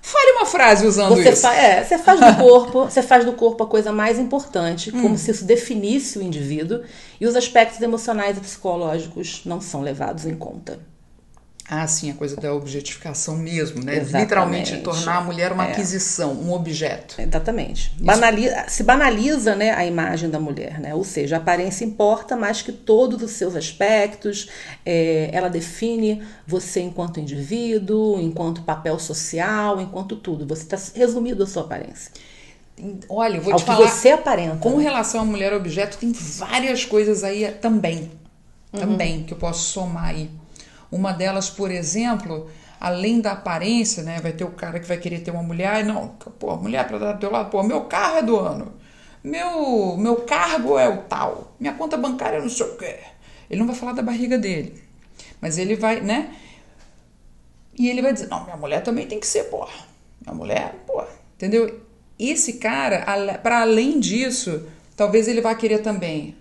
Fale 0.02 0.32
uma 0.38 0.46
frase 0.46 0.88
usando 0.88 1.16
você 1.16 1.32
isso. 1.32 1.42
Fa 1.42 1.54
é, 1.54 1.84
você 1.84 1.98
faz 1.98 2.20
do 2.20 2.36
corpo, 2.38 2.84
você 2.86 3.02
faz 3.02 3.26
do 3.26 3.34
corpo 3.34 3.64
a 3.64 3.68
coisa 3.68 3.92
mais 3.92 4.18
importante, 4.18 4.96
hum. 4.96 5.02
como 5.02 5.18
se 5.18 5.32
isso 5.32 5.44
definisse 5.44 6.18
o 6.18 6.22
indivíduo, 6.22 6.82
e 7.20 7.26
os 7.26 7.36
aspectos 7.36 7.82
emocionais 7.82 8.38
e 8.38 8.40
psicológicos 8.40 9.42
não 9.46 9.60
são 9.60 9.82
levados 9.82 10.26
em 10.26 10.36
conta. 10.36 10.80
Ah, 11.68 11.88
sim, 11.88 12.12
a 12.12 12.14
coisa 12.14 12.36
da 12.36 12.54
objetificação 12.54 13.38
mesmo, 13.38 13.84
né? 13.84 13.96
Exatamente. 13.96 14.22
Literalmente 14.22 14.78
tornar 14.82 15.18
a 15.18 15.22
mulher 15.22 15.52
uma 15.52 15.66
é. 15.66 15.72
aquisição, 15.72 16.34
um 16.34 16.54
objeto. 16.54 17.20
Exatamente. 17.20 17.92
Banaliza, 18.00 18.66
se 18.68 18.84
banaliza 18.84 19.56
né, 19.56 19.72
a 19.72 19.84
imagem 19.84 20.30
da 20.30 20.40
mulher, 20.40 20.80
né? 20.80 20.94
Ou 20.94 21.04
seja, 21.04 21.38
a 21.38 21.40
aparência 21.40 21.84
importa 21.84 22.36
mais 22.36 22.62
que 22.62 22.72
todos 22.72 23.24
os 23.24 23.32
seus 23.32 23.56
aspectos. 23.56 24.48
É, 24.86 25.32
ela 25.34 25.50
define 25.50 26.22
você 26.46 26.82
enquanto 26.82 27.20
indivíduo, 27.20 28.20
enquanto 28.20 28.62
papel 28.62 29.00
social, 29.00 29.82
enquanto 29.82 30.16
tudo. 30.18 30.46
Você 30.46 30.62
está 30.62 30.78
resumido 30.94 31.44
a 31.44 31.48
sua 31.48 31.64
aparência. 31.64 32.12
Olha, 33.10 33.38
eu 33.38 33.42
vou 33.42 33.54
Ao 33.54 33.60
te 33.60 33.66
falar. 33.66 33.88
você 33.88 34.10
aparenta. 34.10 34.58
Com 34.58 34.78
né? 34.78 34.84
relação 34.84 35.22
à 35.22 35.26
mulher 35.26 35.52
objeto, 35.52 35.98
tem 35.98 36.12
várias 36.12 36.86
coisas 36.86 37.24
aí 37.24 37.50
também. 37.60 38.12
Uhum. 38.72 38.80
Também, 38.80 39.24
que 39.24 39.34
eu 39.34 39.38
posso 39.38 39.72
somar 39.72 40.10
aí. 40.10 40.30
Uma 40.92 41.12
delas, 41.12 41.50
por 41.50 41.72
exemplo, 41.72 42.50
além 42.80 43.20
da 43.22 43.34
aparência, 43.34 44.04
né? 44.04 44.20
Vai 44.22 44.32
ter 44.32 44.44
o 44.44 44.52
cara 44.52 44.80
que 44.80 44.88
vai 44.88 44.98
querer 44.98 45.20
ter 45.20 45.32
uma 45.32 45.44
mulher, 45.44 45.84
não, 45.84 46.10
pô, 46.40 46.56
mulher 46.56 46.88
para 46.88 46.98
dar 46.98 47.14
do 47.14 47.20
teu 47.20 47.32
lado, 47.32 47.50
pô, 47.50 47.64
meu 47.64 47.82
carro 47.86 48.18
é 48.18 48.24
do 48.24 48.38
ano. 48.38 48.74
Meu, 49.24 49.98
meu 49.98 50.18
cargo 50.18 50.78
é 50.78 50.88
o 50.88 50.98
tal. 51.04 51.56
Minha 51.60 51.74
conta 51.74 51.98
bancária 51.98 52.38
é 52.38 52.42
não 52.42 52.50
sei 52.50 52.68
o 52.68 52.78
quê. 52.78 53.00
Ele 53.50 53.60
não 53.60 53.68
vai 53.68 53.76
falar 53.76 53.94
da 53.94 54.04
barriga 54.04 54.38
dele. 54.38 54.84
Mas 55.42 55.58
ele 55.58 55.76
vai, 55.76 56.00
né? 56.00 56.36
E 57.78 57.90
ele 57.90 58.02
vai 58.02 58.14
dizer: 58.14 58.28
"Não, 58.28 58.44
minha 58.44 58.58
mulher 58.58 58.84
também 58.84 59.08
tem 59.08 59.20
que 59.20 59.28
ser, 59.28 59.46
pô. 59.46 59.68
Minha 60.22 60.36
mulher, 60.36 60.76
pô". 60.86 61.04
Entendeu? 61.36 61.82
Esse 62.20 62.54
cara, 62.54 63.04
para 63.42 63.62
além 63.62 64.00
disso, 64.00 64.68
talvez 64.96 65.28
ele 65.28 65.42
vá 65.42 65.54
querer 65.56 65.80
também 65.80 66.38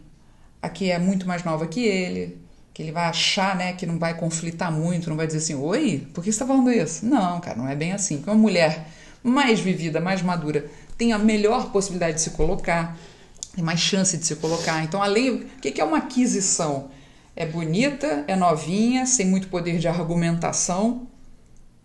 a 0.63 0.69
que 0.69 0.91
é 0.91 0.99
muito 0.99 1.27
mais 1.27 1.43
nova 1.43 1.67
que 1.67 1.85
ele, 1.85 2.39
que 2.75 2.83
ele 2.83 2.91
vai 2.91 3.05
achar, 3.05 3.55
né, 3.55 3.73
que 3.73 3.87
não 3.87 4.01
vai 4.01 4.15
conflitar 4.15 4.73
muito, 4.73 5.09
não 5.09 5.17
vai 5.17 5.29
dizer 5.29 5.39
assim, 5.39 5.55
oi, 5.55 6.09
por 6.13 6.25
que 6.25 6.33
você 6.33 6.35
está 6.35 6.45
falando 6.45 6.73
isso? 6.73 7.07
Não, 7.07 7.41
cara, 7.41 7.57
não 7.57 7.69
é 7.69 7.77
bem 7.77 7.93
assim. 7.93 8.17
Porque 8.17 8.31
uma 8.31 8.37
mulher 8.37 8.89
mais 9.23 9.61
vivida, 9.61 10.01
mais 10.01 10.21
madura, 10.21 10.69
tem 10.99 11.13
a 11.13 11.19
melhor 11.19 11.71
possibilidade 11.71 12.15
de 12.15 12.23
se 12.23 12.31
colocar, 12.31 12.99
tem 13.55 13.63
mais 13.63 13.79
chance 13.79 14.17
de 14.19 14.27
se 14.27 14.35
colocar. 14.37 14.83
Então, 14.83 15.01
além, 15.01 15.31
o 15.31 15.47
que 15.61 15.81
é 15.81 15.85
uma 15.85 15.99
aquisição? 15.99 16.91
É 17.37 17.47
bonita, 17.47 18.25
é 18.27 18.35
novinha, 18.35 19.07
sem 19.07 19.27
muito 19.27 19.47
poder 19.47 19.79
de 19.79 19.87
argumentação, 19.87 21.07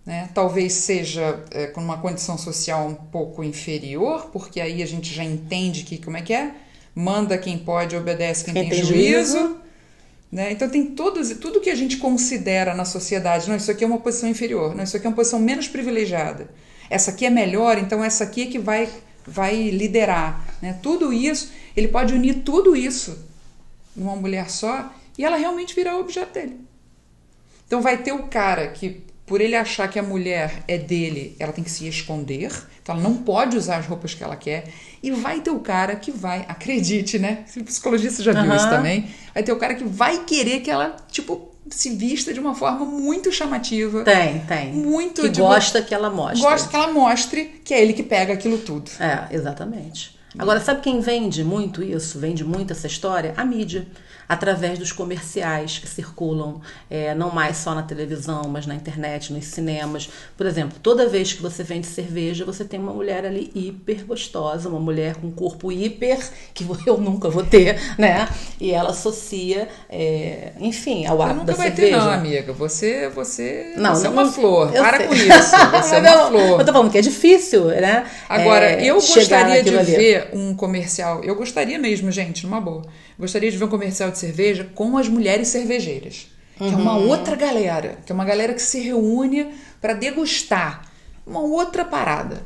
né? 0.04 0.30
Talvez 0.34 0.74
seja 0.74 1.44
é, 1.52 1.68
com 1.68 1.82
uma 1.82 2.00
condição 2.00 2.36
social 2.36 2.88
um 2.88 2.96
pouco 2.96 3.44
inferior, 3.44 4.30
porque 4.34 4.60
aí 4.60 4.82
a 4.82 4.88
gente 4.88 5.14
já 5.14 5.24
entende 5.24 5.84
que 5.84 6.00
como 6.00 6.18
é 6.18 6.22
que 6.22 6.34
é, 6.34 6.52
manda 6.96 7.38
quem 7.38 7.60
pode, 7.60 7.96
obedece 7.96 8.44
quem, 8.46 8.54
quem 8.56 8.64
tem, 8.64 8.72
tem, 8.72 8.84
juízo. 8.84 9.38
juízo 9.38 9.69
né? 10.32 10.52
Então 10.52 10.70
tem 10.70 10.86
todos, 10.86 11.30
tudo 11.32 11.60
que 11.60 11.70
a 11.70 11.76
gente 11.76 11.98
considera 11.98 12.76
na 12.76 12.86
sociedade, 12.86 13.50
não, 13.50 13.56
isso 13.56 13.72
aqui 13.72 13.84
é 13.84 13.88
uma 13.88 14.00
posição 14.00 14.30
inferior, 14.30 14.76
não, 14.76 14.84
isso 14.84 14.96
aqui 14.96 15.06
é 15.06 15.10
uma 15.10 15.16
posição 15.16 15.40
menos 15.40 15.68
privilegiada. 15.68 16.50
Essa 16.90 17.12
aqui 17.12 17.26
é 17.26 17.30
melhor, 17.30 17.78
então 17.78 18.04
essa 18.04 18.24
aqui 18.24 18.44
é 18.44 18.46
que 18.48 18.60
vai, 18.60 18.90
vai 19.26 19.70
liderar. 19.70 20.56
Né? 20.62 20.78
Tudo 20.82 21.12
isso, 21.12 21.52
ele 21.76 21.88
pode 21.88 22.14
unir 22.14 22.44
tudo 22.44 22.76
isso 22.76 23.18
numa 23.96 24.16
mulher 24.16 24.50
só 24.50 24.94
e 25.18 25.26
ela 25.26 25.38
realmente 25.38 25.76
virar 25.76 25.98
objeto 25.98 26.34
dele. 26.34 26.60
Então 27.68 27.82
vai 27.82 27.98
ter 27.98 28.12
o 28.12 28.24
cara 28.24 28.68
que 28.70 29.04
por 29.30 29.40
ele 29.42 29.56
achar 29.56 29.88
que 29.88 30.00
a 30.00 30.04
mulher 30.04 30.64
é 30.68 30.76
dele, 30.76 31.36
ela 31.38 31.54
tem 31.54 31.64
que 31.64 31.70
se 31.70 31.88
esconder, 31.88 32.52
então 32.82 32.96
ela 32.96 33.04
não 33.04 33.18
pode 33.18 33.56
usar 33.56 33.78
as 33.78 33.86
roupas 33.86 34.16
que 34.16 34.24
ela 34.24 34.36
quer. 34.36 34.66
E 35.04 35.12
vai 35.12 35.40
ter 35.40 35.52
o 35.52 35.60
cara 35.60 35.96
que 35.96 36.12
vai, 36.12 36.44
acredite, 36.50 37.20
né? 37.20 37.46
O 37.56 37.64
psicologista 37.64 38.24
já 38.24 38.34
viu 38.34 38.50
uhum. 38.50 38.56
isso 38.56 38.68
também. 38.68 39.08
Vai 39.32 39.44
ter 39.44 39.52
o 39.52 39.58
cara 39.58 39.76
que 39.76 39.84
vai 39.84 40.24
querer 40.24 40.62
que 40.62 40.72
ela, 40.72 40.96
tipo, 41.12 41.48
se 41.70 41.92
vista 41.92 42.34
de 42.34 42.40
uma 42.40 42.56
forma 42.56 42.84
muito 42.84 43.32
chamativa. 43.32 44.04
Tem, 44.04 44.40
tem. 44.40 44.74
Muito 44.74 45.22
que 45.22 45.30
gosta 45.40 45.80
que 45.84 45.94
ela 45.94 46.10
mostre. 46.10 46.42
Gosta 46.42 46.68
que 46.68 46.76
ela 46.76 46.92
mostre 46.92 47.62
que 47.64 47.72
é 47.72 47.84
ele 47.84 47.94
que 47.94 48.02
pega 48.02 48.34
aquilo 48.34 48.58
tudo. 48.58 48.90
É, 49.00 49.28
exatamente. 49.34 50.18
Agora, 50.38 50.60
sabe 50.60 50.82
quem 50.82 51.00
vende 51.00 51.44
muito 51.44 51.82
isso? 51.82 52.20
Vende 52.20 52.44
muito 52.44 52.72
essa 52.72 52.88
história? 52.88 53.34
A 53.36 53.44
mídia 53.44 53.88
através 54.30 54.78
dos 54.78 54.92
comerciais 54.92 55.80
que 55.80 55.88
circulam 55.88 56.62
é, 56.88 57.16
não 57.16 57.32
mais 57.32 57.58
só 57.58 57.74
na 57.74 57.82
televisão, 57.82 58.44
mas 58.48 58.68
na 58.68 58.76
internet, 58.76 59.34
nos 59.34 59.46
cinemas. 59.46 60.08
Por 60.38 60.46
exemplo, 60.46 60.78
toda 60.84 61.10
vez 61.10 61.34
que 61.34 61.42
você 61.42 61.64
vende 61.64 61.88
cerveja, 61.88 62.46
você 62.46 62.64
tem 62.64 62.80
uma 62.80 62.94
mulher 62.94 63.26
ali 63.26 63.52
hiper 63.56 64.06
gostosa, 64.06 64.70
uma 64.70 64.80
mulher 64.80 65.16
com 65.16 65.32
corpo 65.32 65.72
hiper, 65.72 66.20
que 66.54 66.64
eu 66.86 67.00
nunca 67.00 67.28
vou 67.28 67.44
ter, 67.44 67.80
né? 67.98 68.30
E 68.62 68.70
ela 68.70 68.92
associa, 68.92 69.68
é, 69.90 70.52
enfim, 70.60 71.08
ao 71.08 71.20
ato 71.24 71.44
da 71.44 71.56
cerveja. 71.56 71.98
Ter, 71.98 71.98
não, 71.98 72.12
amiga. 72.12 72.54
Você, 72.54 73.10
você, 73.10 73.74
não, 73.78 73.96
você 73.96 74.06
é 74.06 74.10
uma 74.12 74.32
flor. 74.32 74.72
Para 74.72 74.98
sei. 74.98 75.08
com 75.08 75.14
isso. 75.16 75.56
Você 75.72 75.96
é 75.96 76.00
uma 76.00 76.16
não, 76.16 76.28
flor. 76.28 76.60
Eu 76.60 76.66
tô 76.66 76.72
falando 76.72 76.92
que 76.92 77.00
é 77.00 77.02
difícil, 77.02 77.66
né? 77.66 78.06
Agora, 78.30 78.66
é, 78.66 78.86
eu 78.86 78.94
gostaria 78.96 79.64
de 79.64 79.76
ali. 79.76 80.19
Ver 80.20 80.30
um 80.34 80.54
comercial. 80.56 81.24
Eu 81.24 81.36
gostaria 81.36 81.78
mesmo, 81.78 82.12
gente, 82.12 82.46
numa 82.46 82.62
boa 82.62 82.84
gostaria 83.20 83.52
de 83.52 83.58
ver 83.58 83.66
um 83.66 83.70
comercial 83.70 84.10
de 84.10 84.18
cerveja 84.18 84.64
com 84.74 84.98
as 84.98 85.10
mulheres 85.10 85.50
cervejeiras. 85.50 86.28
Que 86.58 86.66
é 86.66 86.68
uma 86.68 86.98
uhum. 86.98 87.08
outra 87.08 87.36
galera, 87.36 87.98
que 88.06 88.12
é 88.12 88.16
uma 88.16 88.26
galera 88.26 88.54
que 88.54 88.62
se 88.62 88.82
reúne 88.82 89.48
para 89.80 89.94
degustar 89.94 90.90
uma 91.26 91.40
outra 91.40 91.86
parada. 91.86 92.44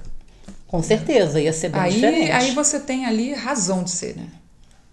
Com 0.68 0.84
certeza, 0.84 1.40
ia 1.42 1.54
ser 1.54 1.70
bem 1.70 1.82
aí, 1.82 1.94
diferente. 1.94 2.32
Aí 2.32 2.52
você 2.52 2.80
tem 2.80 3.06
ali 3.06 3.34
razão 3.34 3.84
de 3.84 3.90
ser, 3.90 4.16
né? 4.16 4.28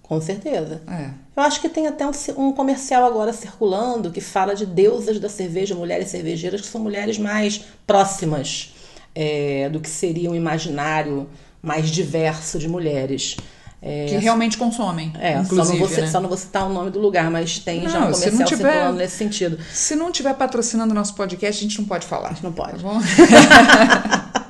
Com 0.02 0.20
certeza. 0.20 0.82
É. 0.88 1.10
Eu 1.36 1.42
acho 1.42 1.60
que 1.60 1.68
tem 1.68 1.86
até 1.86 2.06
um, 2.06 2.12
um, 2.36 2.52
comercial 2.52 3.04
agora 3.04 3.32
circulando 3.32 4.10
que 4.10 4.20
fala 4.20 4.54
de 4.54 4.66
deusas 4.66 5.20
da 5.20 5.28
cerveja, 5.28 5.74
mulheres 5.74 6.08
cervejeiras, 6.08 6.62
que 6.62 6.66
são 6.66 6.80
mulheres 6.80 7.18
mais 7.18 7.64
próximas 7.86 8.74
é, 9.14 9.68
do 9.68 9.80
que 9.80 9.88
seria 9.88 10.30
um 10.30 10.34
imaginário 10.34 11.28
mais 11.62 11.90
diverso 11.90 12.58
de 12.58 12.68
mulheres. 12.68 13.36
É, 13.82 14.06
que 14.06 14.16
realmente 14.16 14.58
consomem. 14.58 15.10
É, 15.18 15.38
inclusive, 15.38 15.56
só 15.56 15.72
não, 15.72 15.78
vou, 15.78 15.88
né? 15.88 16.06
só 16.06 16.20
não 16.20 16.28
vou 16.28 16.36
citar 16.36 16.66
o 16.66 16.72
nome 16.72 16.90
do 16.90 16.98
lugar, 16.98 17.30
mas 17.30 17.58
tem 17.58 17.82
não, 17.82 17.90
já 17.90 17.98
um 18.00 18.12
comercial 18.12 18.46
tiver, 18.46 18.72
circulando 18.72 18.98
nesse 18.98 19.16
sentido. 19.16 19.58
Se 19.72 19.96
não 19.96 20.12
tiver 20.12 20.34
patrocinando 20.34 20.92
o 20.92 20.94
nosso 20.94 21.14
podcast, 21.14 21.64
a 21.64 21.68
gente 21.68 21.78
não 21.78 21.86
pode 21.86 22.06
falar. 22.06 22.28
A 22.28 22.32
gente 22.32 22.44
não 22.44 22.52
pode. 22.52 22.82
Tá 22.82 24.30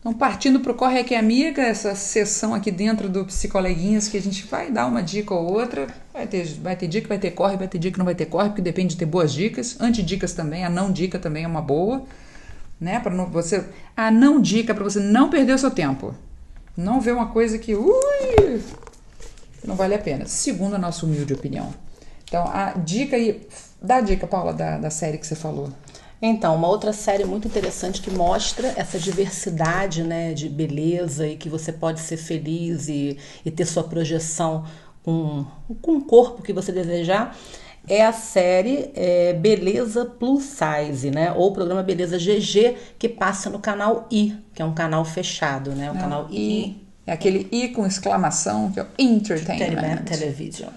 Então, 0.00 0.14
partindo 0.14 0.60
para 0.60 0.72
o 0.72 0.74
Corre 0.74 1.00
Aqui 1.00 1.14
Amiga, 1.14 1.60
essa 1.60 1.94
sessão 1.94 2.54
aqui 2.54 2.70
dentro 2.70 3.08
do 3.08 3.24
Psicoleguinhas, 3.24 4.08
que 4.08 4.16
a 4.16 4.22
gente 4.22 4.46
vai 4.46 4.70
dar 4.70 4.86
uma 4.86 5.02
dica 5.02 5.34
ou 5.34 5.52
outra. 5.52 5.88
Vai 6.14 6.26
ter, 6.26 6.46
vai 6.62 6.76
ter 6.76 6.86
dica, 6.86 7.08
vai 7.08 7.18
ter 7.18 7.32
corre, 7.32 7.56
vai 7.56 7.68
ter 7.68 7.78
dica, 7.78 7.98
não 7.98 8.04
vai 8.04 8.14
ter 8.14 8.26
corre, 8.26 8.48
porque 8.48 8.62
depende 8.62 8.94
de 8.94 8.96
ter 8.96 9.06
boas 9.06 9.32
dicas. 9.32 9.76
Antidicas 9.80 10.32
também, 10.32 10.64
a 10.64 10.70
não 10.70 10.92
dica 10.92 11.18
também 11.18 11.44
é 11.44 11.46
uma 11.48 11.60
boa 11.60 12.06
né? 12.80 13.00
Para 13.00 13.14
você 13.24 13.64
a 13.96 14.10
não 14.10 14.40
dica 14.40 14.74
para 14.74 14.84
você 14.84 15.00
não 15.00 15.30
perder 15.30 15.54
o 15.54 15.58
seu 15.58 15.70
tempo. 15.70 16.14
Não 16.76 17.00
ver 17.00 17.12
uma 17.12 17.26
coisa 17.26 17.58
que 17.58 17.74
ui, 17.74 18.62
não 19.64 19.74
vale 19.74 19.94
a 19.94 19.98
pena. 19.98 20.26
Segundo 20.26 20.74
a 20.74 20.78
nossa 20.78 21.04
humilde 21.04 21.34
opinião. 21.34 21.74
Então, 22.24 22.44
a 22.46 22.72
dica 22.72 23.16
aí, 23.16 23.46
dá 23.82 23.96
a 23.96 24.00
dica, 24.00 24.26
Paula, 24.26 24.52
da, 24.52 24.78
da 24.78 24.90
série 24.90 25.18
que 25.18 25.26
você 25.26 25.34
falou. 25.34 25.70
Então, 26.20 26.54
uma 26.54 26.68
outra 26.68 26.92
série 26.92 27.24
muito 27.24 27.48
interessante 27.48 28.02
que 28.02 28.10
mostra 28.10 28.72
essa 28.76 28.98
diversidade 28.98 30.02
né, 30.02 30.34
de 30.34 30.48
beleza 30.48 31.26
e 31.26 31.36
que 31.36 31.48
você 31.48 31.72
pode 31.72 32.00
ser 32.00 32.16
feliz 32.16 32.88
e, 32.88 33.16
e 33.44 33.50
ter 33.50 33.64
sua 33.64 33.84
projeção 33.84 34.64
com, 35.02 35.46
com 35.80 35.96
o 35.96 36.04
corpo 36.04 36.42
que 36.42 36.52
você 36.52 36.72
desejar 36.72 37.36
é 37.88 38.04
a 38.04 38.12
série 38.12 38.90
é, 38.94 39.32
Beleza 39.32 40.04
Plus 40.04 40.44
Size, 40.44 41.10
né? 41.10 41.32
Ou 41.32 41.48
o 41.48 41.52
programa 41.52 41.82
Beleza 41.82 42.18
GG, 42.18 42.76
que 42.98 43.08
passa 43.08 43.48
no 43.50 43.58
canal 43.58 44.06
I, 44.10 44.36
que 44.54 44.62
é 44.62 44.64
um 44.64 44.74
canal 44.74 45.04
fechado, 45.04 45.72
né? 45.72 45.90
O 45.90 45.94
Não, 45.94 46.00
canal 46.00 46.28
I. 46.30 46.76
É 47.06 47.12
aquele 47.12 47.48
I 47.50 47.68
com 47.68 47.86
exclamação, 47.86 48.70
que 48.70 48.80
é 48.80 48.82
o 48.82 48.86
Entertainment. 48.98 49.64
Entertainment 49.64 50.04
Television. 50.04 50.70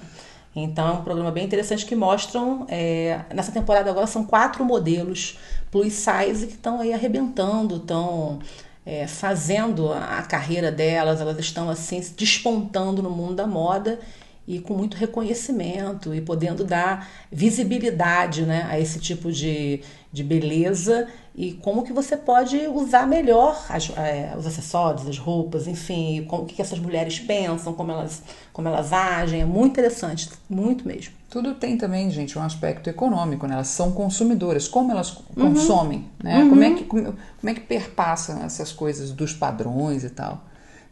Então 0.55 0.87
é 0.87 0.91
um 0.91 1.03
programa 1.03 1.31
bem 1.31 1.45
interessante 1.45 1.85
que 1.85 1.95
mostram. 1.95 2.65
é, 2.69 3.21
nessa 3.33 3.51
temporada 3.51 3.89
agora 3.89 4.07
são 4.07 4.25
quatro 4.25 4.65
modelos 4.65 5.37
plus 5.69 5.93
size 5.93 6.47
que 6.47 6.53
estão 6.53 6.81
aí 6.81 6.93
arrebentando, 6.93 7.77
estão 7.77 8.39
é, 8.85 9.07
fazendo 9.07 9.91
a 9.93 10.19
a 10.19 10.21
carreira 10.23 10.71
delas, 10.71 11.21
elas 11.21 11.39
estão 11.39 11.69
assim 11.69 12.01
se 12.01 12.13
despontando 12.13 13.01
no 13.01 13.09
mundo 13.09 13.35
da 13.35 13.47
moda 13.47 13.99
e 14.47 14.59
com 14.59 14.73
muito 14.73 14.97
reconhecimento 14.97 16.13
e 16.15 16.19
podendo 16.21 16.63
dar 16.63 17.07
visibilidade 17.31 18.43
né, 18.43 18.65
a 18.69 18.79
esse 18.79 18.99
tipo 18.99 19.31
de, 19.31 19.81
de 20.11 20.23
beleza 20.23 21.07
e 21.35 21.53
como 21.53 21.83
que 21.83 21.93
você 21.93 22.17
pode 22.17 22.57
usar 22.67 23.07
melhor 23.07 23.65
as- 23.69 23.91
é, 23.95 24.33
os 24.37 24.45
acessórios, 24.45 25.07
as 25.07 25.17
roupas, 25.17 25.67
enfim, 25.67 26.25
como 26.27 26.43
o 26.43 26.45
que 26.45 26.55
que 26.55 26.61
essas 26.61 26.79
mulheres 26.79 27.19
pensam, 27.19 27.73
como 27.73 27.91
elas, 27.91 28.21
como 28.51 28.67
elas 28.67 28.91
agem. 28.91 29.41
É 29.41 29.45
muito 29.45 29.71
interessante, 29.73 30.29
muito 30.49 30.85
mesmo. 30.87 31.13
Tudo 31.29 31.53
tem 31.55 31.77
também, 31.77 32.09
gente, 32.11 32.37
um 32.37 32.41
aspecto 32.41 32.89
econômico, 32.89 33.47
né? 33.47 33.53
Elas 33.53 33.67
são 33.69 33.91
consumidoras, 33.91 34.67
como 34.67 34.91
elas 34.91 35.11
consomem, 35.33 36.05
né? 36.21 36.45
Como, 36.49 36.61
é 36.63 36.71
que, 36.73 36.83
como, 36.83 37.03
como 37.03 37.49
é 37.49 37.53
que 37.53 37.61
perpassam 37.61 38.43
essas 38.43 38.73
coisas 38.73 39.11
dos 39.11 39.31
padrões 39.31 40.03
e 40.03 40.09
tal, 40.09 40.43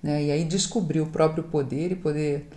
né? 0.02 0.24
E 0.24 0.32
aí 0.32 0.46
descobrir 0.46 1.02
o 1.02 1.08
próprio 1.08 1.44
poder 1.44 1.92
e 1.92 1.96
poder 1.96 2.48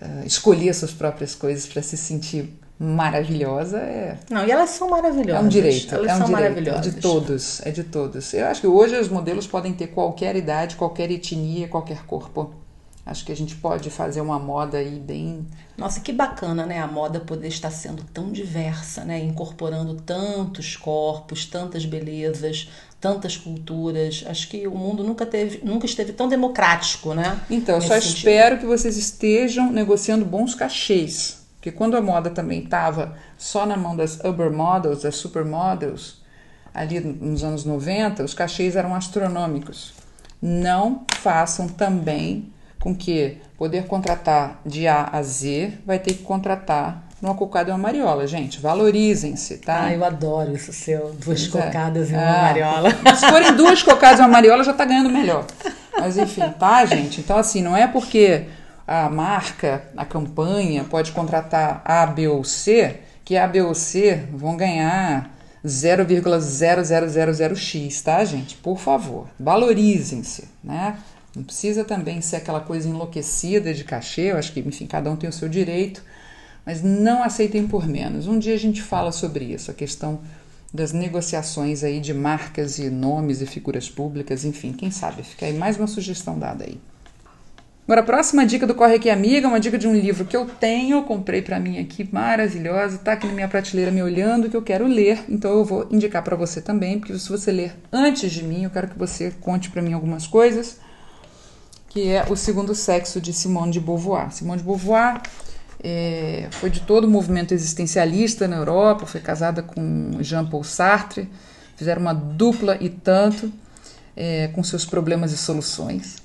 eh, 0.00 0.22
escolher 0.26 0.74
suas 0.74 0.92
próprias 0.92 1.34
coisas 1.34 1.66
para 1.66 1.82
se 1.82 1.96
sentir 1.96 2.58
maravilhosa 2.78 3.78
é, 3.78 4.18
Não, 4.30 4.44
e 4.46 4.50
elas 4.50 4.70
são 4.70 4.90
maravilhosas. 4.90 5.42
é 5.42 5.46
um 5.46 5.48
direito, 5.48 5.94
Elas 5.94 6.10
é 6.10 6.14
um 6.14 6.18
são 6.18 6.26
direito, 6.26 6.44
é 6.44 6.50
maravilhosas. 6.50 6.94
de 6.94 7.00
todos, 7.00 7.60
é 7.64 7.70
de 7.70 7.84
todos. 7.84 8.34
Eu 8.34 8.46
acho 8.46 8.60
que 8.60 8.66
hoje 8.66 8.94
os 8.98 9.08
modelos 9.08 9.46
podem 9.46 9.72
ter 9.72 9.86
qualquer 9.88 10.36
idade, 10.36 10.76
qualquer 10.76 11.10
etnia, 11.10 11.68
qualquer 11.68 12.04
corpo. 12.04 12.52
Acho 13.06 13.24
que 13.24 13.30
a 13.30 13.36
gente 13.36 13.54
pode 13.54 13.88
fazer 13.88 14.20
uma 14.20 14.36
moda 14.36 14.78
aí 14.78 14.98
bem 14.98 15.46
Nossa, 15.78 16.00
que 16.00 16.12
bacana, 16.12 16.66
né? 16.66 16.80
A 16.80 16.88
moda 16.88 17.20
poder 17.20 17.46
estar 17.46 17.70
sendo 17.70 18.02
tão 18.12 18.32
diversa, 18.32 19.04
né? 19.04 19.20
Incorporando 19.20 19.94
tantos 19.94 20.76
corpos, 20.76 21.46
tantas 21.46 21.86
belezas, 21.86 22.68
tantas 23.06 23.36
culturas. 23.36 24.24
Acho 24.26 24.48
que 24.48 24.66
o 24.66 24.74
mundo 24.74 25.04
nunca 25.04 25.24
teve, 25.24 25.60
nunca 25.64 25.86
esteve 25.86 26.12
tão 26.12 26.28
democrático, 26.28 27.14
né? 27.14 27.40
Então, 27.48 27.76
eu 27.76 27.80
só 27.80 27.94
Nesse 27.94 28.08
sentido. 28.08 28.18
espero 28.18 28.58
que 28.58 28.66
vocês 28.66 28.96
estejam 28.96 29.70
negociando 29.70 30.24
bons 30.24 30.56
cachês. 30.56 31.46
Porque 31.54 31.70
quando 31.70 31.96
a 31.96 32.02
moda 32.02 32.30
também 32.30 32.64
estava 32.64 33.16
só 33.38 33.64
na 33.64 33.76
mão 33.76 33.96
das 33.96 34.18
Uber 34.24 34.50
Models, 34.50 35.02
das 35.02 35.14
Supermodels, 35.14 36.20
ali 36.74 36.98
nos 36.98 37.44
anos 37.44 37.64
90, 37.64 38.24
os 38.24 38.34
cachês 38.34 38.74
eram 38.74 38.92
astronômicos. 38.92 39.94
Não 40.42 41.04
façam 41.18 41.68
também 41.68 42.52
com 42.80 42.92
que 42.92 43.38
poder 43.56 43.86
contratar 43.86 44.60
de 44.66 44.88
A 44.88 45.08
a 45.12 45.22
Z 45.22 45.78
vai 45.86 46.00
ter 46.00 46.14
que 46.14 46.24
contratar 46.24 47.05
numa 47.20 47.34
cocada 47.34 47.70
e 47.70 47.72
uma 47.72 47.78
mariola. 47.78 48.26
Gente, 48.26 48.60
valorizem-se, 48.60 49.58
tá? 49.58 49.84
Ah, 49.84 49.94
eu 49.94 50.04
adoro 50.04 50.54
isso 50.54 50.72
seu. 50.72 51.12
Duas 51.14 51.46
Pois 51.48 51.54
é. 51.54 51.62
cocadas 51.66 52.10
e 52.10 52.14
uma 52.14 52.22
Ah, 52.22 52.42
mariola. 52.42 52.90
Se 53.16 53.28
forem 53.30 53.54
duas 53.54 53.82
cocadas 53.82 54.18
e 54.18 54.22
uma 54.22 54.28
mariola, 54.28 54.64
já 54.64 54.72
tá 54.72 54.84
ganhando 54.84 55.10
melhor. 55.10 55.44
Mas 55.98 56.16
enfim, 56.18 56.42
tá, 56.58 56.84
gente? 56.84 57.20
Então, 57.20 57.38
assim, 57.38 57.62
não 57.62 57.76
é 57.76 57.86
porque 57.86 58.44
a 58.86 59.08
marca, 59.08 59.82
a 59.96 60.04
campanha, 60.04 60.84
pode 60.84 61.12
contratar 61.12 61.80
A, 61.84 62.04
B 62.06 62.28
ou 62.28 62.44
C, 62.44 62.96
que 63.24 63.36
A, 63.36 63.46
B 63.48 63.62
ou 63.62 63.74
C 63.74 64.22
vão 64.32 64.56
ganhar 64.56 65.30
0,0000x, 65.64 68.02
tá, 68.02 68.24
gente? 68.24 68.56
Por 68.56 68.78
favor, 68.78 69.26
valorizem-se, 69.38 70.48
né? 70.62 70.96
Não 71.34 71.42
precisa 71.42 71.84
também 71.84 72.20
ser 72.20 72.36
aquela 72.36 72.60
coisa 72.60 72.88
enlouquecida 72.88 73.74
de 73.74 73.82
cachê, 73.84 74.30
eu 74.32 74.36
acho 74.38 74.52
que, 74.52 74.60
enfim, 74.60 74.86
cada 74.86 75.10
um 75.10 75.16
tem 75.16 75.28
o 75.28 75.32
seu 75.32 75.48
direito, 75.48 76.02
mas 76.66 76.82
não 76.82 77.22
aceitem 77.22 77.68
por 77.68 77.86
menos. 77.86 78.26
Um 78.26 78.38
dia 78.40 78.54
a 78.54 78.58
gente 78.58 78.82
fala 78.82 79.12
sobre 79.12 79.44
isso, 79.44 79.70
a 79.70 79.74
questão 79.74 80.18
das 80.74 80.92
negociações 80.92 81.84
aí 81.84 82.00
de 82.00 82.12
marcas 82.12 82.78
e 82.78 82.90
nomes 82.90 83.40
e 83.40 83.46
figuras 83.46 83.88
públicas, 83.88 84.44
enfim, 84.44 84.72
quem 84.72 84.90
sabe, 84.90 85.22
fica 85.22 85.46
aí 85.46 85.56
mais 85.56 85.78
uma 85.78 85.86
sugestão 85.86 86.36
dada 86.36 86.64
aí. 86.64 86.78
Agora, 87.84 88.00
a 88.00 88.04
próxima 88.04 88.44
dica 88.44 88.66
do 88.66 88.74
Corre 88.74 88.96
Aqui 88.96 89.08
Amiga, 89.08 89.46
uma 89.46 89.60
dica 89.60 89.78
de 89.78 89.86
um 89.86 89.94
livro 89.94 90.24
que 90.24 90.36
eu 90.36 90.44
tenho, 90.44 91.04
comprei 91.04 91.40
pra 91.40 91.60
mim 91.60 91.78
aqui, 91.78 92.06
maravilhosa, 92.12 92.98
tá 92.98 93.12
aqui 93.12 93.28
na 93.28 93.32
minha 93.32 93.46
prateleira 93.46 93.92
me 93.92 94.02
olhando, 94.02 94.50
que 94.50 94.56
eu 94.56 94.62
quero 94.62 94.88
ler, 94.88 95.24
então 95.28 95.52
eu 95.52 95.64
vou 95.64 95.86
indicar 95.88 96.24
pra 96.24 96.34
você 96.34 96.60
também, 96.60 96.98
porque 96.98 97.16
se 97.16 97.28
você 97.28 97.52
ler 97.52 97.76
antes 97.92 98.32
de 98.32 98.42
mim, 98.42 98.64
eu 98.64 98.70
quero 98.70 98.88
que 98.88 98.98
você 98.98 99.32
conte 99.40 99.70
pra 99.70 99.80
mim 99.80 99.92
algumas 99.92 100.26
coisas, 100.26 100.80
que 101.88 102.08
é 102.08 102.26
O 102.28 102.34
Segundo 102.34 102.74
Sexo, 102.74 103.20
de 103.20 103.32
Simone 103.32 103.70
de 103.70 103.78
Beauvoir. 103.78 104.32
Simone 104.32 104.58
de 104.58 104.64
Beauvoir 104.64 105.22
é, 105.82 106.48
foi 106.50 106.70
de 106.70 106.80
todo 106.80 107.04
o 107.04 107.10
movimento 107.10 107.52
existencialista 107.52 108.48
na 108.48 108.56
Europa, 108.56 109.06
foi 109.06 109.20
casada 109.20 109.62
com 109.62 110.18
Jean-Paul 110.20 110.64
Sartre, 110.64 111.28
fizeram 111.76 112.02
uma 112.02 112.14
dupla 112.14 112.76
e 112.80 112.88
tanto, 112.88 113.52
é, 114.16 114.48
com 114.48 114.62
seus 114.62 114.84
problemas 114.84 115.32
e 115.32 115.36
soluções. 115.36 116.16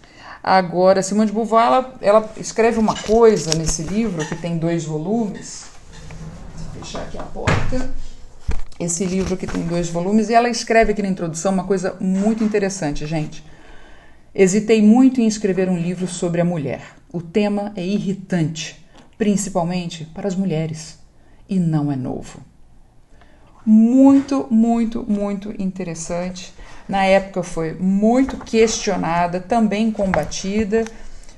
Agora, 0.44 1.04
Simone 1.04 1.28
de 1.28 1.34
Beauvoir, 1.34 1.66
ela, 1.66 1.94
ela 2.02 2.34
escreve 2.38 2.80
uma 2.80 2.96
coisa 2.96 3.52
nesse 3.56 3.84
livro, 3.84 4.26
que 4.26 4.36
tem 4.36 4.58
dois 4.58 4.84
volumes, 4.84 5.66
Vou 6.74 6.84
fechar 6.84 7.04
aqui 7.04 7.18
a 7.18 7.24
porta, 7.24 7.94
esse 8.80 9.06
livro 9.06 9.38
que 9.38 9.46
tem 9.46 9.62
dois 9.68 9.90
volumes, 9.90 10.30
e 10.30 10.34
ela 10.34 10.50
escreve 10.50 10.94
aqui 10.94 11.02
na 11.04 11.10
introdução 11.10 11.54
uma 11.54 11.66
coisa 11.66 11.96
muito 12.00 12.44
interessante, 12.44 13.06
gente. 13.06 13.44
Hesitei 14.34 14.82
muito 14.82 15.22
em 15.22 15.28
escrever 15.28 15.70
um 15.70 15.78
livro 15.78 16.08
sobre 16.08 16.42
a 16.42 16.46
mulher. 16.46 16.82
O 17.14 17.22
tema 17.22 17.72
é 17.76 17.86
irritante, 17.86 18.81
principalmente 19.22 20.04
para 20.16 20.28
as 20.28 20.34
mulheres, 20.34 20.98
e 21.48 21.60
não 21.60 21.92
é 21.92 21.96
novo. 21.96 22.40
Muito, 23.64 24.48
muito, 24.50 25.06
muito 25.08 25.54
interessante. 25.62 26.52
Na 26.90 27.06
época 27.06 27.44
foi 27.44 27.74
muito 27.74 28.36
questionada, 28.38 29.40
também 29.40 29.92
combatida. 29.92 30.86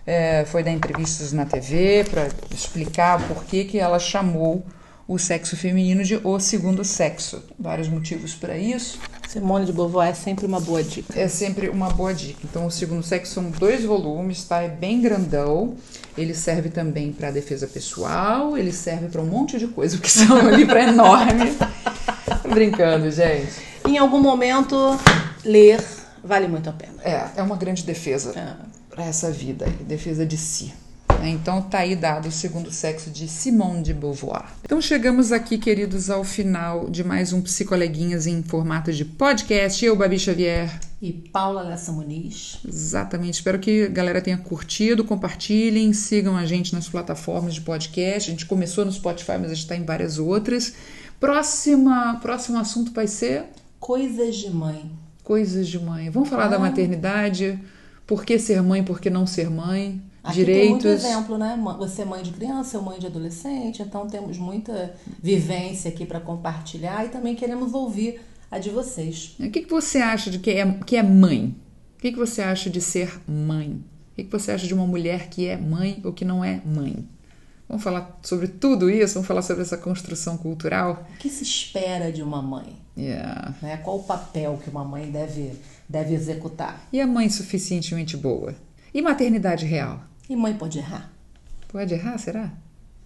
É, 0.07 0.45
foi 0.45 0.63
dar 0.63 0.71
entrevistas 0.71 1.34
na 1.34 1.45
TV 1.45 2.05
para 2.09 2.29
explicar 2.55 3.19
o 3.19 3.27
porquê 3.27 3.65
que 3.65 3.77
ela 3.77 3.99
chamou 3.99 4.65
o 5.08 5.18
sexo 5.18 5.58
feminino 5.58 6.04
de 6.04 6.16
o 6.24 6.39
segundo 6.39 6.84
sexo. 6.84 7.43
Vários 7.60 7.88
motivos 7.88 8.34
para 8.34 8.58
isso. 8.58 8.99
Simone 9.28 9.66
de 9.66 9.74
Beauvoir 9.74 10.10
é 10.10 10.14
sempre 10.14 10.45
uma 10.45 10.60
boa 10.60 10.84
dica. 10.84 11.20
É 11.20 11.28
sempre 11.28 11.70
uma 11.70 11.89
boa 11.89 12.14
dica. 12.14 12.39
Então, 12.43 12.66
o 12.66 12.72
segundo 12.72 13.04
sexo 13.04 13.34
são 13.34 13.49
dois 13.49 13.84
volumes, 13.84 14.43
tá? 14.45 14.62
É 14.62 14.68
bem 14.70 15.01
grandão. 15.01 15.76
Ele 16.18 16.34
serve 16.34 16.70
também 16.70 17.12
para 17.12 17.32
defesa 17.32 17.68
pessoal, 17.68 18.58
ele 18.58 18.72
serve 18.72 19.08
para 19.08 19.22
um 19.22 19.26
monte 19.26 19.58
de 19.58 19.68
coisa, 19.68 19.97
porque 19.97 20.10
são 20.10 20.38
um 20.45 20.49
livro 20.49 20.78
enorme. 20.78 21.51
Tô 22.41 22.49
brincando, 22.49 23.10
gente. 23.10 23.51
Em 23.88 23.97
algum 23.97 24.22
momento, 24.22 24.76
ler 25.43 25.84
vale 26.24 26.47
muito 26.47 26.70
a 26.70 26.74
pena. 26.74 26.93
É, 27.04 27.28
é 27.38 27.43
uma 27.43 27.58
grande 27.58 27.84
defesa 27.84 28.32
É. 28.38 28.54
para 28.89 29.04
essa 29.06 29.30
vida, 29.30 29.66
defesa 29.86 30.26
de 30.26 30.38
si. 30.38 30.74
Né? 31.24 31.30
Então 31.30 31.61
tá 31.61 31.80
aí 31.80 31.95
dado 31.95 32.28
o 32.28 32.32
segundo 32.32 32.69
sexo 32.69 33.09
de 33.09 33.30
Simone 33.30 33.82
de 33.82 33.93
Beauvoir. 33.93 34.43
Então 34.61 34.82
chegamos 34.82 35.32
aqui, 35.32 35.57
queridos, 35.57 36.09
ao 36.09 36.24
final 36.26 36.89
de 36.89 37.01
mais 37.01 37.32
um 37.32 37.41
Psicoleguinhas 37.41 38.28
em 38.28 38.43
formato 38.43 38.91
de 38.91 39.05
podcast. 39.05 39.84
Eu, 39.86 39.95
Babi 39.95 40.19
Xavier. 40.19 40.69
E 41.01 41.13
Paula 41.13 41.61
Lessa 41.61 41.93
Muniz. 41.93 42.59
Exatamente. 42.67 43.36
Espero 43.36 43.57
que 43.59 43.84
a 43.86 43.88
galera 43.88 44.21
tenha 44.21 44.38
curtido, 44.38 45.05
compartilhem, 45.05 45.93
sigam 45.93 46.36
a 46.36 46.45
gente 46.45 46.74
nas 46.74 46.89
plataformas 46.89 47.53
de 47.53 47.61
podcast. 47.61 48.30
A 48.30 48.34
gente 48.34 48.45
começou 48.45 48.84
no 48.84 48.91
Spotify, 48.91 49.34
mas 49.39 49.45
a 49.45 49.53
gente 49.53 49.59
está 49.63 49.76
em 49.78 49.86
várias 49.86 50.19
outras. 50.19 50.74
Próxima, 51.21 52.19
próximo 52.21 52.57
assunto 52.59 52.91
vai 52.91 53.07
ser 53.07 53.45
Coisas 53.80 54.36
de 54.36 54.49
mãe. 54.49 54.91
coisas 55.24 55.69
de 55.69 55.80
mãe. 55.80 56.09
Vamos 56.09 56.28
falar 56.28 56.47
da 56.49 56.57
Ah. 56.57 56.59
maternidade, 56.59 57.57
por 58.05 58.26
que 58.26 58.38
ser 58.38 58.61
mãe, 58.61 58.84
por 58.84 58.99
que 58.99 59.09
não 59.09 59.26
ser 59.26 59.49
mãe, 59.49 60.01
Aqui 60.24 60.45
tem 60.45 60.69
muito 60.69 60.84
direitos. 60.84 61.05
exemplo, 61.05 61.38
né? 61.38 61.59
Você 61.80 62.03
é 62.03 62.05
mãe 62.05 62.24
de 62.24 62.32
criança, 62.32 62.78
eu 62.78 62.82
mãe 62.82 62.97
de 62.97 63.07
adolescente, 63.07 63.82
então 63.82 64.07
temos 64.07 64.38
muita 64.38 64.95
vivência 65.21 65.91
aqui 65.91 66.05
para 66.05 66.19
compartilhar 66.21 67.05
e 67.05 67.09
também 67.09 67.36
queremos 67.36 67.74
ouvir 67.74 68.21
a 68.49 68.57
de 68.57 68.69
vocês. 68.69 69.36
O 69.38 69.49
que, 69.51 69.61
que 69.61 69.69
você 69.69 69.97
acha 69.97 70.32
de 70.32 70.39
que 70.39 70.51
é, 70.51 70.71
que 70.86 70.95
é 70.95 71.03
mãe? 71.03 71.53
O 71.97 72.01
que, 72.01 72.11
que 72.11 72.17
você 72.17 72.41
acha 72.41 72.69
de 72.69 72.80
ser 72.80 73.19
mãe? 73.28 73.84
O 74.11 74.15
que, 74.15 74.24
que 74.24 74.32
você 74.32 74.51
acha 74.51 74.65
de 74.65 74.74
uma 74.74 74.88
mulher 74.88 75.28
que 75.28 75.47
é 75.47 75.57
mãe 75.57 75.99
ou 76.05 76.13
que 76.13 76.24
não 76.24 76.43
é 76.43 76.61
mãe? 76.65 77.05
Vamos 77.67 77.84
falar 77.84 78.19
sobre 78.21 78.47
tudo 78.47 78.89
isso? 78.89 79.15
Vamos 79.15 79.28
falar 79.28 79.41
sobre 79.41 79.63
essa 79.63 79.78
construção 79.78 80.38
cultural? 80.38 81.05
O 81.15 81.17
que 81.17 81.30
se 81.30 81.43
espera 81.43 82.11
de 82.11 82.21
uma 82.21 82.41
mãe? 82.41 82.78
Yeah. 82.95 83.55
Né? 83.61 83.78
Qual 83.78 83.97
o 83.97 84.03
papel 84.03 84.59
que 84.63 84.69
uma 84.69 84.86
mãe 84.86 85.09
deve, 85.09 85.53
deve 85.89 86.13
executar? 86.13 86.88
E 86.93 87.01
a 87.01 87.07
mãe 87.07 87.30
suficientemente 87.30 88.15
boa? 88.15 88.53
E 88.93 89.01
maternidade 89.01 89.65
real? 89.65 90.01
E 90.30 90.36
mãe 90.36 90.53
pode 90.53 90.80
errar? 90.80 91.11
Pode 91.67 91.93
errar, 91.93 92.17
será? 92.17 92.51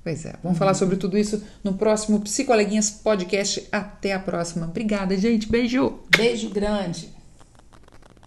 Pois 0.04 0.26
é, 0.26 0.36
vamos 0.42 0.58
falar 0.58 0.74
sobre 0.74 0.96
tudo 0.96 1.18
isso 1.18 1.44
no 1.64 1.74
próximo 1.74 2.22
Psicoleguinhas 2.22 2.90
Podcast. 2.90 3.68
Até 3.72 4.14
a 4.14 4.20
próxima. 4.20 4.66
Obrigada, 4.66 5.18
gente. 5.18 5.50
Beijo. 5.50 6.00
Beijo 6.16 6.50
grande. 6.50 7.17